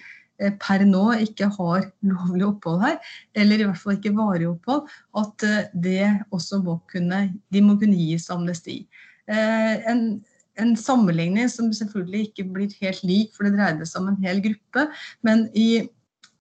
per 0.63 0.83
nå 0.87 1.03
ikke 1.23 1.49
har 1.57 1.89
lovlig 2.13 2.47
opphold 2.47 2.83
her, 2.83 3.01
eller 3.39 3.63
i 3.63 3.67
hvert 3.67 3.81
fall 3.81 3.97
ikke 3.97 4.15
varig 4.15 4.47
opphold, 4.51 4.87
at 5.19 5.47
det 5.75 6.13
også 6.35 6.61
må 6.63 6.77
kunne, 6.91 7.25
de 7.51 7.63
må 7.65 7.75
kunne 7.81 7.99
gis 7.99 8.29
amnesti. 8.31 8.85
Eh, 9.31 9.75
en, 9.91 10.05
en 10.61 10.73
sammenligning 10.77 11.51
som 11.51 11.73
selvfølgelig 11.75 12.29
ikke 12.29 12.47
blir 12.55 12.79
helt 12.83 13.03
lik, 13.07 13.35
for 13.37 13.47
det 13.47 13.57
dreide 13.57 13.89
seg 13.89 14.03
om 14.03 14.13
en 14.13 14.25
hel 14.25 14.43
gruppe. 14.45 14.89
Men 15.27 15.47
i, 15.55 15.85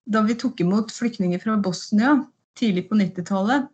da 0.10 0.24
vi 0.26 0.38
tok 0.40 0.64
imot 0.64 0.94
flyktninger 0.96 1.42
fra 1.44 1.60
Bosnia 1.62 2.18
tidlig 2.60 2.88
på 2.90 2.98
90-tallet, 3.00 3.70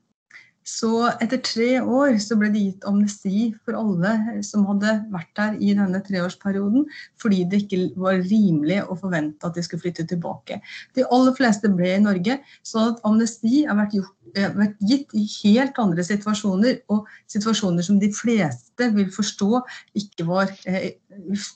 så 0.68 1.08
etter 1.24 1.40
tre 1.46 1.70
år 1.80 2.18
så 2.20 2.36
ble 2.40 2.50
det 2.52 2.64
gitt 2.66 2.88
amnesti 2.90 3.52
for 3.64 3.78
alle 3.80 4.42
som 4.44 4.66
hadde 4.68 4.98
vært 5.14 5.32
der 5.40 5.56
i 5.64 5.72
denne 5.78 6.02
treårsperioden, 6.04 6.84
fordi 7.22 7.46
det 7.48 7.64
ikke 7.64 7.80
var 7.96 8.20
rimelig 8.26 8.82
å 8.84 8.98
forvente 9.00 9.48
at 9.48 9.56
de 9.56 9.64
skulle 9.64 9.86
flytte 9.86 10.08
tilbake. 10.10 10.60
De 10.98 11.08
aller 11.08 11.36
fleste 11.38 11.72
ble 11.72 11.94
i 11.96 12.04
Norge, 12.04 12.40
så 12.68 12.90
at 12.92 13.04
amnesti 13.08 13.64
har 13.70 13.80
vært 13.80 13.96
Eh, 14.36 14.48
vært 14.58 14.80
gitt 14.84 15.14
i 15.16 15.24
helt 15.46 15.78
andre 15.80 16.04
situasjoner, 16.06 16.82
og 16.92 17.08
situasjoner 17.32 17.86
som 17.86 18.00
de 18.02 18.10
fleste 18.16 18.90
vil 18.96 19.10
forstå 19.14 19.62
ikke 19.98 20.26
var 20.28 20.52
eh, 20.68 20.98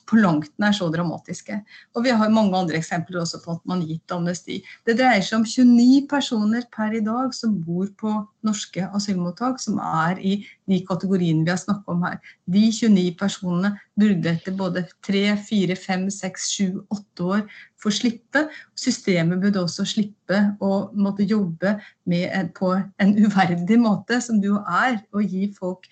på 0.08 0.18
langt 0.20 0.52
nær 0.62 0.74
så 0.76 0.88
dramatiske. 0.92 1.58
Og 1.96 2.06
vi 2.06 2.14
har 2.16 2.32
mange 2.32 2.56
andre 2.58 2.78
eksempler 2.80 3.20
også 3.22 3.42
på 3.44 3.56
at 3.56 3.66
man 3.68 3.82
har 3.82 3.92
gitt 3.92 4.14
amnesti. 4.14 4.60
Det 4.88 4.96
dreier 4.98 5.24
seg 5.24 5.40
om 5.40 5.46
29 5.46 6.06
personer 6.10 6.66
per 6.72 6.96
i 6.96 7.04
dag 7.04 7.34
som 7.36 7.54
bor 7.62 7.90
på 7.98 8.14
norske 8.46 8.88
asylmottak, 8.88 9.01
som 9.02 9.78
er 9.82 10.20
i 10.20 10.34
de 10.68 10.78
kategoriene 10.88 11.44
vi 11.44 11.50
har 11.50 11.60
snakket 11.60 11.92
om 11.92 12.04
her. 12.06 12.18
De 12.46 12.62
29 12.72 13.16
personene 13.18 13.72
burde 13.98 14.32
etter 14.32 14.56
både 14.56 14.84
3, 15.06 15.24
4, 15.48 15.76
5, 15.76 16.06
6, 16.10 16.48
7, 16.56 16.80
8 16.90 17.28
år 17.36 17.42
få 17.82 17.90
slippe. 17.90 18.46
Systemet 18.78 19.42
burde 19.42 19.62
også 19.62 19.86
slippe 19.88 20.40
å 20.62 20.72
måtte 20.94 21.26
jobbe 21.26 21.76
en, 22.06 22.52
på 22.54 22.72
en 23.02 23.14
uverdig 23.18 23.78
måte, 23.82 24.20
som 24.22 24.40
det 24.40 24.52
jo 24.52 24.62
er, 24.62 25.00
å 25.12 25.22
gi 25.24 25.48
folk 25.58 25.88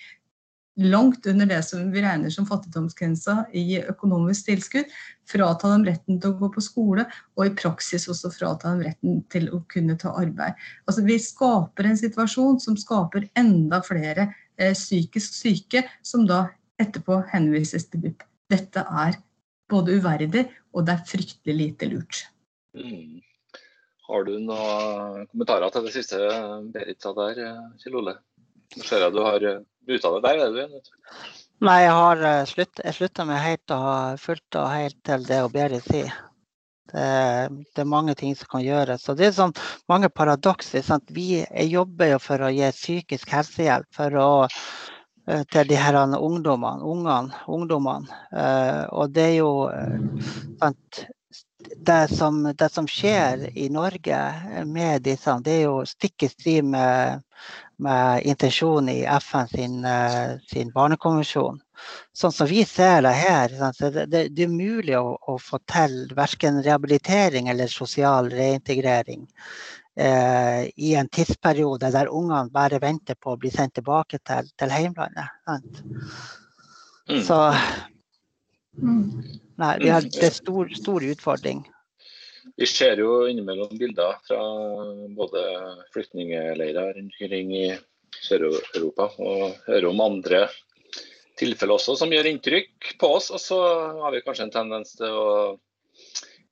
langt 0.80 1.26
under 1.26 1.46
det 1.46 1.60
som 1.66 1.90
vi 1.92 2.02
regner 2.02 2.32
som 2.32 2.46
fattigdomsgrensa 2.48 3.44
i 3.56 3.80
økonomisk 3.82 4.48
tilskudd, 4.48 4.90
frata 5.30 5.70
dem 5.72 5.84
retten 5.86 6.20
til 6.20 6.32
å 6.32 6.38
gå 6.40 6.50
på 6.54 6.64
skole, 6.64 7.06
og 7.36 7.46
i 7.46 7.54
praksis 7.56 8.08
også 8.10 8.32
frata 8.34 8.72
dem 8.72 8.84
retten 8.88 9.20
til 9.32 9.50
å 9.54 9.62
kunne 9.70 9.98
ta 10.00 10.14
arbeid. 10.18 10.58
Altså, 10.86 11.04
vi 11.06 11.18
skaper 11.22 11.90
en 11.90 12.00
situasjon 12.00 12.60
som 12.64 12.78
skaper 12.80 13.28
enda 13.38 13.82
flere 13.86 14.30
eh, 14.56 14.74
psykisk 14.74 15.36
syke, 15.36 15.84
som 16.02 16.26
da 16.28 16.46
etterpå 16.80 17.22
henvises 17.32 17.86
til 17.90 18.06
BUP. 18.06 18.24
Dette 18.50 18.82
er 18.82 19.20
både 19.70 20.00
uverdig 20.00 20.48
og 20.74 20.86
det 20.86 20.96
er 20.96 21.08
fryktelig 21.08 21.56
lite 21.56 21.90
lurt. 21.90 22.24
Mm. 22.76 23.20
Har 24.10 24.26
du 24.26 24.32
noen 24.42 25.26
kommentarer 25.30 25.70
til 25.70 25.86
det 25.86 25.94
siste 25.94 26.18
Berit 26.74 27.02
sa 27.02 27.12
der, 27.14 27.42
Kjell 27.78 28.00
Ole? 28.00 28.16
Nå 28.74 28.86
ser 28.86 29.04
jeg 29.04 29.14
du 29.14 29.20
har 29.22 29.44
utdannet 29.88 30.26
der, 30.26 30.42
er 30.46 30.56
du? 30.56 30.80
Nei, 31.60 31.76
jeg 31.84 31.92
har 31.92 32.24
uh, 32.24 32.48
slutt, 32.48 32.82
slutta 32.96 33.26
meg 33.28 33.42
helt 33.44 33.72
og 33.76 34.20
fullt 34.20 34.56
og 34.56 34.70
helt 34.72 34.96
til 35.04 35.26
det 35.28 35.42
å 35.44 35.50
Berit 35.52 35.84
sier. 35.84 36.14
Det, 36.90 37.02
det, 37.74 37.82
er 37.82 37.86
mange 37.86 38.16
ting 38.18 38.32
som 38.34 38.48
kan 38.50 38.64
gjøres. 38.64 39.04
Og 39.12 39.18
det 39.18 39.28
er 39.28 39.36
sånn 39.36 39.52
mange 39.90 40.08
paradokser. 40.10 40.86
Vi 41.14 41.44
jobber 41.70 42.14
jo 42.14 42.22
for 42.22 42.42
å 42.42 42.50
gi 42.50 42.72
psykisk 42.74 43.30
helsehjelp 43.36 43.86
for 43.94 44.16
å, 44.18 44.30
uh, 44.48 45.44
til 45.52 45.70
de 45.70 45.78
her 45.78 46.00
ungdommene, 46.00 46.80
ungene, 46.80 47.44
ungdommene. 47.46 48.20
Uh, 48.32 48.88
og 48.96 49.12
det 49.14 49.28
er 49.28 49.38
jo 49.42 49.52
sant, 50.58 51.04
det 51.76 52.08
som, 52.08 52.42
det 52.56 52.68
som, 52.72 52.88
skjer 52.88 53.50
i 53.58 53.68
Norge 53.72 54.18
med 54.66 55.04
disse, 55.04 55.34
det 55.44 55.60
er 55.60 55.66
jo 55.68 55.80
stikk 55.88 56.24
i 56.26 56.30
strid 56.32 56.66
med, 56.72 57.20
med 57.80 58.22
intensjonen 58.28 58.88
i 58.92 59.04
FN 59.04 59.48
sin, 59.48 59.84
eh, 59.84 60.36
sin, 60.52 60.70
barnekonvensjon. 60.72 61.60
Sånn 62.12 62.32
som 62.32 62.48
vi 62.50 62.64
ser 62.68 63.02
det 63.06 63.14
her, 63.16 63.54
det, 63.80 64.06
det, 64.12 64.24
det 64.36 64.44
er 64.44 64.52
mulig 64.52 64.98
å, 64.98 65.16
å, 65.16 65.38
få 65.40 65.62
til 65.70 66.02
verken 66.16 66.60
rehabilitering 66.64 67.48
eller 67.48 67.72
sosial 67.72 68.28
reintegrering 68.32 69.24
eh, 69.96 70.68
i 70.76 70.94
en 71.00 71.08
tidsperiode 71.08 71.90
der 71.94 72.12
ungene 72.12 72.52
bare 72.52 72.82
venter 72.82 73.16
på 73.16 73.32
å 73.32 73.40
bli 73.40 73.52
sendt 73.54 73.78
tilbake 73.80 74.20
til, 74.20 74.52
til 74.60 74.76
heimlandet. 74.76 75.32
Mm. 75.48 77.22
Så 77.24 77.40
nei, 78.76 79.74
det 79.80 79.88
er 79.88 80.04
en 80.04 80.34
stor, 80.36 80.68
stor 80.76 81.10
utfordring. 81.14 81.64
Vi 82.56 82.66
ser 82.66 83.00
jo 83.00 83.26
innimellom 83.28 83.78
bilder 83.78 84.18
fra 84.26 84.40
både 85.16 85.44
flyktningleirer 85.94 86.94
rundt 86.96 87.14
omkring 87.20 87.54
i 87.56 87.68
Sør-Europa, 88.20 89.06
og 89.22 89.56
hører 89.68 89.88
om 89.88 90.02
andre 90.04 90.44
tilfeller 91.40 91.78
også 91.78 91.96
som 91.98 92.12
gjør 92.12 92.28
inntrykk 92.30 92.94
på 93.00 93.10
oss. 93.16 93.30
Og 93.34 93.40
så 93.42 93.58
har 94.02 94.14
vi 94.14 94.22
kanskje 94.24 94.48
en 94.48 94.54
tendens 94.54 94.96
til 94.98 95.10
å 95.16 95.58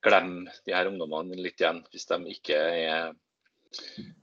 glemme 0.05 0.53
de 0.65 0.75
her 0.75 0.89
ungdommene 0.89 1.37
litt 1.37 1.59
igjen, 1.61 1.83
hvis 1.91 2.07
de 2.09 2.19
ikke 2.33 2.57
er 2.57 3.11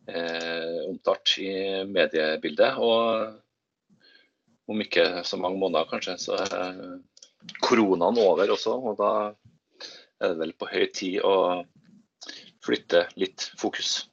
eh, 0.09 0.79
omtalt 0.89 1.37
i 1.43 1.51
mediebildet. 1.91 2.81
Og 2.81 4.73
om 4.73 4.83
ikke 4.83 5.23
så 5.29 5.39
mange 5.39 5.61
måneder, 5.61 5.91
kanskje, 5.91 6.17
så 6.19 6.41
er 6.41 6.81
koronaen 7.63 8.19
over 8.23 8.51
også. 8.57 8.75
Og 8.75 8.99
da 8.99 9.11
er 10.23 10.33
det 10.33 10.41
vel 10.41 10.53
på 10.59 10.69
høy 10.71 10.85
tid 10.95 11.23
å 11.25 11.37
flytte 12.65 13.07
litt 13.21 13.51
fokus. 13.61 14.05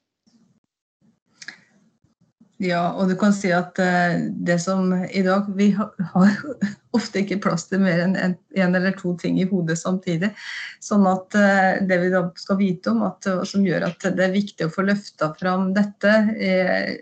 Ja, 2.63 2.93
og 2.95 3.09
du 3.09 3.15
kan 3.19 3.33
si 3.35 3.49
at 3.51 3.79
eh, 3.81 4.21
det 4.45 4.59
som 4.63 4.91
i 4.93 5.23
dag 5.25 5.49
Vi 5.57 5.71
har 5.73 6.35
ofte 6.97 7.23
ikke 7.23 7.41
plass 7.43 7.65
til 7.67 7.81
mer 7.83 8.03
enn 8.05 8.13
en, 8.15 8.35
en, 8.55 8.77
eller 8.77 8.93
to 8.95 9.15
ting 9.19 9.39
i 9.41 9.47
hodet 9.49 9.79
samtidig. 9.81 10.29
Sånn 10.83 11.07
at 11.09 11.35
eh, 11.39 11.81
det 11.89 11.97
vi 12.05 12.11
da 12.13 12.27
skal 12.39 12.59
vite 12.61 12.93
om, 12.93 13.01
at, 13.09 13.27
som 13.49 13.65
gjør 13.65 13.89
at 13.89 14.05
det 14.15 14.27
er 14.27 14.35
viktig 14.37 14.67
å 14.67 14.73
få 14.73 14.85
løfta 14.85 15.33
fram 15.39 15.71
dette, 15.75 16.13
eh, 16.37 16.93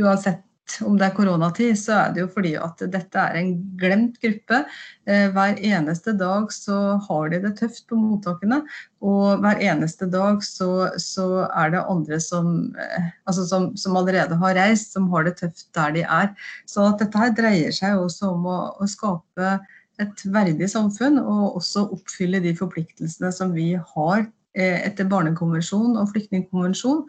uansett 0.00 0.42
om 0.86 0.96
det 0.98 1.06
er 1.06 1.14
koronatid, 1.16 1.74
så 1.78 1.96
er 1.96 2.14
det 2.14 2.22
jo 2.22 2.28
fordi 2.32 2.52
at 2.60 2.82
dette 2.92 3.22
er 3.22 3.38
en 3.40 3.50
glemt 3.80 4.18
gruppe. 4.22 4.60
Eh, 5.08 5.26
hver 5.34 5.58
eneste 5.66 6.14
dag 6.18 6.52
så 6.54 6.76
har 7.06 7.32
de 7.32 7.40
det 7.44 7.52
tøft 7.58 7.86
på 7.90 7.98
mottakene. 7.98 8.60
Og 9.00 9.42
hver 9.42 9.62
eneste 9.64 10.08
dag 10.12 10.44
så, 10.46 10.90
så 11.00 11.26
er 11.48 11.74
det 11.74 11.82
andre 11.82 12.20
som, 12.22 12.70
eh, 12.78 13.10
altså 13.30 13.46
som, 13.48 13.68
som, 13.80 13.98
allerede 14.00 14.38
har 14.40 14.56
reist, 14.58 14.94
som 14.94 15.10
har 15.14 15.26
det 15.28 15.36
tøft 15.42 15.68
der 15.76 15.96
de 15.98 16.06
er. 16.06 16.32
Så 16.70 16.88
dette 17.00 17.20
her 17.20 17.34
dreier 17.36 17.74
seg 17.74 17.98
også 17.98 18.34
om 18.36 18.48
å, 18.50 18.58
å 18.80 18.90
skape 18.90 19.58
et 20.00 20.24
verdig 20.32 20.70
samfunn, 20.72 21.20
og 21.20 21.60
også 21.60 21.88
oppfylle 21.92 22.40
de 22.40 22.54
forpliktelsene 22.56 23.32
som 23.36 23.52
vi 23.56 23.74
har 23.76 24.24
eh, 24.56 24.80
etter 24.86 25.08
barnekonvensjon 25.10 25.98
og 26.00 26.12
flyktningkonvensjonen. 26.14 27.06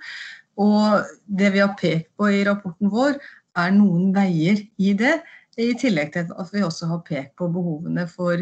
Og 0.61 1.05
det 1.25 1.53
vi 1.53 1.61
har 1.63 1.75
pekt 1.79 2.09
på 2.19 2.27
i 2.29 2.43
rapporten 2.47 2.91
vår, 2.91 3.15
er 3.57 3.71
noen 3.75 4.11
veier 4.15 4.61
i 4.77 4.93
det. 4.97 5.19
I 5.59 5.73
tillegg 5.77 6.13
til 6.13 6.29
at 6.39 6.53
vi 6.53 6.63
også 6.63 6.87
har 6.87 7.01
pekt 7.07 7.35
på 7.39 7.49
behovene 7.51 8.05
for 8.09 8.39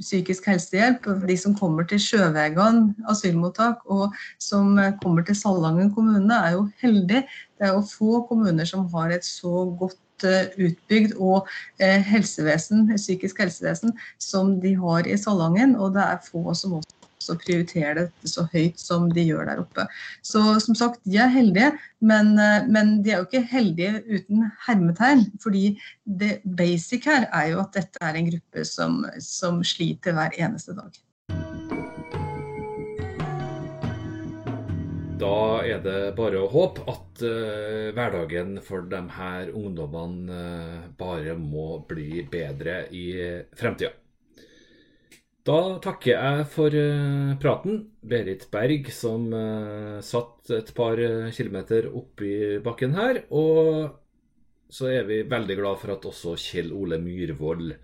psykisk 0.00 0.48
helsehjelp. 0.50 1.06
De 1.28 1.36
som 1.38 1.54
kommer 1.56 1.86
til 1.88 2.00
Sjøvegan 2.02 2.94
asylmottak 3.10 3.84
og 3.90 4.14
som 4.42 4.78
kommer 5.02 5.24
til 5.24 5.38
Salangen 5.38 5.92
kommune, 5.94 6.34
er 6.34 6.56
jo 6.58 6.66
heldige. 6.82 7.24
Det 7.58 7.68
er 7.68 7.74
jo 7.76 7.84
få 7.88 8.24
kommuner 8.28 8.68
som 8.68 8.88
har 8.92 9.14
et 9.14 9.24
så 9.24 9.64
godt 9.78 10.26
eh, 10.26 10.50
utbygd 10.66 11.16
og 11.16 11.48
eh, 11.80 12.02
helsevesen, 12.02 12.90
psykisk 12.96 13.40
helsevesen 13.44 13.94
som 14.18 14.58
de 14.60 14.74
har 14.76 15.08
i 15.08 15.16
Salangen. 15.16 15.76
Og 15.76 15.94
det 15.94 16.04
er 16.04 16.22
få 16.26 16.54
som 16.54 16.78
også 16.80 17.03
også 17.24 17.38
prioriterer 17.40 18.04
dette 18.04 18.30
så 18.30 18.46
høyt 18.52 18.80
som 18.80 19.08
de 19.12 19.24
gjør 19.24 19.48
der 19.48 19.62
oppe. 19.62 19.86
Så 20.22 20.42
som 20.64 20.76
sagt, 20.78 21.00
de 21.08 21.18
er 21.20 21.32
heldige, 21.32 21.72
men, 22.04 22.34
eh, 22.38 22.66
men 22.68 23.00
de 23.02 23.14
er 23.14 23.22
jo 23.22 23.28
ikke 23.28 23.46
heldige 23.50 24.02
uten 24.08 24.50
hermetegn. 24.66 25.26
fordi 25.40 25.78
det 26.04 26.42
basic 26.44 27.04
her 27.04 27.28
er 27.32 27.50
jo 27.52 27.60
at 27.60 27.72
dette 27.74 27.98
er 28.00 28.14
en 28.14 28.30
gruppe 28.30 28.64
som, 28.64 29.04
som 29.18 29.62
sliter 29.64 30.12
hver 30.12 30.36
eneste 30.38 30.74
dag. 30.76 30.92
Da 35.18 35.62
er 35.64 35.80
det 35.80 36.14
bare 36.18 36.42
å 36.42 36.50
håpe 36.50 36.84
at 36.90 37.22
uh, 37.22 37.94
hverdagen 37.94 38.58
for 38.60 38.84
de 38.90 39.00
her 39.16 39.52
ungdommene 39.54 40.28
uh, 40.28 40.88
bare 40.98 41.36
må 41.38 41.78
bli 41.88 42.26
bedre 42.28 42.82
i 42.92 43.06
fremtida. 43.56 43.94
Da 45.44 45.76
takker 45.84 46.14
jeg 46.14 46.44
for 46.54 46.72
uh, 46.72 47.34
praten. 47.36 47.82
Berit 48.00 48.46
Berg 48.52 48.88
som 48.96 49.26
uh, 49.28 50.00
satt 50.00 50.48
et 50.56 50.70
par 50.76 50.96
uh, 50.96 51.28
kilometer 51.36 51.90
oppi 51.92 52.56
bakken 52.64 52.96
her. 52.96 53.20
Og 53.28 53.90
så 54.72 54.88
er 54.88 55.04
vi 55.04 55.20
veldig 55.28 55.58
glad 55.60 55.82
for 55.82 55.92
at 55.92 56.08
også 56.08 56.32
Kjell 56.40 56.72
Ole 56.72 56.96
Myhrvold 57.02 57.74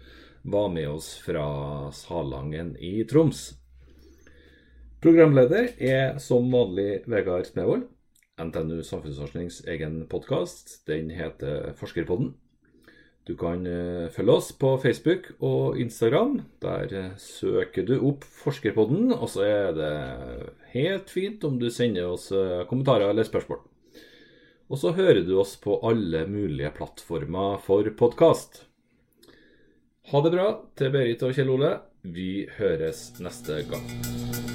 var 0.48 0.72
med 0.72 0.88
oss 0.88 1.12
fra 1.20 1.44
Salangen 1.92 2.72
i 2.80 3.04
Troms. 3.04 3.50
Programleder 5.04 5.74
er 5.76 6.16
som 6.20 6.48
vanlig 6.52 7.02
Vegard 7.12 7.52
Smevold. 7.52 7.84
NTNU 8.40 8.80
Samfunnsforsknings 8.88 9.66
egen 9.68 10.06
podkast. 10.08 10.78
Den 10.88 11.12
heter 11.12 11.74
Forskerpodden. 11.76 12.32
Du 13.30 13.36
kan 13.38 13.62
uh, 13.62 14.10
følge 14.10 14.34
oss 14.34 14.48
på 14.58 14.72
Facebook 14.82 15.28
og 15.38 15.78
Instagram. 15.78 16.40
Der 16.64 16.90
uh, 16.90 17.12
søker 17.22 17.86
du 17.86 17.94
opp 18.08 18.26
Forskerpodden, 18.26 19.12
og 19.14 19.30
så 19.30 19.44
er 19.46 19.76
det 19.76 19.92
helt 20.72 21.12
fint 21.14 21.46
om 21.46 21.60
du 21.60 21.68
sender 21.70 22.10
oss 22.10 22.30
uh, 22.34 22.64
kommentarer 22.66 23.12
eller 23.12 23.28
spørsmål. 23.28 23.62
Og 24.70 24.82
så 24.82 24.94
hører 24.98 25.22
du 25.26 25.36
oss 25.38 25.54
på 25.62 25.78
alle 25.86 26.24
mulige 26.30 26.74
plattformer 26.74 27.62
for 27.62 27.86
podkast. 28.02 28.64
Ha 30.10 30.26
det 30.26 30.34
bra 30.34 30.50
til 30.78 30.94
Berit 30.94 31.22
og 31.22 31.34
Kjell 31.38 31.54
Ole. 31.54 31.76
Vi 32.02 32.48
høres 32.58 33.12
neste 33.22 33.62
gang. 33.70 34.49